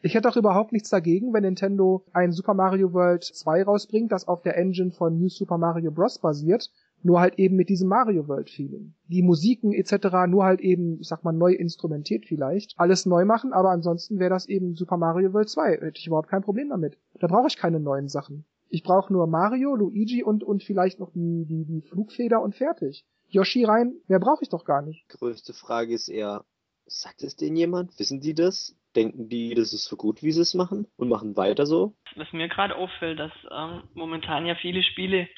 Ich 0.02 0.14
hätte 0.14 0.28
auch 0.28 0.36
überhaupt 0.36 0.72
nichts 0.72 0.90
dagegen, 0.90 1.32
wenn 1.32 1.44
Nintendo 1.44 2.04
ein 2.12 2.32
Super 2.32 2.52
Mario 2.52 2.92
World 2.92 3.24
2 3.24 3.62
rausbringt, 3.62 4.12
das 4.12 4.28
auf 4.28 4.42
der 4.42 4.58
Engine 4.58 4.90
von 4.90 5.18
New 5.18 5.30
Super 5.30 5.56
Mario 5.56 5.90
Bros. 5.90 6.18
basiert 6.18 6.70
nur 7.02 7.20
halt 7.20 7.38
eben 7.38 7.56
mit 7.56 7.68
diesem 7.68 7.88
Mario 7.88 8.28
World 8.28 8.50
Feeling. 8.50 8.94
Die 9.08 9.22
Musiken 9.22 9.72
etc. 9.72 10.26
nur 10.28 10.44
halt 10.44 10.60
eben, 10.60 11.00
ich 11.00 11.08
sag 11.08 11.24
mal, 11.24 11.32
neu 11.32 11.52
instrumentiert 11.52 12.26
vielleicht. 12.26 12.74
Alles 12.78 13.06
neu 13.06 13.24
machen, 13.24 13.52
aber 13.52 13.70
ansonsten 13.70 14.18
wäre 14.18 14.30
das 14.30 14.46
eben 14.46 14.74
Super 14.74 14.96
Mario 14.96 15.32
World 15.32 15.48
2. 15.48 15.78
Hätte 15.80 15.98
ich 15.98 16.06
überhaupt 16.06 16.28
kein 16.28 16.42
Problem 16.42 16.68
damit. 16.68 16.98
Da 17.18 17.26
brauche 17.26 17.48
ich 17.48 17.56
keine 17.56 17.80
neuen 17.80 18.08
Sachen. 18.08 18.44
Ich 18.70 18.84
brauche 18.84 19.12
nur 19.12 19.26
Mario, 19.26 19.74
Luigi 19.74 20.22
und, 20.22 20.44
und 20.44 20.62
vielleicht 20.62 21.00
noch 21.00 21.10
die, 21.12 21.44
die, 21.44 21.64
die 21.64 21.82
Flugfeder 21.82 22.40
und 22.40 22.54
fertig. 22.54 23.04
Yoshi 23.28 23.64
rein, 23.64 23.94
mehr 24.06 24.20
brauche 24.20 24.42
ich 24.42 24.48
doch 24.48 24.64
gar 24.64 24.80
nicht. 24.80 25.08
Größte 25.08 25.52
Frage 25.52 25.92
ist 25.92 26.08
eher, 26.08 26.44
sagt 26.86 27.22
es 27.22 27.36
denen 27.36 27.56
jemand? 27.56 27.98
Wissen 27.98 28.20
die 28.20 28.34
das? 28.34 28.76
Denken 28.94 29.28
die, 29.28 29.54
das 29.54 29.72
ist 29.72 29.84
so 29.84 29.96
gut, 29.96 30.22
wie 30.22 30.32
sie 30.32 30.40
es 30.40 30.54
machen 30.54 30.86
und 30.96 31.08
machen 31.08 31.36
weiter 31.36 31.66
so? 31.66 31.94
Was 32.16 32.32
mir 32.32 32.48
gerade 32.48 32.76
auffällt, 32.76 33.18
dass 33.18 33.32
ähm, 33.50 33.82
momentan 33.94 34.46
ja 34.46 34.54
viele 34.54 34.82
Spiele 34.82 35.28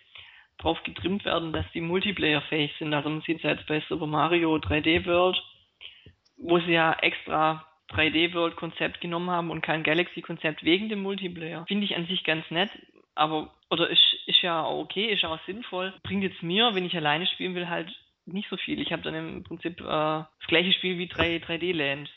drauf 0.59 0.79
getrimmt 0.85 1.25
werden, 1.25 1.53
dass 1.53 1.67
die 1.73 1.81
Multiplayer-fähig 1.81 2.73
sind. 2.79 2.95
Also 2.95 3.09
man 3.09 3.23
sieht 3.23 3.39
es 3.39 3.43
jetzt 3.43 3.67
bei 3.67 3.83
Super 3.89 4.07
Mario 4.07 4.55
3D 4.57 5.07
World, 5.07 5.43
wo 6.37 6.59
sie 6.61 6.73
ja 6.73 6.95
extra 7.01 7.67
3D 7.91 8.33
World 8.35 8.57
Konzept 8.57 9.01
genommen 9.01 9.31
haben 9.31 9.51
und 9.51 9.61
kein 9.61 9.83
Galaxy 9.83 10.23
Konzept 10.23 10.65
wegen 10.65 10.89
dem 10.89 11.03
Multiplayer. 11.03 11.65
Finde 11.67 11.85
ich 11.85 11.95
an 11.95 12.07
sich 12.07 12.25
ganz 12.25 12.51
nett, 12.51 12.71
aber 13.15 13.51
oder 13.71 13.89
ist, 13.89 14.03
ist 14.27 14.43
ja 14.43 14.67
okay, 14.67 15.07
ist 15.07 15.25
auch 15.25 15.39
sinnvoll. 15.47 15.95
Bringt 16.03 16.23
jetzt 16.23 16.43
mir, 16.43 16.75
wenn 16.75 16.85
ich 16.85 16.97
alleine 16.97 17.27
spielen 17.27 17.55
will, 17.55 17.69
halt 17.69 17.89
nicht 18.27 18.49
so 18.49 18.57
viel. 18.57 18.81
Ich 18.81 18.93
habe 18.93 19.03
dann 19.03 19.15
im 19.15 19.45
Prinzip 19.45 19.81
äh, 19.81 19.85
das 19.85 20.47
gleiche 20.47 20.73
Spiel 20.73 20.99
wie 20.99 21.09
3, 21.09 21.37
3D 21.39 21.73
Land. 21.75 22.11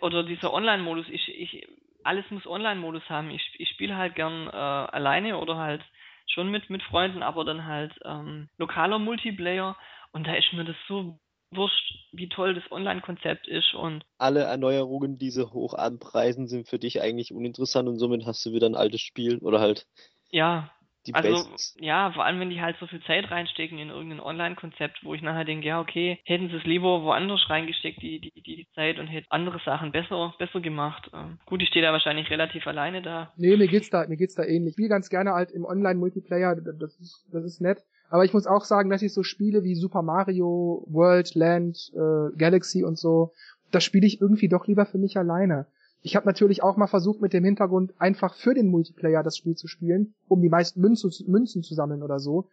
Oder 0.00 0.24
dieser 0.24 0.52
Online-Modus, 0.52 1.06
ich, 1.08 1.28
ich, 1.28 1.66
alles 2.02 2.24
muss 2.30 2.46
Online-Modus 2.46 3.08
haben. 3.08 3.30
Ich, 3.30 3.42
ich 3.58 3.68
spiele 3.70 3.96
halt 3.96 4.14
gern 4.14 4.46
äh, 4.46 4.50
alleine 4.50 5.38
oder 5.38 5.56
halt 5.56 5.82
schon 6.26 6.50
mit, 6.50 6.70
mit 6.70 6.82
Freunden, 6.82 7.22
aber 7.22 7.44
dann 7.44 7.64
halt 7.64 7.94
ähm, 8.04 8.48
lokaler 8.58 8.98
Multiplayer. 8.98 9.76
Und 10.12 10.26
da 10.26 10.34
ist 10.34 10.52
mir 10.52 10.64
das 10.64 10.76
so 10.86 11.18
wurscht, 11.50 11.94
wie 12.12 12.28
toll 12.28 12.54
das 12.54 12.70
Online-Konzept 12.70 13.48
ist 13.48 13.74
und 13.74 14.04
alle 14.18 14.40
Erneuerungen, 14.40 15.18
die 15.18 15.30
sie 15.30 15.50
hoch 15.52 15.74
anpreisen, 15.74 16.46
sind 16.46 16.68
für 16.68 16.78
dich 16.78 17.00
eigentlich 17.00 17.32
uninteressant 17.32 17.88
und 17.88 17.98
somit 17.98 18.26
hast 18.26 18.44
du 18.44 18.52
wieder 18.52 18.66
ein 18.66 18.74
altes 18.74 19.00
Spiel 19.00 19.38
oder 19.38 19.60
halt 19.60 19.86
ja, 20.34 20.68
die 21.06 21.14
also, 21.14 21.28
Basics. 21.28 21.76
Ja, 21.78 22.10
vor 22.12 22.24
allem, 22.24 22.40
wenn 22.40 22.50
die 22.50 22.60
halt 22.60 22.76
so 22.80 22.86
viel 22.86 23.00
Zeit 23.02 23.30
reinstecken 23.30 23.78
in 23.78 23.90
irgendein 23.90 24.20
Online-Konzept, 24.20 25.04
wo 25.04 25.14
ich 25.14 25.22
nachher 25.22 25.44
denke, 25.44 25.66
ja, 25.66 25.80
okay, 25.80 26.18
hätten 26.24 26.48
sie 26.48 26.56
es 26.56 26.64
lieber 26.64 27.02
woanders 27.02 27.48
reingesteckt, 27.48 28.02
die, 28.02 28.20
die, 28.20 28.42
die 28.42 28.66
Zeit, 28.74 28.98
und 28.98 29.06
hätten 29.06 29.26
andere 29.30 29.60
Sachen 29.64 29.92
besser, 29.92 30.34
besser 30.38 30.60
gemacht. 30.60 31.10
Ähm, 31.14 31.38
gut, 31.46 31.62
ich 31.62 31.68
stehe 31.68 31.84
da 31.84 31.92
wahrscheinlich 31.92 32.30
relativ 32.30 32.66
alleine 32.66 33.02
da. 33.02 33.32
Nee, 33.36 33.56
mir 33.56 33.68
geht's 33.68 33.90
da, 33.90 34.06
mir 34.08 34.16
geht's 34.16 34.34
da 34.34 34.44
ähnlich. 34.44 34.70
Ich 34.70 34.74
spiele 34.74 34.88
ganz 34.88 35.08
gerne 35.08 35.32
halt 35.32 35.52
im 35.52 35.64
Online-Multiplayer, 35.64 36.56
das 36.56 36.96
ist, 36.96 37.26
das 37.30 37.44
ist 37.44 37.60
nett. 37.60 37.84
Aber 38.10 38.24
ich 38.24 38.32
muss 38.32 38.46
auch 38.46 38.64
sagen, 38.64 38.90
dass 38.90 39.02
ich 39.02 39.12
so 39.12 39.22
Spiele 39.22 39.62
wie 39.62 39.74
Super 39.74 40.02
Mario, 40.02 40.84
World, 40.88 41.34
Land, 41.34 41.92
äh, 41.94 42.36
Galaxy 42.36 42.82
und 42.82 42.98
so, 42.98 43.32
das 43.70 43.84
spiele 43.84 44.06
ich 44.06 44.20
irgendwie 44.20 44.48
doch 44.48 44.66
lieber 44.66 44.86
für 44.86 44.98
mich 44.98 45.16
alleine. 45.16 45.66
Ich 46.06 46.16
habe 46.16 46.26
natürlich 46.26 46.62
auch 46.62 46.76
mal 46.76 46.86
versucht, 46.86 47.22
mit 47.22 47.32
dem 47.32 47.44
Hintergrund 47.44 47.94
einfach 47.98 48.34
für 48.34 48.52
den 48.52 48.68
Multiplayer 48.68 49.22
das 49.22 49.38
Spiel 49.38 49.54
zu 49.54 49.68
spielen, 49.68 50.12
um 50.28 50.42
die 50.42 50.50
meisten 50.50 50.82
Münzen, 50.82 51.10
Münzen 51.28 51.62
zu 51.62 51.72
sammeln 51.74 52.02
oder 52.02 52.18
so. 52.18 52.50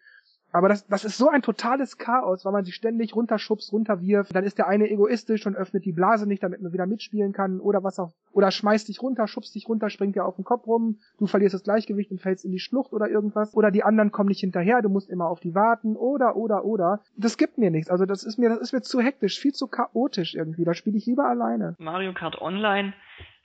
Aber 0.53 0.69
das, 0.69 0.87
das 0.87 1.03
ist 1.03 1.17
so 1.17 1.27
ein 1.27 1.41
totales 1.41 1.97
Chaos, 1.97 2.45
weil 2.45 2.53
man 2.53 2.63
sich 2.63 2.75
ständig 2.75 3.13
runterschubst, 3.13 3.73
runterwirft. 3.73 4.33
Dann 4.33 4.45
ist 4.45 4.57
der 4.57 4.67
eine 4.67 4.89
egoistisch 4.89 5.45
und 5.45 5.57
öffnet 5.57 5.83
die 5.83 5.91
Blase 5.91 6.27
nicht, 6.27 6.43
damit 6.43 6.61
man 6.61 6.71
wieder 6.71 6.85
mitspielen 6.85 7.33
kann 7.33 7.59
oder 7.59 7.83
was 7.83 7.99
auch. 7.99 8.13
Oder 8.31 8.51
schmeißt 8.51 8.87
dich 8.87 9.01
runter, 9.01 9.27
schubst 9.27 9.53
dich 9.53 9.67
runter, 9.67 9.89
springt 9.89 10.15
dir 10.15 10.25
auf 10.25 10.37
den 10.37 10.45
Kopf 10.45 10.65
rum. 10.65 10.99
Du 11.17 11.27
verlierst 11.27 11.53
das 11.53 11.63
Gleichgewicht 11.63 12.09
und 12.11 12.21
fällst 12.21 12.45
in 12.45 12.51
die 12.51 12.59
Schlucht 12.59 12.93
oder 12.93 13.09
irgendwas. 13.09 13.53
Oder 13.53 13.69
die 13.69 13.83
anderen 13.83 14.13
kommen 14.13 14.29
nicht 14.29 14.39
hinterher, 14.39 14.81
du 14.81 14.87
musst 14.87 15.09
immer 15.09 15.27
auf 15.27 15.41
die 15.41 15.55
warten. 15.55 15.97
Oder, 15.97 16.37
oder, 16.37 16.63
oder. 16.63 17.01
Das 17.17 17.37
gibt 17.37 17.57
mir 17.57 17.69
nichts. 17.69 17.89
Also 17.89 18.05
das 18.05 18.23
ist 18.23 18.37
mir, 18.37 18.47
das 18.47 18.59
ist 18.59 18.71
mir 18.71 18.81
zu 18.81 19.01
hektisch, 19.01 19.39
viel 19.39 19.53
zu 19.53 19.67
chaotisch 19.67 20.35
irgendwie. 20.35 20.63
Da 20.63 20.73
spiele 20.73 20.97
ich 20.97 21.05
lieber 21.05 21.25
alleine. 21.25 21.75
Mario 21.79 22.13
Kart 22.13 22.41
Online 22.41 22.93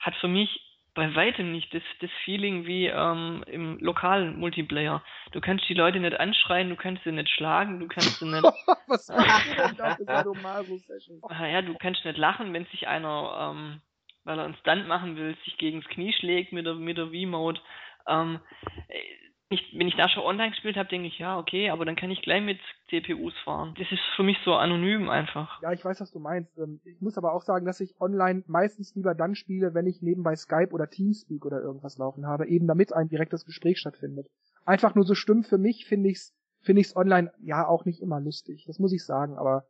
hat 0.07 0.15
für 0.15 0.29
mich 0.29 0.61
bei 0.95 1.13
weitem 1.13 1.51
nicht 1.51 1.71
das, 1.75 1.83
das 1.99 2.09
Feeling 2.23 2.65
wie 2.65 2.87
ähm, 2.87 3.43
im 3.45 3.77
lokalen 3.79 4.39
Multiplayer. 4.39 5.03
Du 5.31 5.41
kannst 5.41 5.69
die 5.69 5.75
Leute 5.75 5.99
nicht 5.99 6.19
anschreien, 6.19 6.69
du 6.69 6.75
kannst 6.75 7.03
sie 7.03 7.11
nicht 7.11 7.29
schlagen, 7.29 7.79
du 7.79 7.87
kannst 7.87 8.17
sie 8.17 8.25
nicht. 8.25 8.43
Was 8.87 9.09
Ja, 11.51 11.61
du 11.61 11.75
kannst 11.75 12.03
nicht 12.03 12.17
lachen, 12.17 12.51
wenn 12.53 12.65
sich 12.67 12.87
einer, 12.87 13.51
ähm, 13.51 13.81
weil 14.23 14.39
er 14.39 14.45
einen 14.45 14.55
Stunt 14.55 14.87
machen 14.87 15.17
will, 15.17 15.37
sich 15.43 15.57
gegen 15.57 15.81
das 15.81 15.89
Knie 15.91 16.13
schlägt 16.13 16.51
mit 16.51 16.65
der, 16.65 16.73
mit 16.73 16.97
der 16.97 17.07
V-Mode. 17.07 17.59
Ähm, 18.07 18.39
ich, 19.49 19.73
wenn 19.77 19.87
ich 19.87 19.95
da 19.95 20.09
schon 20.09 20.23
online 20.23 20.49
gespielt 20.49 20.75
habe, 20.75 20.89
denke 20.89 21.07
ich, 21.07 21.19
ja, 21.19 21.37
okay, 21.37 21.69
aber 21.69 21.85
dann 21.85 21.95
kann 21.95 22.11
ich 22.11 22.21
gleich 22.21 22.43
mit 22.43 22.59
CPUs 22.89 23.33
fahren. 23.45 23.73
Das 23.77 23.89
ist 23.91 24.01
für 24.15 24.23
mich 24.23 24.37
so 24.43 24.55
anonym 24.55 25.09
einfach. 25.09 25.61
Ja, 25.61 25.71
ich 25.71 25.83
weiß, 25.83 26.01
was 26.01 26.11
du 26.11 26.19
meinst. 26.19 26.57
Ähm, 26.57 26.81
ich 26.83 26.99
muss 26.99 27.17
aber 27.17 27.33
auch 27.33 27.43
sagen, 27.43 27.65
dass 27.65 27.79
ich 27.79 27.95
online 28.01 28.43
meistens 28.47 28.93
lieber 28.95 29.15
dann 29.15 29.35
spiele, 29.35 29.73
wenn 29.73 29.87
ich 29.87 30.01
nebenbei 30.01 30.35
Skype 30.35 30.71
oder 30.71 30.89
Teamspeak 30.89 31.45
oder 31.45 31.61
irgendwas 31.61 31.97
laufen 31.97 32.27
habe, 32.27 32.47
eben 32.47 32.67
damit 32.67 32.91
ein 32.91 33.07
direktes 33.07 33.45
Gespräch 33.45 33.79
stattfindet. 33.79 34.27
Einfach 34.65 34.95
nur 34.95 35.05
so 35.05 35.15
stumpf 35.15 35.47
für 35.47 35.57
mich 35.57 35.85
finde 35.85 36.09
ich's, 36.09 36.35
finde 36.61 36.81
ich's 36.81 36.95
online 36.95 37.31
ja 37.39 37.65
auch 37.65 37.85
nicht 37.85 38.01
immer 38.01 38.19
lustig. 38.19 38.65
Das 38.67 38.79
muss 38.79 38.91
ich 38.91 39.05
sagen, 39.05 39.37
aber 39.37 39.63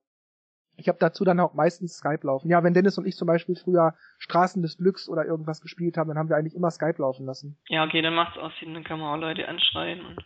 ich 0.77 0.87
habe 0.87 0.97
dazu 0.99 1.25
dann 1.25 1.39
auch 1.39 1.53
meistens 1.53 1.97
Skype 1.97 2.25
laufen. 2.25 2.49
Ja, 2.49 2.63
wenn 2.63 2.73
Dennis 2.73 2.97
und 2.97 3.07
ich 3.07 3.17
zum 3.17 3.27
Beispiel 3.27 3.55
früher 3.55 3.95
Straßen 4.19 4.61
des 4.61 4.77
Glücks 4.77 5.09
oder 5.09 5.25
irgendwas 5.25 5.61
gespielt 5.61 5.97
haben, 5.97 6.07
dann 6.07 6.17
haben 6.17 6.29
wir 6.29 6.37
eigentlich 6.37 6.55
immer 6.55 6.71
Skype 6.71 7.01
laufen 7.01 7.25
lassen. 7.25 7.57
Ja, 7.67 7.83
okay, 7.83 8.01
dann 8.01 8.13
macht's 8.13 8.37
auch 8.37 8.51
Sinn, 8.59 8.73
dann 8.73 8.83
kann 8.83 8.99
man 8.99 9.13
auch 9.13 9.21
Leute 9.21 9.47
anschreien. 9.47 10.17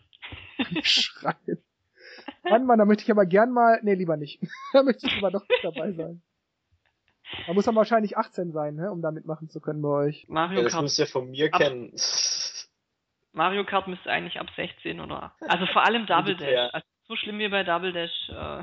Anschreien. 0.58 1.58
Mann, 2.44 2.66
Mann, 2.66 2.78
da 2.78 2.84
möchte 2.84 3.04
ich 3.04 3.10
aber 3.10 3.26
gern 3.26 3.50
mal, 3.50 3.80
nee, 3.82 3.94
lieber 3.94 4.16
nicht. 4.16 4.40
da 4.72 4.82
möchte 4.82 5.06
ich 5.06 5.14
lieber 5.14 5.30
doch 5.30 5.48
nicht 5.48 5.64
dabei 5.64 5.92
sein. 5.92 6.22
Da 7.46 7.54
muss 7.54 7.64
man 7.64 7.76
wahrscheinlich 7.76 8.18
18 8.18 8.52
sein, 8.52 8.74
ne, 8.74 8.90
um 8.90 9.00
da 9.00 9.10
mitmachen 9.10 9.48
zu 9.48 9.60
können 9.60 9.80
bei 9.80 9.88
euch. 9.88 10.26
Mario 10.28 10.58
ja, 10.58 10.64
das 10.64 10.72
Kart. 10.72 10.84
Das 10.84 10.90
müsst 10.90 10.98
ihr 10.98 11.06
von 11.06 11.30
mir 11.30 11.48
ab 11.52 11.60
kennen. 11.60 11.94
Mario 13.32 13.64
Kart 13.64 13.88
müsste 13.88 14.10
eigentlich 14.10 14.38
ab 14.38 14.48
16 14.54 15.00
oder, 15.00 15.34
also 15.48 15.64
vor 15.66 15.82
allem 15.86 16.04
Double 16.04 16.36
Dash. 16.36 16.74
Also 16.74 16.86
so 17.08 17.16
schlimm 17.16 17.38
wie 17.38 17.48
bei 17.48 17.64
Double 17.64 17.92
Dash, 17.92 18.28
äh, 18.28 18.62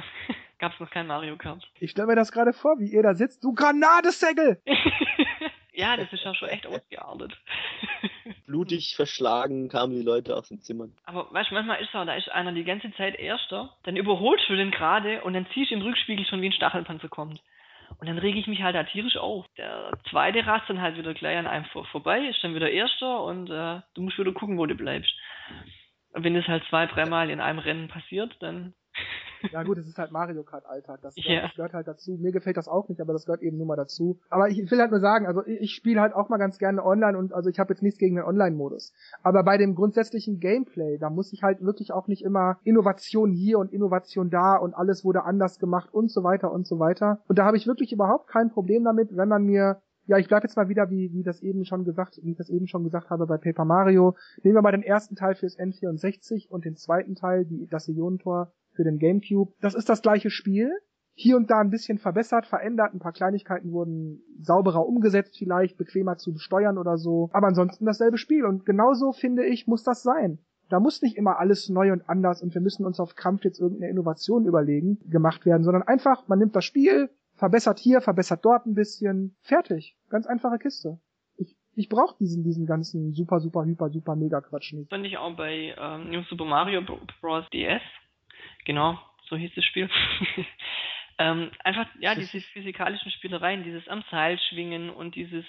gab 0.60 0.74
es 0.74 0.80
noch 0.80 0.92
kein 0.92 1.08
Mario 1.08 1.38
Kart. 1.38 1.68
Ich 1.80 1.92
stelle 1.92 2.08
mir 2.08 2.16
das 2.16 2.32
gerade 2.32 2.54
vor, 2.54 2.80
wie 2.80 2.92
ihr 2.92 3.02
da 3.02 3.16
sitzt. 3.16 3.44
Du 3.44 3.54
Granatesegel! 3.54 4.62
ja, 5.74 5.98
das 5.98 6.12
ist 6.12 6.24
ja 6.24 6.36
schon 6.36 6.50
echt 6.50 6.68
ausgeartet. 6.68 7.38
Blutig 8.46 8.96
verschlagen 8.96 9.70
kamen 9.70 9.96
die 9.96 10.02
Leute 10.02 10.36
aus 10.36 10.50
den 10.50 10.60
Zimmern. 10.62 10.94
Aber 11.06 11.32
weißt 11.32 11.52
du, 11.52 11.56
manchmal 11.56 11.82
ist 11.82 11.92
so, 11.92 12.04
da 12.04 12.16
ist 12.16 12.30
einer 12.30 12.52
die 12.52 12.64
ganze 12.64 12.92
Zeit 12.94 13.18
Erster, 13.18 13.76
dann 13.84 13.96
überholst 13.96 14.50
du 14.50 14.56
den 14.56 14.72
gerade 14.72 15.22
und 15.22 15.34
dann 15.34 15.48
ziehst 15.54 15.72
du 15.72 15.76
im 15.76 15.82
Rückspiegel 15.82 16.26
schon 16.26 16.42
wie 16.42 16.50
ein 16.50 16.54
Stachelpanzer 16.54 17.10
kommt. 17.10 17.42
Und 17.98 18.08
dann 18.08 18.18
rege 18.18 18.40
ich 18.40 18.48
mich 18.48 18.62
halt 18.62 18.76
da 18.76 18.84
tierisch 18.84 19.18
auf. 19.18 19.46
Der 19.58 19.92
zweite 20.10 20.46
rast 20.46 20.70
dann 20.70 20.82
halt 20.82 20.98
wieder 20.98 21.14
gleich 21.14 21.38
an 21.38 21.48
einem 21.48 21.66
vor, 21.66 21.86
vorbei, 21.86 22.28
ist 22.28 22.44
dann 22.44 22.56
wieder 22.56 22.70
Erster 22.70 23.24
und 23.24 23.50
äh, 23.50 23.82
du 23.94 24.02
musst 24.02 24.18
wieder 24.18 24.32
gucken, 24.32 24.58
wo 24.58 24.66
du 24.66 24.76
bleibst. 24.76 25.12
Und 26.14 26.24
wenn 26.24 26.34
das 26.34 26.48
halt 26.48 26.64
zwei, 26.70 26.86
dreimal 26.86 27.30
in 27.30 27.42
einem 27.42 27.60
Rennen 27.60 27.88
passiert, 27.88 28.36
dann 28.40 28.74
ja 29.52 29.64
gut, 29.64 29.78
es 29.78 29.88
ist 29.88 29.98
halt 29.98 30.12
Mario 30.12 30.44
Kart 30.44 30.66
Alltag. 30.66 31.00
Das, 31.02 31.16
yeah. 31.18 31.44
das, 31.44 31.56
gehört 31.56 31.74
halt 31.74 31.88
dazu. 31.88 32.18
Mir 32.20 32.32
gefällt 32.32 32.58
das 32.58 32.68
auch 32.68 32.90
nicht, 32.90 33.02
aber 33.02 33.14
das 33.14 33.26
gehört 33.26 33.42
eben 33.42 33.58
nur 33.58 33.68
mal 33.68 33.76
dazu. 33.76 34.20
Aber 34.30 34.50
ich 34.50 34.70
will 34.70 34.80
halt 34.80 34.92
nur 34.92 35.00
sagen, 35.00 35.28
also 35.28 35.46
ich, 35.46 35.62
ich 35.62 35.76
spiele 35.76 36.02
halt 36.02 36.14
auch 36.14 36.30
mal 36.30 36.38
ganz 36.38 36.58
gerne 36.58 36.84
online 36.86 37.18
und 37.18 37.34
also 37.34 37.50
ich 37.50 37.60
habe 37.60 37.74
jetzt 37.74 37.82
nichts 37.82 38.00
gegen 38.00 38.16
den 38.16 38.26
Online-Modus. 38.26 38.94
Aber 39.24 39.44
bei 39.44 39.58
dem 39.58 39.76
grundsätzlichen 39.76 40.40
Gameplay, 40.40 40.98
da 40.98 41.10
muss 41.10 41.34
ich 41.34 41.44
halt 41.44 41.62
wirklich 41.62 41.92
auch 41.92 42.08
nicht 42.08 42.24
immer 42.24 42.60
Innovation 42.64 43.32
hier 43.32 43.60
und 43.60 43.72
Innovation 43.72 44.30
da 44.30 44.56
und 44.56 44.74
alles 44.74 45.04
wurde 45.06 45.24
anders 45.24 45.60
gemacht 45.60 45.94
und 45.94 46.12
so 46.12 46.24
weiter 46.24 46.52
und 46.52 46.68
so 46.68 46.80
weiter. 46.80 47.20
Und 47.28 47.40
da 47.40 47.46
habe 47.46 47.58
ich 47.58 47.68
wirklich 47.68 47.92
überhaupt 47.92 48.28
kein 48.28 48.50
Problem 48.50 48.84
damit, 48.84 49.16
wenn 49.16 49.30
man 49.30 49.44
mir 49.44 49.82
Ja, 50.06 50.18
ich 50.18 50.28
bleib 50.28 50.42
jetzt 50.44 50.58
mal 50.58 50.70
wieder, 50.70 50.90
wie, 50.90 51.14
wie 51.14 51.22
das 51.22 51.42
eben 51.42 51.66
schon 51.66 51.86
gesagt, 51.86 52.20
wie 52.24 52.32
ich 52.32 52.38
das 52.38 52.50
eben 52.50 52.68
schon 52.68 52.84
gesagt 52.84 53.12
habe 53.12 53.28
bei 53.28 53.38
Paper 53.38 53.64
Mario. 53.64 54.16
Nehmen 54.42 54.56
wir 54.56 54.64
mal 54.64 54.72
den 54.72 54.82
ersten 54.82 55.16
Teil 55.16 55.36
fürs 55.36 55.58
N64 55.60 56.50
und 56.50 56.66
den 56.66 56.76
zweiten 56.76 57.14
Teil, 57.14 57.46
die, 57.46 57.68
das 57.68 57.88
Ionentor 57.88 58.52
für 58.80 58.86
den 58.86 58.98
Gamecube. 58.98 59.52
Das 59.60 59.76
ist 59.76 59.90
das 59.90 60.02
gleiche 60.02 60.30
Spiel. 60.30 60.72
Hier 61.14 61.36
und 61.36 61.52
da 61.52 61.60
ein 61.60 61.70
bisschen 61.70 61.98
verbessert, 61.98 62.46
verändert, 62.46 62.94
ein 62.94 63.00
paar 63.00 63.12
Kleinigkeiten 63.12 63.74
wurden 63.74 64.22
sauberer 64.40 64.88
umgesetzt 64.88 65.38
vielleicht, 65.38 65.78
bequemer 65.78 66.16
zu 66.16 66.38
steuern 66.38 66.78
oder 66.78 66.96
so. 66.96 67.30
Aber 67.34 67.48
ansonsten 67.48 67.86
dasselbe 67.86 68.18
Spiel. 68.18 68.46
Und 68.46 68.66
genauso 68.66 69.12
finde 69.12 69.46
ich, 69.46 69.68
muss 69.68 69.84
das 69.84 70.02
sein. 70.02 70.40
Da 70.70 70.80
muss 70.80 71.02
nicht 71.02 71.18
immer 71.18 71.40
alles 71.40 71.68
neu 71.68 71.92
und 71.92 72.08
anders 72.08 72.42
und 72.42 72.54
wir 72.54 72.62
müssen 72.62 72.86
uns 72.86 73.02
auf 73.02 73.16
Krampf 73.16 73.44
jetzt 73.44 73.60
irgendeine 73.60 73.92
Innovation 73.92 74.46
überlegen, 74.46 74.98
gemacht 75.10 75.46
werden, 75.46 75.64
sondern 75.64 75.84
einfach, 75.84 76.26
man 76.30 76.40
nimmt 76.40 76.56
das 76.56 76.64
Spiel, 76.64 77.10
verbessert 77.36 77.80
hier, 77.80 78.00
verbessert 78.00 78.46
dort 78.46 78.66
ein 78.66 78.76
bisschen, 78.76 79.36
fertig. 79.42 79.98
Ganz 80.10 80.26
einfache 80.26 80.58
Kiste. 80.58 81.02
Ich, 81.76 81.90
brauche 81.90 82.16
diesen, 82.18 82.44
diesen 82.44 82.66
ganzen 82.66 83.12
super, 83.12 83.42
super, 83.42 83.66
hyper, 83.66 83.90
super, 83.90 84.16
mega 84.16 84.40
Quatsch 84.40 84.72
nicht. 84.72 84.90
Fand 84.90 85.06
ich 85.06 85.18
auch 85.18 85.36
bei 85.36 85.76
ähm, 85.78 86.12
New 86.12 86.24
Super 86.30 86.46
Mario 86.46 86.82
Bros. 86.82 87.46
DS. 87.52 87.82
Genau, 88.70 89.00
so 89.28 89.36
hieß 89.36 89.50
das 89.56 89.66
Spiel. 89.66 89.90
ähm, 91.18 91.50
einfach, 91.64 91.88
ja, 92.00 92.14
diese 92.14 92.40
physikalischen 92.40 93.10
Spielereien, 93.10 93.64
dieses 93.64 93.88
am 93.88 94.04
Seil 94.12 94.38
schwingen 94.48 94.92
und 94.92 95.16
dieses 95.16 95.44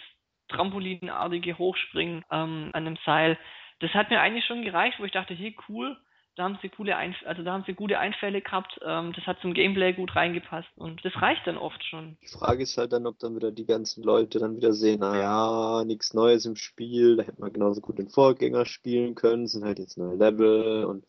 Trampolinartige 0.48 1.58
Hochspringen 1.58 2.24
ähm, 2.30 2.70
an 2.72 2.86
dem 2.86 2.96
Seil. 3.04 3.36
Das 3.80 3.92
hat 3.92 4.08
mir 4.08 4.22
eigentlich 4.22 4.46
schon 4.46 4.62
gereicht, 4.62 4.98
wo 4.98 5.04
ich 5.04 5.12
dachte, 5.12 5.34
hey, 5.34 5.54
cool, 5.68 5.98
da 6.36 6.44
haben 6.44 6.58
sie 6.62 6.70
coole 6.70 6.96
Einf 6.96 7.14
also 7.26 7.42
da 7.42 7.52
haben 7.52 7.64
sie 7.66 7.74
gute 7.74 7.98
Einfälle 7.98 8.40
gehabt, 8.40 8.80
ähm, 8.82 9.12
das 9.12 9.26
hat 9.26 9.38
zum 9.42 9.52
Gameplay 9.52 9.92
gut 9.92 10.16
reingepasst 10.16 10.70
und 10.76 11.04
das 11.04 11.12
reicht 11.20 11.46
dann 11.46 11.58
oft 11.58 11.84
schon. 11.84 12.16
Die 12.22 12.28
Frage 12.28 12.62
ist 12.62 12.78
halt 12.78 12.94
dann, 12.94 13.06
ob 13.06 13.18
dann 13.18 13.36
wieder 13.36 13.52
die 13.52 13.66
ganzen 13.66 14.02
Leute 14.02 14.38
dann 14.38 14.56
wieder 14.56 14.72
sehen, 14.72 15.00
naja, 15.00 15.84
nichts 15.84 16.14
Neues 16.14 16.46
im 16.46 16.56
Spiel, 16.56 17.16
da 17.16 17.24
hätte 17.24 17.42
man 17.42 17.52
genauso 17.52 17.82
gut 17.82 17.98
den 17.98 18.08
Vorgänger 18.08 18.64
spielen 18.64 19.14
können, 19.14 19.46
sind 19.46 19.64
halt 19.64 19.78
jetzt 19.78 19.98
neue 19.98 20.16
Level 20.16 20.86
und 20.86 21.04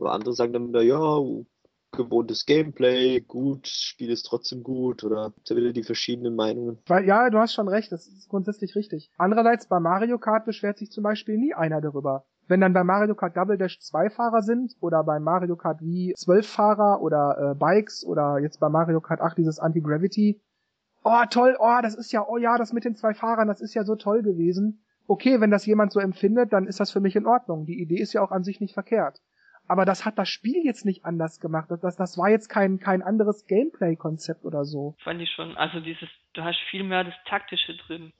aber 0.00 0.12
andere 0.12 0.32
sagen 0.32 0.52
dann 0.52 0.68
wieder, 0.68 0.82
ja, 0.82 1.18
gewohntes 1.92 2.46
Gameplay, 2.46 3.20
gut, 3.20 3.66
Spiel 3.66 4.10
ist 4.10 4.24
trotzdem 4.24 4.62
gut 4.62 5.02
oder 5.04 5.32
wieder 5.48 5.72
die 5.72 5.82
verschiedenen 5.82 6.34
Meinungen? 6.34 6.78
Weil, 6.86 7.06
ja, 7.06 7.30
du 7.30 7.38
hast 7.38 7.54
schon 7.54 7.68
recht, 7.68 7.90
das 7.92 8.06
ist 8.06 8.28
grundsätzlich 8.28 8.76
richtig. 8.76 9.10
Andererseits 9.16 9.66
bei 9.68 9.80
Mario 9.80 10.18
Kart 10.18 10.44
beschwert 10.44 10.78
sich 10.78 10.90
zum 10.90 11.02
Beispiel 11.02 11.38
nie 11.38 11.54
einer 11.54 11.80
darüber. 11.80 12.24
Wenn 12.48 12.60
dann 12.60 12.74
bei 12.74 12.84
Mario 12.84 13.14
Kart 13.16 13.36
Double 13.36 13.58
Dash 13.58 13.80
zwei 13.80 14.08
Fahrer 14.08 14.42
sind 14.42 14.76
oder 14.80 15.02
bei 15.02 15.18
Mario 15.18 15.56
Kart 15.56 15.80
Wii 15.80 16.14
zwölf 16.16 16.46
Fahrer 16.46 17.02
oder 17.02 17.52
äh, 17.52 17.54
Bikes 17.58 18.04
oder 18.06 18.38
jetzt 18.38 18.60
bei 18.60 18.68
Mario 18.68 19.00
Kart 19.00 19.20
8 19.20 19.36
dieses 19.36 19.58
Anti-Gravity. 19.58 20.40
Oh, 21.02 21.24
toll, 21.28 21.56
oh, 21.58 21.78
das 21.82 21.94
ist 21.94 22.12
ja, 22.12 22.24
oh 22.26 22.36
ja, 22.36 22.56
das 22.56 22.72
mit 22.72 22.84
den 22.84 22.94
zwei 22.94 23.14
Fahrern, 23.14 23.48
das 23.48 23.60
ist 23.60 23.74
ja 23.74 23.84
so 23.84 23.96
toll 23.96 24.22
gewesen. 24.22 24.84
Okay, 25.08 25.40
wenn 25.40 25.50
das 25.50 25.66
jemand 25.66 25.92
so 25.92 26.00
empfindet, 26.00 26.52
dann 26.52 26.66
ist 26.66 26.80
das 26.80 26.90
für 26.90 27.00
mich 27.00 27.14
in 27.16 27.26
Ordnung. 27.26 27.64
Die 27.64 27.80
Idee 27.80 28.00
ist 28.00 28.12
ja 28.12 28.22
auch 28.22 28.32
an 28.32 28.42
sich 28.42 28.60
nicht 28.60 28.74
verkehrt. 28.74 29.22
Aber 29.68 29.84
das 29.84 30.04
hat 30.04 30.18
das 30.18 30.28
Spiel 30.28 30.64
jetzt 30.64 30.84
nicht 30.84 31.04
anders 31.04 31.40
gemacht. 31.40 31.70
Das, 31.70 31.80
das, 31.80 31.96
das 31.96 32.18
war 32.18 32.30
jetzt 32.30 32.48
kein, 32.48 32.78
kein 32.78 33.02
anderes 33.02 33.46
Gameplay-Konzept 33.46 34.44
oder 34.44 34.64
so. 34.64 34.94
Fand 35.02 35.20
ich 35.20 35.30
schon. 35.30 35.56
Also 35.56 35.80
dieses, 35.80 36.08
du 36.34 36.44
hast 36.44 36.58
viel 36.70 36.84
mehr 36.84 37.04
das 37.04 37.14
Taktische 37.26 37.76
drin. 37.76 38.12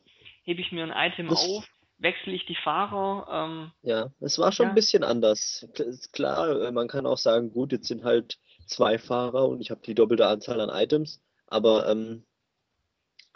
Hebe 0.43 0.61
ich 0.61 0.73
mir 0.73 0.85
ein 0.85 1.11
Item 1.13 1.29
das 1.29 1.45
auf, 1.45 1.69
wechsle 1.99 2.33
ich 2.33 2.47
die 2.47 2.57
Fahrer. 2.57 3.27
Ähm, 3.31 3.73
ja, 3.83 4.11
es 4.21 4.39
war 4.39 4.53
schon 4.53 4.67
ja. 4.67 4.71
ein 4.71 4.75
bisschen 4.75 5.05
anders. 5.05 5.69
Klar, 6.13 6.63
äh, 6.63 6.71
man 6.73 6.89
kann 6.89 7.07
auch 7.07 7.19
sagen, 7.19 7.53
gut, 7.53 7.73
jetzt 7.73 7.89
sind 7.89 8.05
halt 8.05 8.39
zwei 8.67 8.99
Fahrer 8.99 9.49
und 9.49 9.61
ich 9.61 9.71
habe 9.71 9.81
die 9.85 9.95
doppelte 9.95 10.27
Anzahl 10.27 10.61
an 10.61 10.71
Items, 10.71 11.23
aber 11.47 11.89
ähm, 11.89 12.25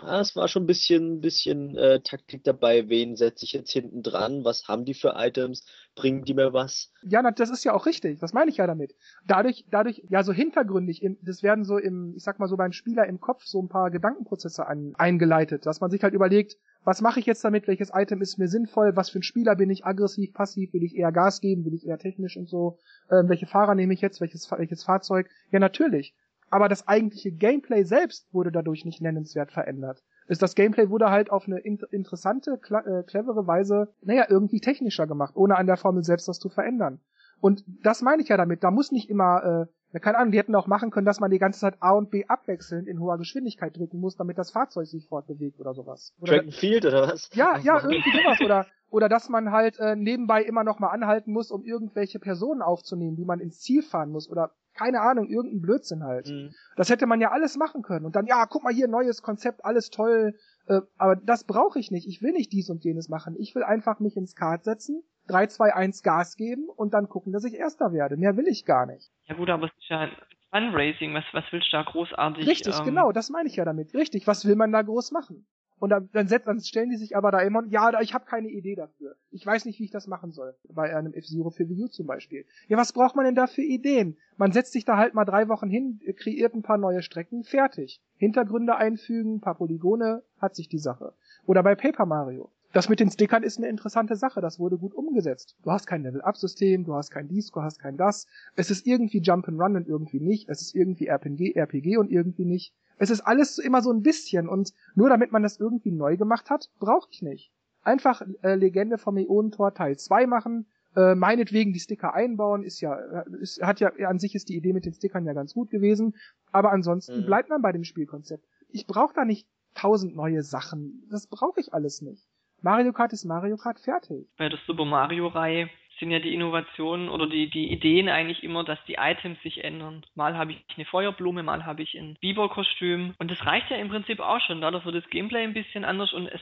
ja, 0.03 0.21
es 0.21 0.37
war 0.37 0.49
schon 0.49 0.65
ein 0.65 0.67
bisschen, 0.67 1.21
bisschen 1.21 1.77
äh, 1.77 2.01
Taktik 2.01 2.45
dabei, 2.45 2.89
wen 2.89 3.17
setze 3.17 3.45
ich 3.45 3.53
jetzt 3.53 3.73
hinten 3.73 4.03
dran, 4.03 4.45
was 4.45 4.69
haben 4.69 4.85
die 4.85 4.95
für 4.95 5.15
Items, 5.17 5.65
bringen 5.95 6.25
die 6.25 6.35
mir 6.35 6.53
was? 6.53 6.93
Ja, 7.03 7.29
das 7.31 7.51
ist 7.51 7.65
ja 7.65 7.73
auch 7.73 7.87
richtig, 7.87 8.19
das 8.21 8.33
meine 8.33 8.51
ich 8.51 8.59
ja 8.59 8.67
damit. 8.67 8.95
Dadurch, 9.27 9.65
dadurch, 9.71 10.03
ja, 10.09 10.23
so 10.23 10.33
hintergründig, 10.33 11.07
das 11.23 11.43
werden 11.43 11.65
so 11.65 11.79
im, 11.79 12.15
ich 12.17 12.23
sag 12.23 12.39
mal 12.39 12.49
so 12.49 12.57
beim 12.57 12.73
Spieler 12.73 13.07
im 13.07 13.21
Kopf 13.21 13.45
so 13.45 13.61
ein 13.63 13.69
paar 13.69 13.91
Gedankenprozesse 13.91 14.67
an, 14.67 14.93
eingeleitet, 14.97 15.67
dass 15.67 15.81
man 15.81 15.91
sich 15.91 16.03
halt 16.03 16.15
überlegt, 16.15 16.57
was 16.85 17.03
mache 17.03 17.21
ich 17.21 17.27
jetzt 17.27 17.45
damit, 17.45 17.69
welches 17.69 17.91
Item 17.93 18.23
ist 18.23 18.39
mir 18.39 18.49
sinnvoll, 18.49 18.97
was 18.97 19.11
für 19.11 19.19
ein 19.19 19.23
Spieler 19.23 19.55
bin 19.57 19.71
ich, 19.71 19.85
aggressiv, 19.85 20.33
passiv, 20.33 20.73
will 20.73 20.83
ich 20.83 20.97
eher 20.97 21.13
Gas 21.13 21.41
geben, 21.41 21.65
will 21.65 21.75
ich 21.75 21.87
eher 21.87 21.99
technisch 21.99 22.37
und 22.37 22.49
so, 22.49 22.79
ähm, 23.11 23.29
welche 23.29 23.47
Fahrer 23.47 23.75
nehme 23.75 23.93
ich 23.93 24.01
jetzt, 24.01 24.21
welches, 24.21 24.51
welches 24.51 24.85
Fahrzeug? 24.85 25.29
Ja, 25.51 25.59
natürlich 25.59 26.15
aber 26.51 26.69
das 26.69 26.87
eigentliche 26.87 27.33
Gameplay 27.33 27.85
selbst 27.85 28.33
wurde 28.33 28.53
dadurch 28.53 28.85
nicht 28.85 29.01
nennenswert 29.01 29.53
verändert. 29.53 30.03
Ist 30.27 30.43
das 30.43 30.55
Gameplay 30.55 30.91
wurde 30.91 31.11
halt 31.11 31.31
auf 31.31 31.47
eine 31.47 31.59
in 31.59 31.79
interessante, 31.91 32.53
äh, 32.53 33.03
clevere 33.05 33.47
Weise, 33.47 33.95
naja, 34.03 34.27
irgendwie 34.29 34.61
technischer 34.61 35.07
gemacht, 35.07 35.35
ohne 35.37 35.57
an 35.57 35.67
der 35.67 35.77
Formel 35.77 36.05
selbst 36.05 36.29
was 36.29 36.39
zu 36.39 36.49
verändern. 36.49 37.01
Und 37.41 37.65
das 37.83 38.03
meine 38.03 38.23
ich 38.23 38.29
ja 38.29 38.37
damit. 38.37 38.63
Da 38.63 38.71
muss 38.71 38.93
nicht 38.93 39.09
immer, 39.09 39.43
äh, 39.43 39.73
keine 39.99 40.19
Ahnung, 40.19 40.31
die 40.31 40.39
hätten 40.39 40.55
auch 40.55 40.69
machen 40.69 40.91
können, 40.91 41.07
dass 41.07 41.19
man 41.19 41.33
die 41.33 41.39
ganze 41.39 41.61
Zeit 41.61 41.75
A 41.81 41.93
und 41.93 42.11
B 42.11 42.25
abwechselnd 42.27 42.87
in 42.87 43.01
hoher 43.01 43.19
Geschwindigkeit 43.19 43.77
drücken 43.77 43.99
muss, 43.99 44.17
damit 44.17 44.39
das 44.39 44.53
Fahrzeug 44.53 44.87
sich 44.87 45.09
fortbewegt 45.09 45.59
oder 45.59 45.75
sowas. 45.75 46.15
Oder, 46.21 46.35
Track 46.35 46.45
and 46.45 46.55
Field 46.55 46.87
oder 46.87 47.09
was? 47.09 47.29
Ja, 47.35 47.59
ja, 47.59 47.83
irgendwie 47.83 48.13
sowas. 48.13 48.41
Oder, 48.41 48.67
oder 48.91 49.09
dass 49.09 49.29
man 49.29 49.51
halt 49.51 49.79
äh, 49.81 49.97
nebenbei 49.97 50.43
immer 50.43 50.63
noch 50.63 50.79
mal 50.79 50.91
anhalten 50.91 51.33
muss, 51.33 51.51
um 51.51 51.65
irgendwelche 51.65 52.21
Personen 52.21 52.63
aufzunehmen, 52.63 53.17
die 53.17 53.25
man 53.25 53.41
ins 53.41 53.61
Ziel 53.61 53.83
fahren 53.83 54.11
muss. 54.11 54.31
Oder 54.31 54.53
keine 54.75 55.01
Ahnung, 55.01 55.29
irgendein 55.29 55.61
Blödsinn 55.61 56.05
halt. 56.05 56.29
Mhm. 56.29 56.55
Das 56.77 56.89
hätte 56.89 57.07
man 57.07 57.21
ja 57.21 57.31
alles 57.33 57.57
machen 57.57 57.83
können. 57.83 58.07
Und 58.07 58.15
dann, 58.15 58.27
ja, 58.27 58.47
guck 58.47 58.63
mal 58.63 58.73
hier, 58.73 58.89
neues 58.89 59.23
Konzept, 59.23 59.65
alles 59.65 59.91
toll. 59.91 60.35
Äh, 60.67 60.81
aber 60.99 61.17
das 61.17 61.45
brauche 61.45 61.79
ich 61.79 61.91
nicht. 61.91 62.07
Ich 62.07 62.23
will 62.23 62.33
nicht 62.33 62.53
dies 62.53 62.71
und 62.71 62.85
jenes 62.85 63.09
machen. 63.09 63.35
Ich 63.39 63.55
will 63.55 63.65
einfach 63.65 64.01
mich 64.01 64.17
ins 64.17 64.37
Kart 64.37 64.65
setzen, 64.65 65.03
3, 65.31 65.47
2, 65.47 65.75
1 65.75 66.03
Gas 66.03 66.37
geben 66.37 66.69
und 66.69 66.95
dann 66.95 67.09
gucken, 67.09 67.33
dass 67.33 67.45
ich 67.45 67.55
Erster 67.55 67.93
werde. 67.93 68.17
Mehr 68.17 68.37
will 68.37 68.49
ich 68.49 68.65
gar 68.65 68.87
nicht. 68.87 69.11
Ja 69.27 69.35
gut, 69.35 69.49
aber 69.49 69.67
es 69.67 69.73
ist 69.79 69.89
ja 69.89 70.09
Funracing. 70.51 71.15
Was, 71.15 71.25
was 71.33 71.45
willst 71.51 71.69
du 71.73 71.77
da 71.77 71.83
großartig? 71.83 72.47
Richtig, 72.47 72.79
ähm... 72.79 72.85
genau, 72.85 73.13
das 73.13 73.31
meine 73.31 73.49
ich 73.49 73.57
ja 73.57 73.65
damit. 73.65 73.95
Richtig, 73.95 74.27
was 74.27 74.47
will 74.47 74.57
man 74.57 74.73
da 74.73 74.83
groß 74.83 75.13
machen? 75.13 75.47
Und 75.79 75.89
dann, 75.89 76.11
dann, 76.13 76.29
setzt, 76.29 76.47
dann 76.47 76.61
stellen 76.61 76.91
die 76.91 76.99
sich 76.99 77.17
aber 77.17 77.31
da 77.31 77.41
immer, 77.41 77.65
ja, 77.69 77.99
ich 78.03 78.13
habe 78.13 78.27
keine 78.27 78.49
Idee 78.49 78.75
dafür. 78.75 79.17
Ich 79.31 79.47
weiß 79.47 79.65
nicht, 79.65 79.81
wie 79.81 79.85
ich 79.85 79.91
das 79.91 80.07
machen 80.07 80.31
soll. 80.31 80.55
Bei 80.69 80.95
einem 80.95 81.15
F-Zero 81.15 81.49
für 81.49 81.71
Wii 81.71 81.85
U 81.85 81.89
zum 81.89 82.07
Beispiel. 82.07 82.45
Ja, 82.69 82.77
was 82.77 82.93
braucht 82.93 83.17
man 83.17 83.25
denn 83.25 83.35
da 83.35 83.47
für 83.47 83.63
Ideen? 83.63 84.19
Man 84.37 84.53
setzt 84.53 84.75
sich 84.75 84.85
da 84.85 84.99
halt 84.99 85.15
mal 85.15 85.25
drei 85.25 85.49
Wochen 85.49 85.71
hin, 85.71 86.01
kreiert 86.19 86.55
ein 86.55 86.63
paar 86.63 86.77
neue 86.77 87.01
Strecken, 87.01 87.45
fertig. 87.45 88.03
Hintergründe 88.17 88.77
einfügen, 88.77 89.41
paar 89.41 89.55
Polygone, 89.55 90.23
hat 90.39 90.55
sich 90.55 90.69
die 90.69 90.79
Sache. 90.79 91.15
Oder 91.47 91.63
bei 91.63 91.75
Paper 91.75 92.05
Mario. 92.05 92.51
Das 92.73 92.89
mit 92.89 93.01
den 93.01 93.11
Stickern 93.11 93.43
ist 93.43 93.59
eine 93.59 93.69
interessante 93.69 94.15
Sache, 94.15 94.41
das 94.41 94.61
wurde 94.61 94.79
gut 94.79 94.95
umgesetzt. 94.95 95.57
Du 95.65 95.73
hast 95.73 95.87
kein 95.87 96.05
Level-Up-System, 96.05 96.85
du 96.85 96.95
hast 96.95 97.11
kein 97.11 97.27
dies, 97.27 97.51
du 97.51 97.63
hast 97.63 97.81
kein 97.81 97.97
das. 97.97 98.29
Es 98.55 98.71
ist 98.71 98.87
irgendwie 98.87 99.21
Jump'n'Run 99.21 99.77
und 99.77 99.89
irgendwie 99.89 100.21
nicht. 100.21 100.49
Es 100.49 100.61
ist 100.61 100.75
irgendwie 100.77 101.07
RPG, 101.07 101.55
RPG 101.55 101.97
und 101.97 102.13
irgendwie 102.13 102.45
nicht. 102.45 102.73
Es 102.99 103.11
ist 103.11 103.23
alles 103.23 103.59
immer 103.59 103.83
so 103.83 103.91
ein 103.91 104.03
bisschen 104.03 104.49
und 104.49 104.73
nur 104.95 105.09
damit 105.09 105.33
man 105.33 105.43
das 105.43 105.59
irgendwie 105.59 105.91
neu 105.91 106.17
gemacht 106.17 106.49
hat, 106.49 106.71
brauche 106.79 107.09
ich 107.11 107.23
nicht. 107.23 107.51
Einfach 107.83 108.23
äh, 108.43 108.55
Legende 108.55 108.99
vom 108.99 109.17
Ionentor 109.17 109.75
Teil 109.75 109.97
2 109.97 110.27
machen, 110.27 110.67
äh, 110.95 111.15
meinetwegen 111.15 111.73
die 111.73 111.81
Sticker 111.81 112.15
einbauen, 112.15 112.63
ist 112.63 112.81
ja, 112.81 112.95
äh, 112.95 113.25
ist, 113.41 113.63
hat 113.63 113.81
ja, 113.81 113.91
an 114.07 114.19
sich 114.19 114.35
ist 114.35 114.49
die 114.49 114.57
Idee 114.57 114.73
mit 114.73 114.85
den 114.85 114.93
Stickern 114.93 115.25
ja 115.25 115.33
ganz 115.33 115.55
gut 115.55 115.71
gewesen, 115.71 116.15
aber 116.53 116.71
ansonsten 116.73 117.23
mhm. 117.23 117.27
bleibt 117.27 117.49
man 117.49 117.63
bei 117.63 117.73
dem 117.73 117.85
Spielkonzept. 117.85 118.47
Ich 118.69 118.87
brauche 118.87 119.15
da 119.15 119.25
nicht 119.25 119.49
tausend 119.75 120.15
neue 120.15 120.43
Sachen. 120.43 121.07
Das 121.11 121.27
brauche 121.27 121.59
ich 121.59 121.73
alles 121.73 122.03
nicht. 122.03 122.29
Mario 122.63 122.93
Kart 122.93 123.13
ist 123.13 123.25
Mario 123.25 123.57
Kart 123.57 123.81
fertig. 123.81 124.27
Bei 124.37 124.49
der 124.49 124.59
Super 124.67 124.85
Mario 124.85 125.29
Reihe 125.29 125.71
sind 125.99 126.11
ja 126.11 126.19
die 126.19 126.35
Innovationen 126.35 127.09
oder 127.09 127.27
die, 127.27 127.51
die 127.51 127.71
Ideen 127.71 128.09
eigentlich 128.09 128.43
immer, 128.43 128.65
dass 128.65 128.79
die 128.87 128.97
Items 128.99 129.41
sich 129.43 129.63
ändern. 129.63 130.05
Mal 130.15 130.37
habe 130.37 130.53
ich 130.53 130.65
eine 130.77 130.87
Feuerblume, 130.87 131.43
mal 131.43 131.67
habe 131.67 131.83
ich 131.83 131.95
ein 131.95 132.17
Biber-Kostüm. 132.21 133.15
Und 133.19 133.31
das 133.31 133.45
reicht 133.45 133.71
ja 133.71 133.77
im 133.77 133.89
Prinzip 133.89 134.21
auch 134.21 134.41
schon. 134.41 134.61
Dadurch 134.61 134.85
wird 134.85 134.97
das 134.97 135.11
Gameplay 135.11 135.43
ein 135.45 135.55
bisschen 135.55 135.85
anders 135.85 136.13
und 136.13 136.27
es 136.27 136.41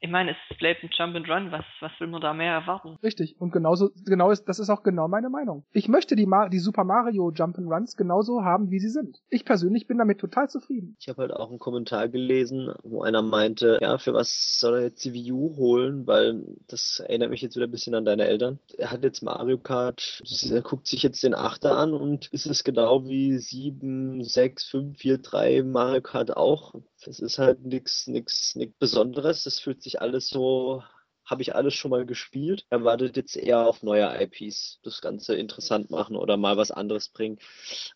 ich 0.00 0.10
meine, 0.10 0.32
es 0.32 0.58
bleibt 0.58 0.82
ein 0.82 0.90
Jump 0.92 1.16
and 1.16 1.28
Run. 1.28 1.52
Was, 1.52 1.64
was 1.80 1.92
will 1.98 2.08
man 2.08 2.20
da 2.20 2.32
mehr 2.32 2.52
erwarten? 2.52 2.96
Richtig. 3.02 3.36
Und 3.38 3.52
genauso, 3.52 3.90
genau 4.04 4.30
ist, 4.30 4.44
das 4.44 4.58
ist 4.58 4.70
auch 4.70 4.82
genau 4.82 5.08
meine 5.08 5.30
Meinung. 5.30 5.64
Ich 5.72 5.88
möchte 5.88 6.16
die, 6.16 6.28
die 6.52 6.58
Super 6.58 6.84
Mario 6.84 7.30
Jump 7.30 7.58
and 7.58 7.70
Runs 7.70 7.96
genauso 7.96 8.42
haben, 8.42 8.70
wie 8.70 8.78
sie 8.78 8.88
sind. 8.88 9.18
Ich 9.28 9.44
persönlich 9.44 9.86
bin 9.86 9.98
damit 9.98 10.18
total 10.18 10.48
zufrieden. 10.48 10.96
Ich 11.00 11.08
habe 11.08 11.22
halt 11.22 11.32
auch 11.32 11.50
einen 11.50 11.58
Kommentar 11.58 12.08
gelesen, 12.08 12.72
wo 12.82 13.02
einer 13.02 13.22
meinte, 13.22 13.78
ja, 13.80 13.98
für 13.98 14.14
was 14.14 14.58
soll 14.60 14.74
er 14.74 14.82
jetzt 14.82 15.04
die 15.04 15.12
Wii 15.12 15.32
U 15.32 15.56
holen? 15.56 16.06
Weil 16.06 16.44
das 16.68 17.00
erinnert 17.00 17.30
mich 17.30 17.42
jetzt 17.42 17.56
wieder 17.56 17.66
ein 17.66 17.70
bisschen 17.70 17.94
an 17.94 18.04
deine 18.04 18.26
Eltern. 18.26 18.58
Er 18.76 18.90
hat 18.90 19.02
jetzt 19.02 19.22
Mario 19.22 19.58
Kart, 19.58 20.22
er 20.50 20.62
guckt 20.62 20.86
sich 20.86 21.02
jetzt 21.02 21.22
den 21.22 21.34
Achter 21.34 21.76
an 21.76 21.94
und 21.94 22.26
ist 22.32 22.46
es 22.46 22.64
genau 22.64 23.06
wie 23.06 23.38
7, 23.38 24.22
6, 24.22 24.64
5, 24.68 24.98
4, 24.98 25.18
3 25.18 25.62
Mario 25.62 26.02
Kart 26.02 26.36
auch. 26.36 26.74
Das 27.06 27.20
ist 27.20 27.38
halt 27.38 27.64
nichts 27.64 28.06
nix, 28.06 28.54
nix 28.56 28.74
Besonderes. 28.78 29.44
Das 29.44 29.60
fühlt 29.60 29.82
sich 29.82 30.00
alles 30.00 30.28
so 30.28 30.82
habe 31.26 31.42
ich 31.42 31.54
alles 31.54 31.74
schon 31.74 31.90
mal 31.90 32.06
gespielt. 32.06 32.64
Erwartet 32.70 33.16
jetzt 33.16 33.36
eher 33.36 33.66
auf 33.66 33.82
neue 33.82 34.08
IPs 34.22 34.78
das 34.82 35.00
Ganze 35.00 35.34
interessant 35.34 35.90
machen 35.90 36.16
oder 36.16 36.36
mal 36.36 36.56
was 36.56 36.70
anderes 36.70 37.08
bringen. 37.08 37.38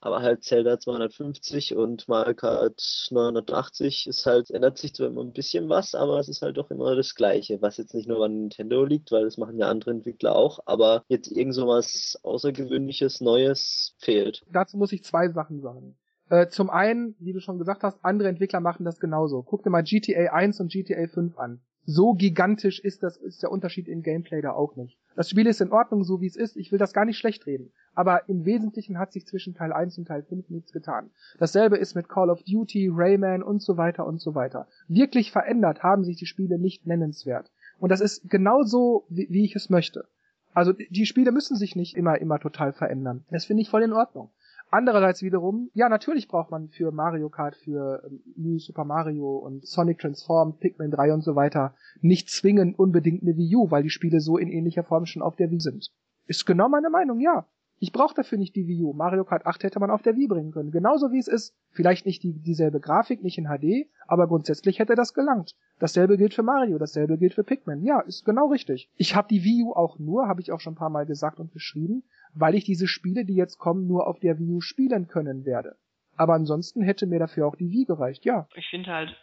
Aber 0.01 0.21
halt 0.21 0.43
Zelda 0.43 0.79
250 0.79 1.77
und 1.77 2.09
Mario 2.09 2.35
Kart 2.35 3.09
980 3.11 4.09
ist 4.09 4.27
halt, 4.27 4.51
ändert 4.51 4.79
sich 4.79 4.95
zwar 4.95 5.07
immer 5.07 5.23
ein 5.23 5.33
bisschen 5.33 5.69
was, 5.69 5.95
aber 5.95 6.19
es 6.19 6.29
ist 6.29 6.43
halt 6.43 6.57
doch 6.57 6.71
immer 6.71 6.97
das 6.97 7.15
Gleiche, 7.15 7.63
was 7.63 7.77
jetzt 7.77 7.95
nicht 7.95 8.09
nur 8.09 8.25
an 8.25 8.35
Nintendo 8.35 8.85
liegt, 8.85 9.13
weil 9.13 9.25
das 9.25 9.39
machen 9.39 9.59
ja 9.59 9.69
andere 9.69 9.93
Entwickler 9.93 10.35
auch, 10.35 10.59
aber 10.67 11.05
jetzt 11.09 11.31
irgend 11.31 11.55
so 11.55 11.69
was 11.69 12.19
Außergewöhnliches, 12.23 13.21
Neues 13.21 13.95
fehlt. 13.99 14.43
Dazu 14.51 14.77
muss 14.77 14.93
ich 14.93 15.05
zwei 15.05 15.29
Sachen 15.29 15.61
sagen. 15.61 15.97
Äh, 16.31 16.49
zum 16.49 16.71
einen, 16.71 17.17
wie 17.19 17.33
du 17.33 17.41
schon 17.41 17.59
gesagt 17.59 17.83
hast, 17.83 17.99
andere 18.05 18.29
Entwickler 18.29 18.61
machen 18.61 18.85
das 18.85 19.01
genauso. 19.01 19.43
Guck 19.43 19.65
dir 19.65 19.71
mal 19.71 19.83
GTA 19.83 20.33
1 20.33 20.61
und 20.61 20.71
GTA 20.71 21.09
5 21.09 21.37
an. 21.37 21.61
So 21.87 22.13
gigantisch 22.13 22.79
ist 22.79 23.03
das, 23.03 23.17
ist 23.17 23.43
der 23.43 23.51
Unterschied 23.51 23.89
im 23.89 24.03
Gameplay 24.03 24.41
da 24.41 24.53
auch 24.53 24.77
nicht. 24.77 24.97
Das 25.17 25.29
Spiel 25.29 25.49
ist 25.49 25.61
in 25.61 25.73
Ordnung, 25.73 26.05
so 26.05 26.21
wie 26.21 26.27
es 26.27 26.37
ist. 26.37 26.57
Ich 26.57 26.71
will 26.71 26.79
das 26.79 26.93
gar 26.93 27.05
nicht 27.05 27.19
schlecht 27.19 27.47
reden. 27.47 27.73
Aber 27.95 28.29
im 28.29 28.45
Wesentlichen 28.45 28.99
hat 28.99 29.13
sich 29.13 29.27
zwischen 29.27 29.55
Teil 29.55 29.73
1 29.73 29.99
und 29.99 30.07
Teil 30.07 30.23
5 30.23 30.51
nichts 30.51 30.73
getan. 30.73 31.11
Dasselbe 31.39 31.79
ist 31.79 31.97
mit 31.97 32.09
Call 32.09 32.31
of 32.31 32.45
Duty, 32.45 32.91
Rayman 32.93 33.43
und 33.43 33.61
so 33.61 33.77
weiter 33.77 34.07
und 34.07 34.21
so 34.21 34.37
weiter. 34.37 34.69
Wirklich 34.87 35.33
verändert 35.33 35.83
haben 35.83 36.05
sich 36.05 36.17
die 36.17 36.27
Spiele 36.27 36.61
nicht 36.61 36.87
nennenswert. 36.87 37.51
Und 37.81 37.91
das 37.91 38.01
ist 38.01 38.31
genauso, 38.31 39.05
wie, 39.09 39.27
wie 39.31 39.45
ich 39.45 39.57
es 39.57 39.69
möchte. 39.69 40.05
Also 40.53 40.73
die 40.73 41.07
Spiele 41.07 41.33
müssen 41.33 41.57
sich 41.57 41.75
nicht 41.75 41.97
immer, 41.97 42.21
immer 42.21 42.39
total 42.39 42.73
verändern. 42.73 43.25
Das 43.31 43.45
finde 43.47 43.63
ich 43.63 43.71
voll 43.71 43.83
in 43.83 43.93
Ordnung. 43.93 44.31
Andererseits 44.73 45.23
wiederum, 45.23 45.69
ja, 45.75 45.89
natürlich 45.89 46.29
braucht 46.29 46.53
man 46.53 46.69
für 46.69 46.93
Mario 46.93 47.29
Kart, 47.29 47.57
für 47.57 48.03
ähm, 48.07 48.21
New 48.37 48.59
Super 48.59 48.85
Mario 48.85 49.37
und 49.39 49.67
Sonic 49.67 49.99
Transform, 49.99 50.59
Pikmin 50.59 50.93
3 50.93 51.13
und 51.13 51.23
so 51.23 51.35
weiter 51.35 51.75
nicht 52.01 52.31
zwingend 52.31 52.79
unbedingt 52.79 53.23
eine 53.23 53.37
Wii 53.37 53.57
U, 53.57 53.71
weil 53.71 53.83
die 53.83 53.91
Spiele 53.91 54.21
so 54.21 54.39
in 54.39 54.49
ähnlicher 54.49 54.85
Form 54.85 55.07
schon 55.07 55.23
auf 55.23 55.35
der 55.35 55.51
Wii 55.51 55.61
sind. 55.61 55.91
Ist 56.27 56.47
genau 56.47 56.69
meine 56.69 56.89
Meinung, 56.89 57.19
ja. 57.19 57.47
Ich 57.83 57.93
brauche 57.93 58.15
dafür 58.15 58.37
nicht 58.37 58.55
die 58.57 58.67
Wii 58.67 58.83
U. 58.83 58.93
Mario 58.93 59.25
Kart 59.25 59.47
8 59.47 59.65
hätte 59.65 59.81
man 59.81 59.91
auf 59.91 60.03
der 60.03 60.15
Wii 60.15 60.29
bringen 60.29 60.53
können. 60.53 60.71
Genauso 60.71 61.13
wie 61.13 61.19
es 61.19 61.29
ist. 61.29 61.57
Vielleicht 61.71 62.05
nicht 62.05 62.23
die, 62.23 62.35
dieselbe 62.35 62.79
Grafik, 62.79 63.23
nicht 63.23 63.39
in 63.39 63.47
HD, 63.47 63.89
aber 64.07 64.29
grundsätzlich 64.29 64.79
hätte 64.79 64.95
das 64.95 65.15
gelangt. 65.15 65.57
Dasselbe 65.79 66.19
gilt 66.19 66.35
für 66.35 66.43
Mario, 66.43 66.77
dasselbe 66.77 67.17
gilt 67.17 67.33
für 67.33 67.43
Pikmin. 67.43 67.83
Ja, 67.83 68.01
ist 68.01 68.27
genau 68.27 68.49
richtig. 68.49 68.91
Ich 68.97 69.17
habe 69.17 69.29
die 69.29 69.45
Wii 69.45 69.63
U 69.65 69.73
auch 69.73 69.99
nur, 69.99 70.29
habe 70.29 70.43
ich 70.43 70.53
auch 70.53 70.61
schon 70.61 70.75
ein 70.75 70.77
paar 70.77 70.91
Mal 70.91 71.07
gesagt 71.07 71.41
und 71.41 71.55
beschrieben, 71.55 72.03
weil 72.35 72.55
ich 72.55 72.65
diese 72.65 72.87
Spiele, 72.87 73.25
die 73.25 73.35
jetzt 73.35 73.57
kommen, 73.57 73.87
nur 73.87 74.07
auf 74.07 74.21
der 74.21 74.39
Wii 74.39 74.53
U 74.53 74.61
spielen 74.61 75.09
können 75.09 75.47
werde. 75.47 75.77
Aber 76.17 76.35
ansonsten 76.35 76.83
hätte 76.83 77.07
mir 77.07 77.19
dafür 77.19 77.47
auch 77.47 77.57
die 77.57 77.71
Wii 77.71 77.87
gereicht, 77.87 78.27
ja. 78.27 78.47
Ich 78.55 78.69
finde 78.69 78.93
halt, 78.93 79.17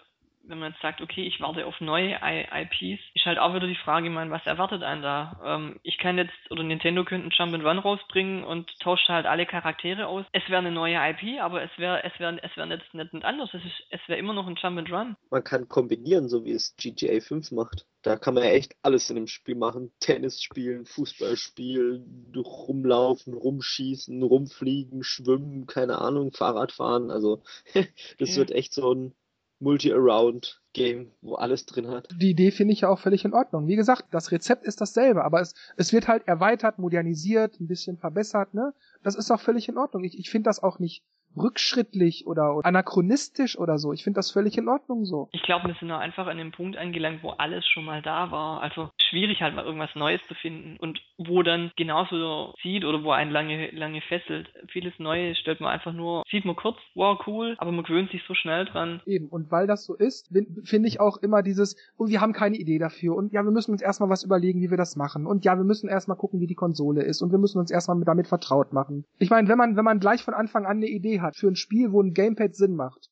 wenn 0.47 0.59
man 0.59 0.71
jetzt 0.71 0.81
sagt, 0.81 1.01
okay, 1.01 1.23
ich 1.25 1.39
warte 1.39 1.65
auf 1.65 1.79
neue 1.81 2.17
IPs, 2.21 3.01
ist 3.13 3.25
halt 3.25 3.37
auch 3.37 3.53
wieder 3.53 3.67
die 3.67 3.75
Frage, 3.75 4.09
man, 4.09 4.31
was 4.31 4.45
erwartet 4.45 4.83
einen 4.83 5.01
da? 5.01 5.39
Ähm, 5.43 5.79
ich 5.83 5.97
kann 5.97 6.17
jetzt, 6.17 6.33
oder 6.49 6.63
Nintendo 6.63 7.03
könnte 7.03 7.23
einen 7.23 7.31
Jump 7.31 7.53
and 7.53 7.65
Run 7.65 7.79
rausbringen 7.79 8.43
und 8.43 8.69
tauscht 8.79 9.09
halt 9.09 9.25
alle 9.25 9.45
Charaktere 9.45 10.07
aus. 10.07 10.25
Es 10.31 10.47
wäre 10.47 10.59
eine 10.59 10.71
neue 10.71 10.95
IP, 10.95 11.41
aber 11.41 11.61
es 11.63 11.71
wäre, 11.77 12.03
es 12.03 12.17
wäre, 12.19 12.41
es 12.41 12.55
wäre 12.55 12.67
nicht, 12.67 12.93
nicht, 12.93 13.13
nicht 13.13 13.25
anders. 13.25 13.53
Es, 13.53 13.63
ist, 13.63 13.83
es 13.89 13.99
wäre 14.07 14.19
immer 14.19 14.33
noch 14.33 14.47
ein 14.47 14.55
Jump 14.55 14.79
and 14.79 14.91
Run. 14.91 15.15
Man 15.29 15.43
kann 15.43 15.67
kombinieren, 15.67 16.29
so 16.29 16.45
wie 16.45 16.51
es 16.51 16.75
GTA 16.77 17.19
5 17.19 17.51
macht. 17.51 17.85
Da 18.03 18.15
kann 18.15 18.35
man 18.35 18.43
ja 18.43 18.51
echt 18.51 18.75
alles 18.83 19.09
in 19.09 19.17
dem 19.17 19.27
Spiel 19.27 19.55
machen. 19.55 19.91
Tennis 19.99 20.41
spielen, 20.41 20.85
Fußball 20.85 21.35
spielen, 21.35 22.31
rumlaufen, 22.35 23.33
rumschießen, 23.33 24.23
rumfliegen, 24.23 25.03
schwimmen, 25.03 25.67
keine 25.67 25.99
Ahnung, 25.99 26.31
Fahrrad 26.31 26.71
fahren. 26.71 27.11
Also 27.11 27.43
das 28.19 28.31
ja. 28.31 28.37
wird 28.37 28.51
echt 28.51 28.73
so 28.73 28.93
ein 28.93 29.13
Multi-Around-Game, 29.59 31.11
wo 31.21 31.35
alles 31.35 31.65
drin 31.65 31.87
hat. 31.87 32.09
Die 32.15 32.29
Idee 32.29 32.51
finde 32.51 32.73
ich 32.73 32.81
ja 32.81 32.89
auch 32.89 32.99
völlig 32.99 33.25
in 33.25 33.33
Ordnung. 33.33 33.67
Wie 33.67 33.75
gesagt, 33.75 34.05
das 34.11 34.31
Rezept 34.31 34.65
ist 34.65 34.81
dasselbe, 34.81 35.23
aber 35.23 35.41
es, 35.41 35.55
es 35.75 35.91
wird 35.93 36.07
halt 36.07 36.27
erweitert, 36.27 36.77
modernisiert, 36.79 37.59
ein 37.59 37.67
bisschen 37.67 37.97
verbessert, 37.97 38.53
ne? 38.53 38.73
Das 39.03 39.15
ist 39.15 39.31
auch 39.31 39.41
völlig 39.41 39.67
in 39.67 39.77
Ordnung. 39.77 40.03
Ich, 40.03 40.17
ich 40.19 40.29
finde 40.29 40.49
das 40.49 40.61
auch 40.61 40.79
nicht 40.79 41.03
rückschrittlich 41.37 42.27
oder, 42.27 42.59
anachronistisch 42.63 43.57
oder 43.57 43.77
so. 43.77 43.93
Ich 43.93 44.03
finde 44.03 44.17
das 44.17 44.31
völlig 44.31 44.57
in 44.57 44.67
Ordnung 44.67 45.05
so. 45.05 45.29
Ich 45.31 45.43
glaube, 45.43 45.67
wir 45.67 45.75
sind 45.75 45.89
da 45.89 45.99
einfach 45.99 46.27
an 46.27 46.37
dem 46.37 46.51
Punkt 46.51 46.77
angelangt, 46.77 47.23
wo 47.23 47.29
alles 47.29 47.65
schon 47.67 47.85
mal 47.85 48.01
da 48.01 48.31
war. 48.31 48.61
Also 48.61 48.89
schwierig 49.09 49.41
halt 49.41 49.55
mal 49.55 49.65
irgendwas 49.65 49.95
Neues 49.95 50.21
zu 50.27 50.35
finden 50.35 50.77
und 50.79 50.99
wo 51.17 51.43
dann 51.43 51.71
genauso 51.75 52.53
sieht 52.61 52.85
oder 52.85 53.03
wo 53.03 53.11
einen 53.11 53.31
lange, 53.31 53.71
lange 53.71 54.01
fesselt. 54.01 54.49
Vieles 54.69 54.93
Neues 54.99 55.37
stellt 55.37 55.59
man 55.59 55.71
einfach 55.71 55.93
nur, 55.93 56.23
sieht 56.29 56.45
man 56.45 56.55
kurz, 56.55 56.77
wow, 56.95 57.19
cool, 57.27 57.55
aber 57.57 57.71
man 57.71 57.83
gewöhnt 57.83 58.11
sich 58.11 58.21
so 58.27 58.33
schnell 58.33 58.65
dran. 58.65 59.01
Eben. 59.05 59.27
Und 59.27 59.51
weil 59.51 59.67
das 59.67 59.85
so 59.85 59.95
ist, 59.95 60.31
finde 60.63 60.87
ich 60.87 60.99
auch 60.99 61.17
immer 61.17 61.43
dieses, 61.43 61.75
oh, 61.97 62.07
wir 62.07 62.21
haben 62.21 62.33
keine 62.33 62.57
Idee 62.57 62.79
dafür 62.79 63.15
und 63.15 63.33
ja, 63.33 63.43
wir 63.43 63.51
müssen 63.51 63.71
uns 63.71 63.81
erstmal 63.81 64.09
was 64.09 64.23
überlegen, 64.23 64.61
wie 64.61 64.69
wir 64.69 64.77
das 64.77 64.95
machen 64.95 65.25
und 65.25 65.45
ja, 65.45 65.57
wir 65.57 65.63
müssen 65.63 65.89
erstmal 65.89 66.17
gucken, 66.17 66.39
wie 66.39 66.47
die 66.47 66.55
Konsole 66.55 67.03
ist 67.03 67.21
und 67.21 67.31
wir 67.31 67.39
müssen 67.39 67.59
uns 67.59 67.71
erstmal 67.71 67.99
damit 68.03 68.27
vertraut 68.27 68.73
machen. 68.73 69.05
Ich 69.19 69.29
meine, 69.29 69.47
wenn 69.47 69.57
man, 69.57 69.75
wenn 69.75 69.85
man 69.85 69.99
gleich 69.99 70.23
von 70.23 70.33
Anfang 70.33 70.65
an 70.65 70.77
eine 70.77 70.87
Idee 70.87 71.21
hat 71.21 71.26
für 71.35 71.47
ein 71.47 71.55
Spiel, 71.55 71.91
wo 71.91 72.01
ein 72.01 72.13
Gamepad 72.13 72.55
Sinn 72.55 72.75
macht, 72.75 73.09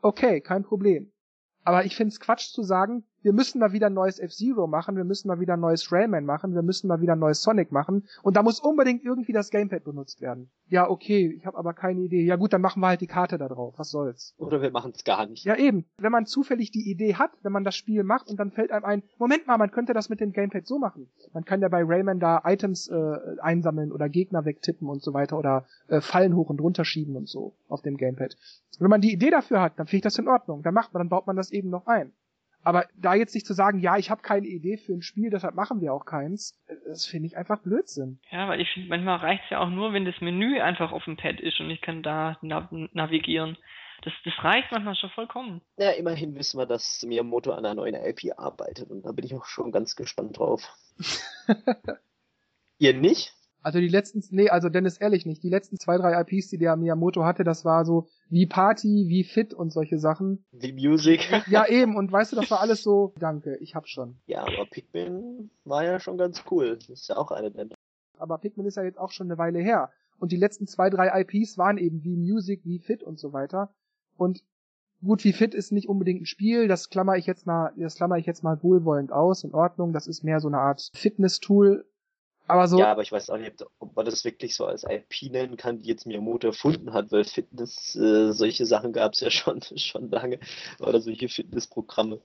okay, 0.00 0.40
kein 0.40 0.62
Problem. 0.62 1.12
Aber 1.64 1.84
ich 1.84 1.96
finde 1.96 2.12
es 2.12 2.20
Quatsch 2.20 2.52
zu 2.52 2.62
sagen, 2.62 3.04
wir 3.26 3.32
müssen 3.32 3.58
mal 3.58 3.72
wieder 3.72 3.88
ein 3.88 3.94
neues 3.94 4.20
F-Zero 4.20 4.68
machen, 4.68 4.96
wir 4.96 5.02
müssen 5.02 5.26
mal 5.26 5.40
wieder 5.40 5.54
ein 5.54 5.60
neues 5.60 5.90
Rayman 5.90 6.24
machen, 6.24 6.54
wir 6.54 6.62
müssen 6.62 6.86
mal 6.86 7.00
wieder 7.00 7.14
ein 7.14 7.18
neues 7.18 7.42
Sonic 7.42 7.72
machen 7.72 8.04
und 8.22 8.36
da 8.36 8.44
muss 8.44 8.60
unbedingt 8.60 9.04
irgendwie 9.04 9.32
das 9.32 9.50
Gamepad 9.50 9.82
benutzt 9.82 10.20
werden. 10.20 10.48
Ja, 10.68 10.88
okay, 10.88 11.34
ich 11.36 11.44
habe 11.44 11.58
aber 11.58 11.74
keine 11.74 12.02
Idee. 12.02 12.24
Ja 12.24 12.36
gut, 12.36 12.52
dann 12.52 12.60
machen 12.60 12.80
wir 12.80 12.86
halt 12.86 13.00
die 13.00 13.08
Karte 13.08 13.36
da 13.36 13.48
drauf. 13.48 13.74
Was 13.78 13.90
soll's? 13.90 14.34
Oder 14.38 14.62
wir 14.62 14.70
machen 14.70 14.92
es 14.94 15.02
gar 15.02 15.26
nicht. 15.26 15.44
Ja 15.44 15.56
eben. 15.56 15.86
Wenn 15.98 16.12
man 16.12 16.26
zufällig 16.26 16.70
die 16.70 16.88
Idee 16.88 17.16
hat, 17.16 17.32
wenn 17.42 17.50
man 17.50 17.64
das 17.64 17.74
Spiel 17.74 18.04
macht 18.04 18.30
und 18.30 18.38
dann 18.38 18.52
fällt 18.52 18.70
einem 18.70 18.84
ein, 18.84 19.02
Moment 19.18 19.48
mal, 19.48 19.58
man 19.58 19.72
könnte 19.72 19.92
das 19.92 20.08
mit 20.08 20.20
dem 20.20 20.30
Gamepad 20.30 20.64
so 20.64 20.78
machen. 20.78 21.08
Man 21.32 21.44
kann 21.44 21.60
ja 21.60 21.68
bei 21.68 21.82
Rayman 21.82 22.20
da 22.20 22.42
Items 22.44 22.86
äh, 22.86 23.16
einsammeln 23.40 23.90
oder 23.90 24.08
Gegner 24.08 24.44
wegtippen 24.44 24.88
und 24.88 25.02
so 25.02 25.14
weiter 25.14 25.36
oder 25.36 25.66
äh, 25.88 26.00
Fallen 26.00 26.36
hoch 26.36 26.48
und 26.48 26.60
runter 26.60 26.84
schieben 26.84 27.16
und 27.16 27.28
so 27.28 27.56
auf 27.68 27.82
dem 27.82 27.96
Gamepad. 27.96 28.36
Wenn 28.78 28.90
man 28.90 29.00
die 29.00 29.12
Idee 29.12 29.30
dafür 29.30 29.60
hat, 29.60 29.80
dann 29.80 29.86
finde 29.86 29.96
ich 29.96 30.02
das 30.02 30.18
in 30.18 30.28
Ordnung. 30.28 30.62
Dann 30.62 30.74
macht 30.74 30.94
man, 30.94 31.00
dann 31.00 31.08
baut 31.08 31.26
man 31.26 31.34
das 31.34 31.50
eben 31.50 31.70
noch 31.70 31.88
ein. 31.88 32.12
Aber 32.66 32.88
da 32.96 33.14
jetzt 33.14 33.32
nicht 33.32 33.46
zu 33.46 33.54
sagen, 33.54 33.78
ja, 33.78 33.96
ich 33.96 34.10
habe 34.10 34.22
keine 34.22 34.48
Idee 34.48 34.76
für 34.76 34.92
ein 34.92 35.00
Spiel, 35.00 35.30
deshalb 35.30 35.54
machen 35.54 35.80
wir 35.80 35.94
auch 35.94 36.04
keins, 36.04 36.60
das 36.84 37.06
finde 37.06 37.28
ich 37.28 37.36
einfach 37.36 37.60
Blödsinn. 37.60 38.18
Ja, 38.32 38.48
weil 38.48 38.60
ich 38.60 38.68
finde, 38.72 38.88
manchmal 38.88 39.18
reicht 39.18 39.44
es 39.44 39.50
ja 39.50 39.60
auch 39.60 39.70
nur, 39.70 39.92
wenn 39.92 40.04
das 40.04 40.20
Menü 40.20 40.60
einfach 40.60 40.90
auf 40.90 41.04
dem 41.04 41.16
Pad 41.16 41.38
ist 41.38 41.60
und 41.60 41.70
ich 41.70 41.80
kann 41.80 42.02
da 42.02 42.36
nav 42.42 42.66
navigieren. 42.72 43.56
Das, 44.02 44.12
das 44.24 44.34
reicht 44.42 44.72
manchmal 44.72 44.96
schon 44.96 45.10
vollkommen. 45.10 45.62
Ja, 45.76 45.92
immerhin 45.92 46.34
wissen 46.34 46.58
wir, 46.58 46.66
dass 46.66 47.04
Miyamoto 47.06 47.52
an 47.52 47.64
einer 47.64 47.76
neuen 47.76 47.94
IP 47.94 48.36
arbeitet 48.36 48.90
und 48.90 49.06
da 49.06 49.12
bin 49.12 49.24
ich 49.24 49.36
auch 49.36 49.44
schon 49.44 49.70
ganz 49.70 49.94
gespannt 49.94 50.36
drauf. 50.36 50.68
Ihr 52.78 52.94
nicht? 52.94 53.32
Also 53.66 53.80
die 53.80 53.88
letzten, 53.88 54.22
nee, 54.30 54.48
also 54.48 54.68
Dennis 54.68 54.96
ehrlich 54.96 55.26
nicht. 55.26 55.42
Die 55.42 55.48
letzten 55.48 55.76
zwei, 55.76 55.96
drei 55.96 56.20
IPs, 56.20 56.50
die 56.50 56.56
der 56.56 56.76
Miyamoto 56.76 57.24
hatte, 57.24 57.42
das 57.42 57.64
war 57.64 57.84
so 57.84 58.06
wie 58.30 58.46
Party, 58.46 59.06
wie 59.08 59.24
Fit 59.24 59.52
und 59.52 59.72
solche 59.72 59.98
Sachen. 59.98 60.44
Wie 60.52 60.72
Music. 60.72 61.28
Ja, 61.50 61.66
eben. 61.66 61.96
Und 61.96 62.12
weißt 62.12 62.30
du, 62.30 62.36
das 62.36 62.48
war 62.48 62.60
alles 62.60 62.84
so, 62.84 63.12
danke, 63.18 63.56
ich 63.56 63.74
hab 63.74 63.88
schon. 63.88 64.20
Ja, 64.26 64.42
aber 64.42 64.66
Pikmin 64.70 65.50
war 65.64 65.82
ja 65.82 65.98
schon 65.98 66.16
ganz 66.16 66.44
cool. 66.48 66.76
Das 66.76 66.88
ist 66.88 67.08
ja 67.08 67.16
auch 67.16 67.32
eine 67.32 67.50
der. 67.50 67.66
Aber 68.18 68.38
Pikmin 68.38 68.66
ist 68.66 68.76
ja 68.76 68.84
jetzt 68.84 69.00
auch 69.00 69.10
schon 69.10 69.26
eine 69.26 69.36
Weile 69.36 69.58
her. 69.58 69.90
Und 70.20 70.30
die 70.30 70.36
letzten 70.36 70.68
zwei, 70.68 70.88
drei 70.88 71.20
IPs 71.22 71.58
waren 71.58 71.76
eben 71.76 72.04
wie 72.04 72.16
Music, 72.16 72.60
wie 72.62 72.78
Fit 72.78 73.02
und 73.02 73.18
so 73.18 73.32
weiter. 73.32 73.74
Und 74.16 74.44
gut, 75.04 75.24
wie 75.24 75.32
Fit 75.32 75.54
ist 75.54 75.72
nicht 75.72 75.88
unbedingt 75.88 76.22
ein 76.22 76.26
Spiel, 76.26 76.68
das 76.68 76.88
klammer 76.88 77.16
ich 77.16 77.26
jetzt 77.26 77.46
mal, 77.46 77.72
das 77.76 77.96
klammer 77.96 78.16
ich 78.16 78.26
jetzt 78.26 78.44
mal 78.44 78.62
wohlwollend 78.62 79.10
aus, 79.10 79.42
in 79.42 79.54
Ordnung. 79.54 79.92
Das 79.92 80.06
ist 80.06 80.22
mehr 80.22 80.38
so 80.38 80.46
eine 80.46 80.58
Art 80.58 80.88
Fitness-Tool 80.94 81.84
aber 82.48 82.68
so. 82.68 82.78
Ja, 82.78 82.92
aber 82.92 83.02
ich 83.02 83.12
weiß 83.12 83.30
auch 83.30 83.38
nicht, 83.38 83.64
ob 83.78 83.96
man 83.96 84.04
das 84.04 84.24
wirklich 84.24 84.54
so 84.54 84.66
als 84.66 84.84
IP 84.84 85.30
nennen 85.30 85.56
kann, 85.56 85.78
die 85.78 85.88
jetzt 85.88 86.06
Miyamoto 86.06 86.48
erfunden 86.48 86.92
hat, 86.92 87.12
weil 87.12 87.24
Fitness, 87.24 87.94
äh, 87.96 88.32
solche 88.32 88.66
Sachen 88.66 88.92
gab 88.92 89.12
es 89.12 89.20
ja 89.20 89.30
schon, 89.30 89.60
schon 89.76 90.10
lange. 90.10 90.38
Oder 90.80 91.00
solche 91.00 91.28
Fitnessprogramme. 91.28 92.20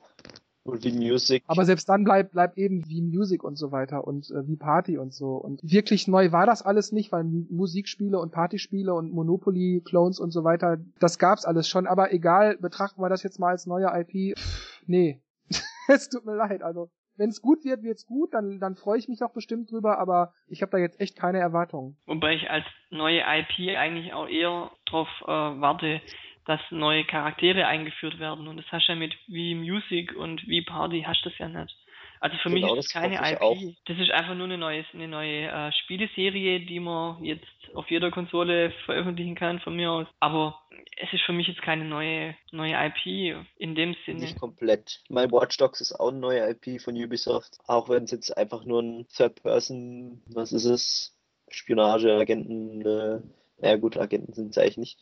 Und 0.63 0.84
wie 0.84 0.91
Music. 0.91 1.43
Aber 1.47 1.65
selbst 1.65 1.89
dann 1.89 2.03
bleibt 2.03 2.34
bleibt 2.34 2.55
eben 2.55 2.88
wie 2.88 3.01
Music 3.01 3.43
und 3.43 3.55
so 3.55 3.72
weiter 3.72 4.05
und 4.05 4.30
äh, 4.30 4.47
wie 4.47 4.57
Party 4.57 4.99
und 4.99 5.11
so. 5.11 5.36
Und 5.38 5.59
wirklich 5.63 6.07
neu 6.07 6.32
war 6.32 6.45
das 6.45 6.61
alles 6.61 6.91
nicht, 6.91 7.11
weil 7.11 7.24
Musikspiele 7.24 8.19
und 8.19 8.32
Partyspiele 8.32 8.93
und 8.93 9.11
Monopoly-Clones 9.11 10.19
und 10.19 10.30
so 10.30 10.43
weiter, 10.43 10.78
das 10.99 11.17
gab's 11.17 11.45
alles 11.45 11.67
schon. 11.67 11.88
Aber 11.88 12.13
egal, 12.13 12.57
betrachten 12.57 13.01
wir 13.01 13.09
das 13.09 13.24
jetzt 13.24 13.39
mal 13.39 13.49
als 13.49 13.65
neue 13.65 13.88
IP. 13.88 14.38
Pff, 14.38 14.84
nee. 14.86 15.19
es 15.88 16.09
tut 16.09 16.26
mir 16.26 16.36
leid, 16.36 16.61
also 16.61 16.91
wenn 17.22 17.30
es 17.30 17.39
gut 17.39 17.63
wird, 17.63 17.84
wird's 17.84 18.07
gut, 18.07 18.34
dann, 18.34 18.59
dann 18.59 18.76
freue 18.76 18.97
ich 18.97 19.07
mich 19.07 19.22
auch 19.22 19.32
bestimmt 19.32 19.72
drüber, 19.72 19.99
aber 19.99 20.34
ich 20.47 20.63
habe 20.63 20.72
da 20.72 20.80
jetzt 20.80 20.99
echt 20.99 21.15
keine 21.15 21.38
Erwartungen. 21.38 21.95
Wobei 22.07 22.34
ich 22.34 22.49
als 22.49 22.65
neue 22.89 23.19
IP 23.22 23.78
eigentlich 23.78 24.11
auch 24.11 24.28
eher 24.28 24.72
drauf 24.88 25.07
äh, 25.22 25.28
warte, 25.28 26.01
dass 26.45 26.59
neue 26.72 27.05
Charaktere 27.05 27.67
eingeführt 27.67 28.17
werden. 28.17 28.47
Und 28.47 28.57
das 28.57 28.65
hast 28.72 28.88
du 28.88 28.93
ja 28.93 28.97
mit 28.97 29.15
wie 29.28 29.53
Music 29.53 30.15
und 30.15 30.47
wie 30.47 30.63
Party 30.63 31.03
hast 31.05 31.24
du 31.24 31.30
das 31.30 31.38
ja 31.38 31.47
nicht. 31.47 31.78
Also 32.22 32.38
für 32.38 32.51
genau, 32.51 32.76
mich 32.76 32.86
ist 32.86 32.93
das 32.93 33.01
keine 33.01 33.15
IP. 33.15 33.41
Auch. 33.41 33.57
Das 33.86 33.97
ist 33.97 34.11
einfach 34.11 34.36
nur 34.36 34.45
eine 34.45 34.59
neue, 34.59 34.86
eine 34.93 35.07
neue 35.07 35.47
äh, 35.47 35.72
Spieleserie, 35.72 36.59
die 36.67 36.80
man 36.80 37.24
jetzt 37.26 37.43
auf 37.74 37.89
jeder 37.89 38.11
Konsole 38.11 38.72
veröffentlichen 38.86 39.34
kann 39.34 39.59
von 39.59 39.76
mir 39.76 39.91
aus. 39.91 40.07
Aber 40.19 40.61
es 40.97 41.11
ist 41.11 41.24
für 41.24 41.34
mich 41.34 41.47
jetzt 41.47 41.63
keine 41.63 41.84
neue, 41.84 42.36
neue 42.51 42.76
IP 42.76 43.43
in 43.57 43.74
dem 43.74 43.95
Sinne. 44.05 44.19
Nicht 44.19 44.39
komplett. 44.39 45.01
My 45.09 45.32
Watch 45.32 45.57
Dogs 45.57 45.82
ist 45.82 45.93
auch 45.93 46.09
eine 46.09 46.19
neue 46.19 46.47
IP 46.51 46.80
von 46.80 46.95
Ubisoft. 46.95 47.57
Auch 47.65 47.89
wenn 47.89 48.03
es 48.03 48.11
jetzt 48.11 48.38
einfach 48.38 48.65
nur 48.65 48.84
ein 48.84 49.07
Third-Person, 49.07 50.22
was 50.28 50.51
ist 50.51 50.65
es? 50.65 51.17
Spionageagenten, 51.49 52.82
äh, 52.86 53.19
naja 53.57 53.78
gut, 53.78 53.97
Agenten 53.97 54.34
sind 54.34 54.51
es 54.51 54.57
eigentlich 54.59 54.78
nicht. 54.78 54.99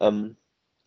Ähm, 0.00 0.38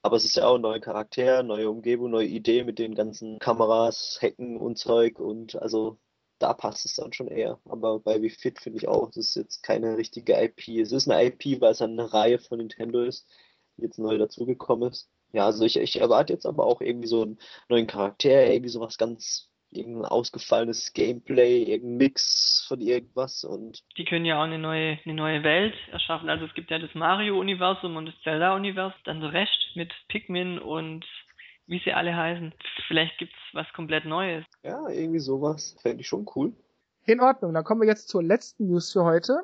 aber 0.07 0.15
es 0.15 0.23
ist 0.25 0.37
ja 0.37 0.47
auch 0.47 0.55
ein 0.55 0.61
neuer 0.61 0.79
Charakter, 0.79 1.43
neue 1.43 1.69
Umgebung, 1.69 2.11
neue 2.11 2.27
Idee 2.27 2.63
mit 2.63 2.79
den 2.79 2.95
ganzen 2.95 3.39
Kameras, 3.39 4.17
Hecken 4.21 4.55
und 4.57 4.77
Zeug 4.77 5.19
und 5.19 5.61
also 5.61 5.99
da 6.39 6.53
passt 6.53 6.85
es 6.85 6.95
dann 6.95 7.11
schon 7.11 7.27
eher. 7.27 7.59
Aber 7.65 7.99
bei 7.99 8.21
Wie 8.21 8.29
Fit 8.29 8.59
finde 8.61 8.79
ich 8.79 8.87
auch, 8.87 9.07
das 9.07 9.17
ist 9.17 9.35
jetzt 9.35 9.63
keine 9.63 9.97
richtige 9.97 10.41
IP. 10.41 10.69
Es 10.81 10.93
ist 10.93 11.09
eine 11.09 11.25
IP, 11.25 11.59
weil 11.59 11.73
es 11.73 11.81
eine 11.81 12.13
Reihe 12.13 12.39
von 12.39 12.59
Nintendo 12.59 13.03
ist, 13.03 13.27
die 13.75 13.81
jetzt 13.81 13.99
neu 13.99 14.17
dazugekommen 14.17 14.89
ist. 14.91 15.09
Ja, 15.33 15.45
also 15.45 15.65
ich, 15.65 15.75
ich 15.75 15.99
erwarte 15.99 16.31
jetzt 16.31 16.45
aber 16.45 16.65
auch 16.65 16.79
irgendwie 16.79 17.09
so 17.09 17.23
einen 17.23 17.37
neuen 17.67 17.87
Charakter, 17.87 18.47
irgendwie 18.47 18.69
sowas 18.69 18.97
ganz, 18.97 19.49
irgendein 19.69 20.05
ausgefallenes 20.05 20.93
Gameplay, 20.93 21.63
irgendein 21.63 21.97
Mix 21.97 22.65
von 22.67 22.81
irgendwas 22.81 23.43
und. 23.43 23.83
Die 23.97 24.05
können 24.05 24.25
ja 24.25 24.39
auch 24.39 24.45
eine 24.45 24.59
neue, 24.59 24.99
eine 25.03 25.13
neue 25.13 25.43
Welt 25.43 25.75
erschaffen. 25.91 26.29
Also 26.29 26.45
es 26.45 26.53
gibt 26.53 26.71
ja 26.71 26.79
das 26.79 26.93
Mario-Universum 26.93 27.95
und 27.95 28.05
das 28.05 28.15
Zelda-Universum, 28.23 28.99
dann 29.05 29.21
der 29.21 29.33
Rest 29.33 29.75
mit 29.75 29.93
Pikmin 30.07 30.59
und 30.59 31.05
wie 31.67 31.81
sie 31.83 31.93
alle 31.93 32.15
heißen. 32.15 32.53
Vielleicht 32.87 33.17
gibt's 33.17 33.35
was 33.53 33.67
komplett 33.73 34.05
Neues. 34.05 34.45
Ja, 34.63 34.87
irgendwie 34.89 35.19
sowas. 35.19 35.75
Fände 35.81 36.01
ich 36.01 36.07
schon 36.07 36.25
cool. 36.35 36.53
In 37.05 37.19
Ordnung, 37.19 37.53
dann 37.53 37.63
kommen 37.63 37.81
wir 37.81 37.87
jetzt 37.87 38.09
zur 38.09 38.23
letzten 38.23 38.67
News 38.67 38.91
für 38.91 39.03
heute. 39.03 39.41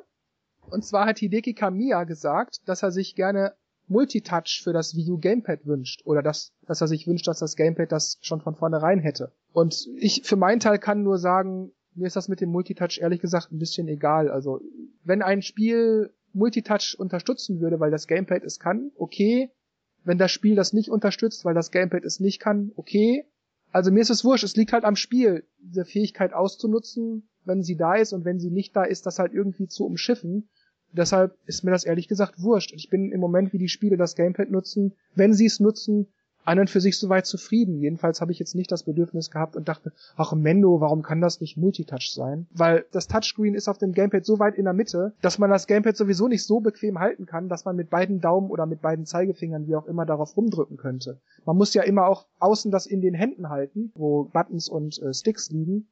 Und 0.70 0.84
zwar 0.84 1.06
hat 1.06 1.18
Hideki 1.18 1.54
Kamiya 1.54 2.04
gesagt, 2.04 2.66
dass 2.66 2.82
er 2.82 2.90
sich 2.90 3.14
gerne 3.14 3.54
Multitouch 3.86 4.62
für 4.62 4.72
das 4.72 4.96
Wii 4.96 5.10
U 5.10 5.18
Gamepad 5.18 5.66
wünscht. 5.66 6.00
Oder 6.04 6.22
dass, 6.22 6.52
dass 6.62 6.80
er 6.80 6.88
sich 6.88 7.06
wünscht, 7.06 7.26
dass 7.26 7.38
das 7.38 7.56
Gamepad 7.56 7.92
das 7.92 8.18
schon 8.22 8.40
von 8.40 8.54
vornherein 8.54 9.00
hätte. 9.00 9.32
Und 9.54 9.88
ich 9.96 10.22
für 10.24 10.34
meinen 10.34 10.58
Teil 10.58 10.80
kann 10.80 11.04
nur 11.04 11.16
sagen, 11.16 11.70
mir 11.94 12.08
ist 12.08 12.16
das 12.16 12.28
mit 12.28 12.40
dem 12.40 12.50
Multitouch 12.50 12.98
ehrlich 13.00 13.20
gesagt 13.20 13.52
ein 13.52 13.60
bisschen 13.60 13.86
egal. 13.86 14.28
Also, 14.28 14.60
wenn 15.04 15.22
ein 15.22 15.42
Spiel 15.42 16.12
Multitouch 16.32 16.96
unterstützen 16.98 17.60
würde, 17.60 17.78
weil 17.78 17.92
das 17.92 18.08
Gamepad 18.08 18.42
es 18.42 18.58
kann, 18.58 18.90
okay. 18.96 19.52
Wenn 20.02 20.18
das 20.18 20.32
Spiel 20.32 20.56
das 20.56 20.72
nicht 20.72 20.90
unterstützt, 20.90 21.44
weil 21.44 21.54
das 21.54 21.70
Gamepad 21.70 22.04
es 22.04 22.18
nicht 22.18 22.40
kann, 22.40 22.72
okay. 22.74 23.26
Also 23.70 23.92
mir 23.92 24.00
ist 24.00 24.10
es 24.10 24.24
wurscht, 24.24 24.42
es 24.42 24.56
liegt 24.56 24.72
halt 24.72 24.84
am 24.84 24.96
Spiel, 24.96 25.46
diese 25.60 25.84
Fähigkeit 25.84 26.32
auszunutzen, 26.32 27.28
wenn 27.44 27.62
sie 27.62 27.76
da 27.76 27.94
ist 27.94 28.12
und 28.12 28.24
wenn 28.24 28.40
sie 28.40 28.50
nicht 28.50 28.74
da 28.74 28.82
ist, 28.82 29.06
das 29.06 29.20
halt 29.20 29.32
irgendwie 29.32 29.68
zu 29.68 29.86
umschiffen. 29.86 30.48
Deshalb 30.90 31.38
ist 31.46 31.62
mir 31.62 31.70
das 31.70 31.84
ehrlich 31.84 32.08
gesagt 32.08 32.42
wurscht. 32.42 32.72
Ich 32.74 32.90
bin 32.90 33.12
im 33.12 33.20
Moment, 33.20 33.52
wie 33.52 33.58
die 33.58 33.68
Spiele 33.68 33.96
das 33.96 34.16
Gamepad 34.16 34.50
nutzen, 34.50 34.96
wenn 35.14 35.32
sie 35.32 35.46
es 35.46 35.60
nutzen, 35.60 36.12
an 36.44 36.58
und 36.58 36.70
für 36.70 36.80
sich 36.80 36.98
soweit 36.98 37.26
zufrieden. 37.26 37.78
Jedenfalls 37.80 38.20
habe 38.20 38.32
ich 38.32 38.38
jetzt 38.38 38.54
nicht 38.54 38.70
das 38.70 38.82
Bedürfnis 38.82 39.30
gehabt 39.30 39.56
und 39.56 39.68
dachte, 39.68 39.92
ach 40.16 40.32
Mendo, 40.34 40.80
warum 40.80 41.02
kann 41.02 41.20
das 41.20 41.40
nicht 41.40 41.56
Multitouch 41.56 42.12
sein? 42.12 42.46
Weil 42.52 42.84
das 42.92 43.08
Touchscreen 43.08 43.54
ist 43.54 43.68
auf 43.68 43.78
dem 43.78 43.92
Gamepad 43.92 44.24
so 44.24 44.38
weit 44.38 44.54
in 44.56 44.64
der 44.64 44.74
Mitte, 44.74 45.14
dass 45.22 45.38
man 45.38 45.50
das 45.50 45.66
Gamepad 45.66 45.96
sowieso 45.96 46.28
nicht 46.28 46.44
so 46.44 46.60
bequem 46.60 46.98
halten 46.98 47.26
kann, 47.26 47.48
dass 47.48 47.64
man 47.64 47.76
mit 47.76 47.90
beiden 47.90 48.20
Daumen 48.20 48.50
oder 48.50 48.66
mit 48.66 48.82
beiden 48.82 49.06
Zeigefingern, 49.06 49.66
wie 49.66 49.76
auch 49.76 49.86
immer, 49.86 50.06
darauf 50.06 50.36
rumdrücken 50.36 50.76
könnte. 50.76 51.18
Man 51.44 51.56
muss 51.56 51.74
ja 51.74 51.82
immer 51.82 52.06
auch 52.06 52.26
außen 52.38 52.70
das 52.70 52.86
in 52.86 53.00
den 53.00 53.14
Händen 53.14 53.48
halten, 53.48 53.92
wo 53.94 54.24
Buttons 54.24 54.68
und 54.68 55.00
äh, 55.02 55.12
Sticks 55.12 55.50
liegen 55.50 55.88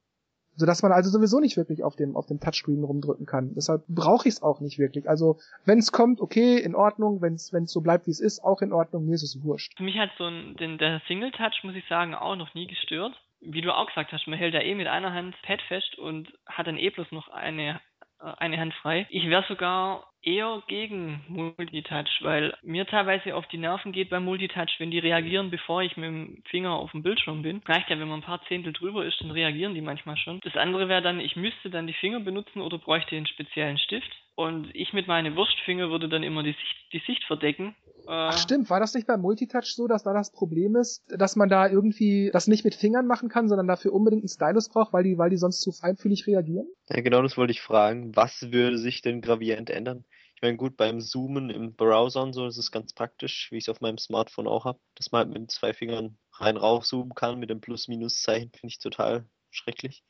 sodass 0.57 0.83
man 0.83 0.93
also 0.93 1.11
sowieso 1.11 1.41
nicht 1.41 1.57
wirklich 1.57 1.83
auf 1.83 1.97
dem 1.97 2.17
auf 2.17 2.27
dem 2.27 2.41
Touchscreen 2.41 2.85
rumdrücken 2.85 3.27
kann. 3.27 3.55
Deshalb 3.55 3.83
brauche 3.89 4.29
ich 4.29 4.35
es 4.35 4.43
auch 4.43 4.61
nicht 4.61 4.79
wirklich. 4.79 5.09
Also 5.09 5.39
wenn 5.65 5.79
es 5.79 5.93
kommt, 5.93 6.21
okay, 6.21 6.59
in 6.59 6.75
Ordnung. 6.75 7.21
Wenn 7.23 7.35
es 7.35 7.53
wenn 7.53 7.65
es 7.65 7.73
so 7.73 7.81
bleibt, 7.81 8.07
wie 8.07 8.11
es 8.11 8.21
ist, 8.21 8.43
auch 8.45 8.61
in 8.63 8.73
Ordnung. 8.73 9.07
Mir 9.07 9.15
ist 9.15 9.23
es 9.23 9.43
wurscht. 9.43 9.79
Mich 9.81 9.99
hat 9.99 10.11
so 10.19 10.25
ein, 10.25 10.57
den, 10.57 10.79
der 10.79 11.01
Single 11.09 11.31
Touch, 11.31 11.63
muss 11.63 11.75
ich 11.75 11.87
sagen, 11.89 12.15
auch 12.15 12.37
noch 12.37 12.55
nie 12.55 12.67
gestört. 12.67 13.13
Wie 13.41 13.61
du 13.61 13.75
auch 13.75 13.87
gesagt 13.87 14.13
hast, 14.13 14.29
man 14.29 14.39
hält 14.39 14.55
da 14.55 14.61
eh 14.61 14.75
mit 14.75 14.87
einer 14.87 15.13
Hand 15.13 15.35
Pad 15.43 15.61
fest 15.63 15.99
und 15.99 16.33
hat 16.47 16.67
dann 16.67 16.77
eh 16.77 16.91
bloß 16.91 17.11
noch 17.11 17.29
eine 17.29 17.81
äh, 18.21 18.33
eine 18.39 18.59
Hand 18.59 18.75
frei. 18.75 19.07
Ich 19.11 19.29
wäre 19.29 19.45
sogar 19.49 20.12
eher 20.23 20.63
gegen 20.69 21.21
Multitouch, 21.29 22.23
weil 22.23 22.55
mir 22.63 22.87
teilweise 22.87 23.35
auf 23.35 23.47
die 23.49 23.59
Nerven 23.59 23.93
geht 23.93 24.11
beim 24.11 24.25
Multitouch, 24.25 24.79
wenn 24.79 24.91
die 24.91 24.99
reagieren, 24.99 25.51
bevor 25.51 25.83
ich 25.83 25.97
mit 25.97 26.07
dem 26.07 26.43
Finger 26.49 26.73
auf 26.73 26.93
dem 26.93 27.03
Bildschirm 27.03 27.43
bin. 27.43 27.61
Reicht 27.67 27.91
ja, 27.91 27.99
wenn 27.99 28.09
man 28.09 28.21
ein 28.21 28.27
paar 28.27 28.43
Zehntel 28.49 28.73
drüber 28.73 29.05
ist, 29.05 29.21
dann 29.21 29.31
reagieren 29.31 29.75
die 29.75 29.81
manchmal 29.81 30.17
schon. 30.17 30.41
Das 30.45 30.57
andere 30.57 30.89
wäre 30.89 31.03
dann, 31.03 31.21
ich 31.21 31.37
müsste 31.37 31.71
dann 31.71 31.87
die 31.87 31.93
Finger 31.95 32.21
benutzen 32.21 32.61
oder 32.61 32.79
bräuchte 32.79 33.17
einen 33.17 33.27
speziellen 33.27 33.79
Stift. 33.79 34.11
Und 34.35 34.71
ich 34.75 34.95
mit 34.95 35.09
meinen 35.09 35.37
Wurstfinger 35.37 35.91
würde 35.91 36.09
dann 36.09 36.23
immer 36.23 36.43
die 36.43 36.53
Sicht, 36.53 36.93
die 36.93 37.03
Sicht 37.07 37.23
verdecken. 37.25 37.77
Ach 38.07 38.37
stimmt, 38.39 38.71
war 38.71 38.81
das 38.81 38.95
nicht 38.95 39.07
beim 39.07 39.21
Multitouch 39.21 39.75
so, 39.75 39.87
dass 39.87 40.03
da 40.03 40.13
das 40.13 40.33
Problem 40.33 40.75
ist, 40.77 41.05
dass 41.09 41.37
man 41.37 41.49
da 41.49 41.69
irgendwie 41.69 42.31
das 42.33 42.49
nicht 42.49 42.65
mit 42.65 42.75
Fingern 42.75 43.07
machen 43.07 43.29
kann, 43.29 43.49
sondern 43.49 43.69
dafür 43.69 43.93
unbedingt 43.93 44.23
einen 44.23 44.29
Stylus 44.29 44.71
braucht, 44.71 44.93
weil 44.93 45.05
die, 45.05 45.19
weil 45.19 45.31
die 45.31 45.37
sonst 45.37 45.61
zu 45.61 45.71
feinfühlig 45.71 46.27
reagieren? 46.27 46.67
Ja, 46.89 47.01
genau 47.03 47.23
das 47.23 47.37
wollte 47.37 47.53
ich 47.53 47.61
fragen. 47.61 48.17
Was 48.17 48.51
würde 48.51 48.79
sich 48.79 49.03
denn 49.03 49.21
gravierend 49.21 49.71
ändern? 49.71 50.05
Ich 50.43 50.45
meine, 50.45 50.57
gut, 50.57 50.77
beim 50.77 51.01
Zoomen 51.01 51.51
im 51.51 51.77
Browser 51.77 52.21
und 52.21 52.33
so 52.33 52.49
ist 52.49 52.57
es 52.57 52.73
ganz 52.73 52.93
praktisch, 52.93 53.47
wie 53.53 53.59
ich 53.59 53.65
es 53.67 53.69
auf 53.69 53.81
meinem 53.81 53.97
Smartphone 53.97 54.49
auch 54.49 54.65
habe, 54.65 54.81
dass 54.97 55.13
man 55.13 55.21
halt 55.21 55.39
mit 55.39 55.53
zwei 55.53 55.73
Fingern 55.73 56.19
rein 56.33 56.57
raufzoomen 56.57 57.15
kann 57.15 57.39
mit 57.39 57.49
dem 57.49 57.61
Plus-Minus-Zeichen, 57.61 58.51
finde 58.51 58.73
ich 58.73 58.81
total 58.81 59.25
schrecklich. 59.53 60.03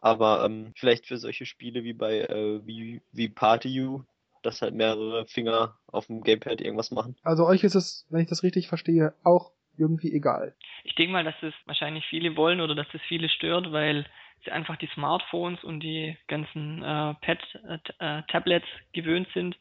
Aber 0.00 0.44
ähm, 0.44 0.72
vielleicht 0.76 1.08
für 1.08 1.16
solche 1.16 1.46
Spiele 1.46 1.82
wie 1.82 1.94
bei 1.94 2.20
äh, 2.20 2.64
wie, 2.64 3.02
wie 3.10 3.28
Party 3.28 3.82
U, 3.82 4.04
dass 4.44 4.62
halt 4.62 4.72
mehrere 4.72 5.26
Finger 5.26 5.76
auf 5.88 6.06
dem 6.06 6.22
Gamepad 6.22 6.60
irgendwas 6.60 6.92
machen. 6.92 7.16
Also 7.24 7.44
euch 7.44 7.64
ist 7.64 7.74
es, 7.74 8.06
wenn 8.08 8.20
ich 8.20 8.28
das 8.28 8.44
richtig 8.44 8.68
verstehe, 8.68 9.14
auch 9.24 9.50
irgendwie 9.76 10.12
egal. 10.12 10.54
Ich 10.84 10.94
denke 10.94 11.12
mal, 11.12 11.24
dass 11.24 11.34
es 11.42 11.54
wahrscheinlich 11.66 12.04
viele 12.08 12.36
wollen 12.36 12.60
oder 12.60 12.76
dass 12.76 12.86
es 12.92 13.00
viele 13.08 13.28
stört, 13.28 13.72
weil 13.72 14.06
einfach 14.50 14.76
die 14.76 14.88
Smartphones 14.94 15.62
und 15.64 15.80
die 15.80 16.16
ganzen 16.28 16.82
äh, 16.82 17.14
Pad, 17.14 17.38
äh, 17.68 17.78
äh 17.98 18.22
Tablets 18.28 18.66
gewöhnt 18.92 19.28
sind 19.34 19.56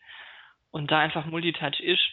und 0.72 0.92
da 0.92 1.00
einfach 1.00 1.26
Multitouch 1.26 1.80
ist 1.80 2.10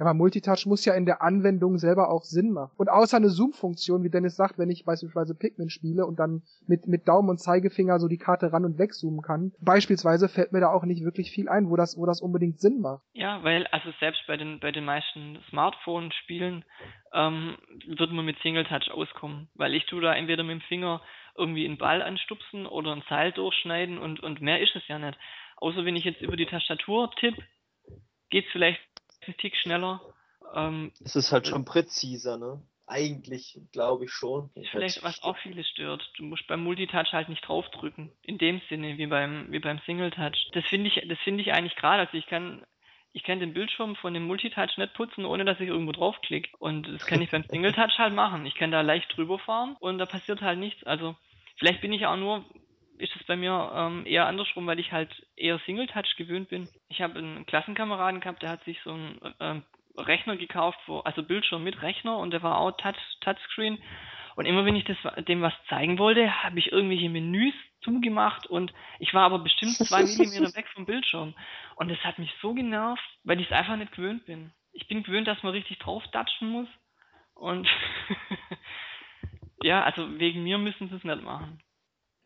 ja, 0.00 0.06
aber 0.06 0.14
Multitouch 0.14 0.64
muss 0.64 0.86
ja 0.86 0.94
in 0.94 1.04
der 1.04 1.20
Anwendung 1.20 1.76
selber 1.76 2.10
auch 2.10 2.22
Sinn 2.22 2.52
machen. 2.52 2.72
Und 2.78 2.88
außer 2.88 3.18
eine 3.18 3.28
Zoom-Funktion, 3.28 4.02
wie 4.02 4.08
Dennis 4.08 4.34
sagt, 4.34 4.58
wenn 4.58 4.70
ich 4.70 4.86
beispielsweise 4.86 5.34
Pikmin 5.34 5.68
spiele 5.68 6.06
und 6.06 6.18
dann 6.18 6.42
mit, 6.66 6.86
mit 6.86 7.06
Daumen 7.06 7.28
und 7.28 7.38
Zeigefinger 7.38 8.00
so 8.00 8.08
die 8.08 8.16
Karte 8.16 8.50
ran 8.50 8.64
und 8.64 8.78
wegzoomen 8.78 9.20
kann, 9.20 9.52
beispielsweise 9.60 10.30
fällt 10.30 10.52
mir 10.52 10.60
da 10.60 10.72
auch 10.72 10.84
nicht 10.84 11.04
wirklich 11.04 11.30
viel 11.30 11.50
ein, 11.50 11.68
wo 11.68 11.76
das, 11.76 11.98
wo 11.98 12.06
das 12.06 12.22
unbedingt 12.22 12.60
Sinn 12.60 12.80
macht. 12.80 13.02
Ja, 13.12 13.44
weil 13.44 13.66
also 13.66 13.92
selbst 14.00 14.26
bei 14.26 14.38
den, 14.38 14.58
bei 14.58 14.72
den 14.72 14.86
meisten 14.86 15.38
Smartphone-Spielen 15.50 16.64
ähm, 17.12 17.58
wird 17.86 18.10
man 18.10 18.24
mit 18.24 18.38
Single 18.38 18.64
Touch 18.64 18.90
auskommen, 18.90 19.50
weil 19.54 19.74
ich 19.74 19.84
tue 19.84 20.00
da 20.00 20.14
entweder 20.14 20.44
mit 20.44 20.52
dem 20.52 20.62
Finger 20.62 21.02
irgendwie 21.36 21.64
einen 21.64 21.78
Ball 21.78 22.02
anstupsen 22.02 22.66
oder 22.66 22.92
ein 22.92 23.04
Seil 23.08 23.32
durchschneiden 23.32 23.98
und, 23.98 24.20
und 24.20 24.40
mehr 24.40 24.60
ist 24.60 24.76
es 24.76 24.86
ja 24.88 24.98
nicht. 24.98 25.18
Außer 25.56 25.84
wenn 25.84 25.96
ich 25.96 26.04
jetzt 26.04 26.22
über 26.22 26.36
die 26.36 26.46
Tastatur 26.46 27.10
tipp, 27.12 27.36
geht's 28.30 28.48
vielleicht 28.52 28.80
ein 29.26 29.36
Tick 29.36 29.56
schneller. 29.56 30.00
Ähm, 30.54 30.92
es 31.04 31.16
ist 31.16 31.32
halt 31.32 31.46
schon 31.46 31.64
präziser, 31.64 32.38
ne? 32.38 32.62
Eigentlich 32.86 33.60
glaube 33.70 34.06
ich 34.06 34.10
schon. 34.10 34.50
Ist 34.54 34.70
vielleicht 34.70 35.04
was 35.04 35.22
auch 35.22 35.38
viele 35.38 35.62
stört. 35.62 36.10
Du 36.16 36.24
musst 36.24 36.46
beim 36.48 36.64
Multitouch 36.64 37.12
halt 37.12 37.28
nicht 37.28 37.46
draufdrücken. 37.46 38.10
In 38.22 38.36
dem 38.36 38.60
Sinne 38.68 38.98
wie 38.98 39.06
beim 39.06 39.52
wie 39.52 39.60
beim 39.60 39.78
Single 39.86 40.10
Touch. 40.10 40.48
Das 40.52 40.64
finde 40.64 40.88
ich 40.88 41.00
das 41.08 41.18
finde 41.20 41.42
ich 41.42 41.52
eigentlich 41.52 41.76
gerade. 41.76 42.00
Also 42.00 42.16
ich 42.16 42.26
kann 42.26 42.66
ich 43.12 43.24
kann 43.24 43.40
den 43.40 43.54
Bildschirm 43.54 43.96
von 43.96 44.14
dem 44.14 44.26
Multitouch 44.26 44.76
nicht 44.76 44.94
putzen, 44.94 45.24
ohne 45.24 45.44
dass 45.44 45.60
ich 45.60 45.68
irgendwo 45.68 45.92
draufklicke. 45.92 46.50
Und 46.58 46.86
das 46.88 47.06
kann 47.06 47.20
ich 47.20 47.30
beim 47.30 47.44
Single 47.44 47.72
Touch 47.72 47.98
halt 47.98 48.14
machen. 48.14 48.46
Ich 48.46 48.54
kann 48.54 48.70
da 48.70 48.82
leicht 48.82 49.16
drüber 49.16 49.38
fahren 49.38 49.76
und 49.80 49.98
da 49.98 50.06
passiert 50.06 50.40
halt 50.40 50.58
nichts. 50.58 50.84
Also 50.84 51.16
vielleicht 51.56 51.80
bin 51.80 51.92
ich 51.92 52.06
auch 52.06 52.16
nur 52.16 52.44
ist 53.00 53.16
es 53.16 53.24
bei 53.24 53.36
mir 53.36 53.72
ähm, 53.74 54.04
eher 54.06 54.26
andersrum, 54.26 54.66
weil 54.66 54.78
ich 54.78 54.92
halt 54.92 55.10
eher 55.36 55.58
Single-Touch 55.60 56.16
gewöhnt 56.16 56.48
bin. 56.50 56.68
Ich 56.88 57.00
habe 57.00 57.18
einen 57.18 57.46
Klassenkameraden 57.46 58.20
gehabt, 58.20 58.42
der 58.42 58.50
hat 58.50 58.64
sich 58.64 58.78
so 58.82 58.92
einen 58.92 59.18
ähm, 59.40 59.62
Rechner 59.96 60.36
gekauft, 60.36 60.78
wo, 60.86 60.98
also 61.00 61.22
Bildschirm 61.22 61.64
mit 61.64 61.82
Rechner 61.82 62.18
und 62.18 62.32
der 62.32 62.42
war 62.42 62.58
auch 62.58 62.72
Touch, 62.72 62.96
Touchscreen. 63.22 63.78
Und 64.36 64.46
immer 64.46 64.64
wenn 64.64 64.76
ich 64.76 64.84
das, 64.84 64.96
dem 65.24 65.42
was 65.42 65.52
zeigen 65.68 65.98
wollte, 65.98 66.42
habe 66.44 66.58
ich 66.58 66.72
irgendwelche 66.72 67.08
Menüs 67.08 67.54
zugemacht 67.82 68.46
und 68.46 68.72
ich 68.98 69.12
war 69.14 69.22
aber 69.22 69.40
bestimmt 69.40 69.72
zwei 69.76 70.02
Millimeter 70.02 70.54
weg 70.56 70.66
vom 70.74 70.86
Bildschirm. 70.86 71.34
Und 71.76 71.90
das 71.90 71.98
hat 71.98 72.18
mich 72.18 72.30
so 72.40 72.54
genervt, 72.54 73.02
weil 73.24 73.40
ich 73.40 73.46
es 73.46 73.52
einfach 73.52 73.76
nicht 73.76 73.92
gewöhnt 73.92 74.26
bin. 74.26 74.52
Ich 74.72 74.88
bin 74.88 75.02
gewöhnt, 75.02 75.26
dass 75.26 75.42
man 75.42 75.52
richtig 75.52 75.78
drauf 75.78 76.02
datschen 76.12 76.50
muss. 76.50 76.68
Und 77.34 77.68
ja, 79.62 79.82
also 79.82 80.18
wegen 80.18 80.42
mir 80.42 80.58
müssen 80.58 80.88
sie 80.88 80.96
es 80.96 81.04
nicht 81.04 81.22
machen. 81.22 81.60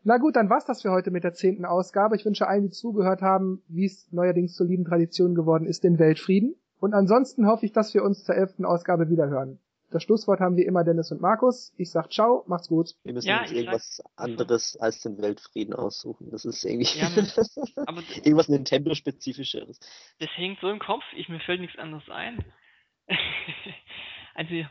Na 0.07 0.18
gut, 0.18 0.36
dann 0.36 0.50
war's 0.50 0.66
das 0.66 0.82
für 0.82 0.90
heute 0.90 1.11
mit 1.11 1.24
der 1.24 1.32
zehnten 1.32 1.64
Ausgabe. 1.64 2.16
Ich 2.16 2.26
wünsche 2.26 2.46
allen, 2.46 2.64
die 2.64 2.70
zugehört 2.70 3.22
haben, 3.22 3.62
wie 3.68 3.86
es 3.86 4.12
neuerdings 4.12 4.55
zur 4.55 4.66
lieben 4.66 4.84
Tradition 4.84 5.34
geworden 5.34 5.66
ist, 5.66 5.82
den 5.82 5.98
Weltfrieden. 5.98 6.57
Und 6.78 6.92
ansonsten 6.92 7.46
hoffe 7.46 7.64
ich, 7.64 7.72
dass 7.72 7.94
wir 7.94 8.02
uns 8.02 8.24
zur 8.24 8.34
elften 8.34 8.66
Ausgabe 8.66 9.09
wiederhören. 9.09 9.61
Das 9.95 10.03
Schlusswort 10.03 10.40
haben 10.40 10.57
wie 10.57 10.64
immer 10.64 10.82
Dennis 10.82 11.12
und 11.12 11.20
Markus. 11.20 11.72
Ich 11.78 11.92
sag 11.92 12.12
ciao, 12.12 12.42
macht's 12.49 12.68
gut. 12.68 12.97
Wir 13.05 13.12
müssen 13.12 13.28
Ja, 13.28 13.42
uns 13.42 13.53
irgendwas 13.53 14.03
anderes 14.16 14.76
als 14.76 15.01
den 15.03 15.22
Weltfrieden 15.22 15.72
aussuchen. 15.72 16.32
Das 16.32 16.45
ist 16.45 16.64
irgendwie 16.64 16.99
Ja, 16.99 17.09
ne. 17.11 17.24
Aber 17.86 18.03
irgendwas 18.16 18.49
Nintendo-spezifischeres. 18.49 19.78
das 20.18 20.28
hängt 20.34 20.59
so 20.59 20.68
im 20.68 20.80
Kopf, 20.80 21.05
ich, 21.14 21.28
mir 21.28 21.38
fällt 21.38 21.61
nichts 21.61 21.78
anderes 21.78 22.11
ein. 22.11 22.45
also, 24.34 24.66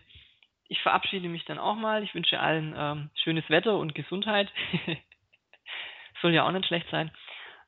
ich 0.68 0.82
verabschiede 0.82 1.30
mich 1.30 1.46
dann 1.46 1.58
auch 1.58 1.76
mal. 1.76 2.04
Ich 2.04 2.14
wünsche 2.14 2.42
allen 2.42 2.76
ähm, 2.76 3.10
schönes 3.16 3.50
Wetter 3.50 3.78
und 3.78 3.96
Gesundheit. 3.96 4.52
Soll 6.22 6.34
ja 6.34 6.46
auch 6.46 6.52
nicht 6.52 6.66
schlecht 6.66 6.88
sein. 6.92 7.12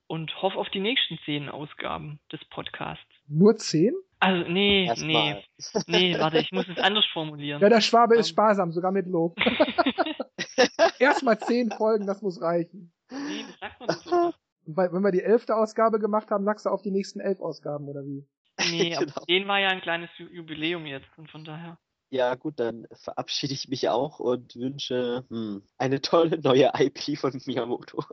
Und 0.08 0.42
hoffe 0.42 0.58
auf 0.58 0.70
die 0.72 0.82
nächsten 0.82 1.18
zehn 1.24 1.48
Ausgaben 1.48 2.20
des 2.34 2.44
Podcasts. 2.50 3.06
Nur 3.30 3.56
zehn? 3.56 3.94
Also, 4.26 4.50
nee, 4.52 4.86
nee, 4.86 4.88
Erstmal. 4.88 5.44
nee, 5.88 6.20
warte, 6.20 6.40
ich 6.40 6.52
muss 6.52 6.68
es 6.68 6.78
anders 6.80 7.06
formulieren. 7.14 7.62
Ja, 7.62 7.70
der 7.70 7.82
Schwabe 7.82 8.16
ist 8.16 8.28
Ähm. 8.28 8.32
sparsam, 8.34 8.72
sogar 8.72 8.92
mit 8.92 9.06
Lob. 9.08 9.38
Erstmal 11.00 11.38
zehn 11.40 11.72
Folgen, 11.72 12.08
das 12.08 12.22
muss 12.22 12.42
reichen. 12.42 12.92
nee, 13.12 13.46
das 13.48 13.60
sagt 13.60 13.80
man 13.80 13.90
nicht 13.90 14.04
so. 14.04 14.34
Wenn 14.68 15.04
wir 15.04 15.12
die 15.12 15.22
elfte 15.22 15.56
Ausgabe 15.56 16.00
gemacht 16.00 16.32
haben, 16.32 16.44
lagst 16.44 16.66
du 16.66 16.70
auf 16.70 16.82
die 16.82 16.90
nächsten 16.90 17.20
elf 17.20 17.40
Ausgaben, 17.40 17.88
oder 17.88 18.04
wie? 18.04 18.26
Nee, 18.72 18.96
aber 18.96 19.06
Genau. 19.06 19.26
den 19.26 19.48
war 19.48 19.60
ja 19.60 19.70
ein 19.70 19.82
kleines 19.82 20.10
Ju- 20.18 20.30
Jubiläum 20.32 20.86
jetzt 20.88 21.08
und 21.18 21.30
von 21.30 21.44
daher. 21.46 21.78
Ja, 22.10 22.34
gut, 22.36 22.60
dann 22.60 22.88
verabschiede 22.94 23.54
ich 23.54 23.68
mich 23.68 23.90
auch 23.90 24.20
und 24.20 24.56
wünsche 24.56 25.26
hm, 25.30 25.64
eine 25.78 26.02
tolle 26.02 26.40
neue 26.40 26.72
IP 26.80 27.18
von 27.18 27.40
Miyamoto. 27.46 28.04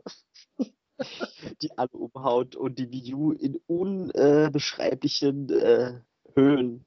die 1.61 1.77
alle 1.77 1.89
umhaut 1.89 2.55
und 2.55 2.79
die 2.79 2.91
Wii 2.91 3.13
U 3.13 3.31
in 3.31 3.59
unbeschreiblichen 3.67 5.49
äh, 5.49 6.01
Höhen 6.35 6.85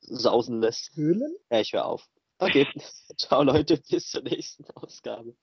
sausen 0.00 0.60
lässt. 0.60 0.94
Höhlen? 0.96 1.36
Ja, 1.50 1.60
ich 1.60 1.72
höre 1.72 1.86
auf. 1.86 2.08
Okay, 2.38 2.66
ciao 3.16 3.42
Leute, 3.42 3.80
bis 3.88 4.10
zur 4.10 4.22
nächsten 4.22 4.64
Ausgabe. 4.74 5.34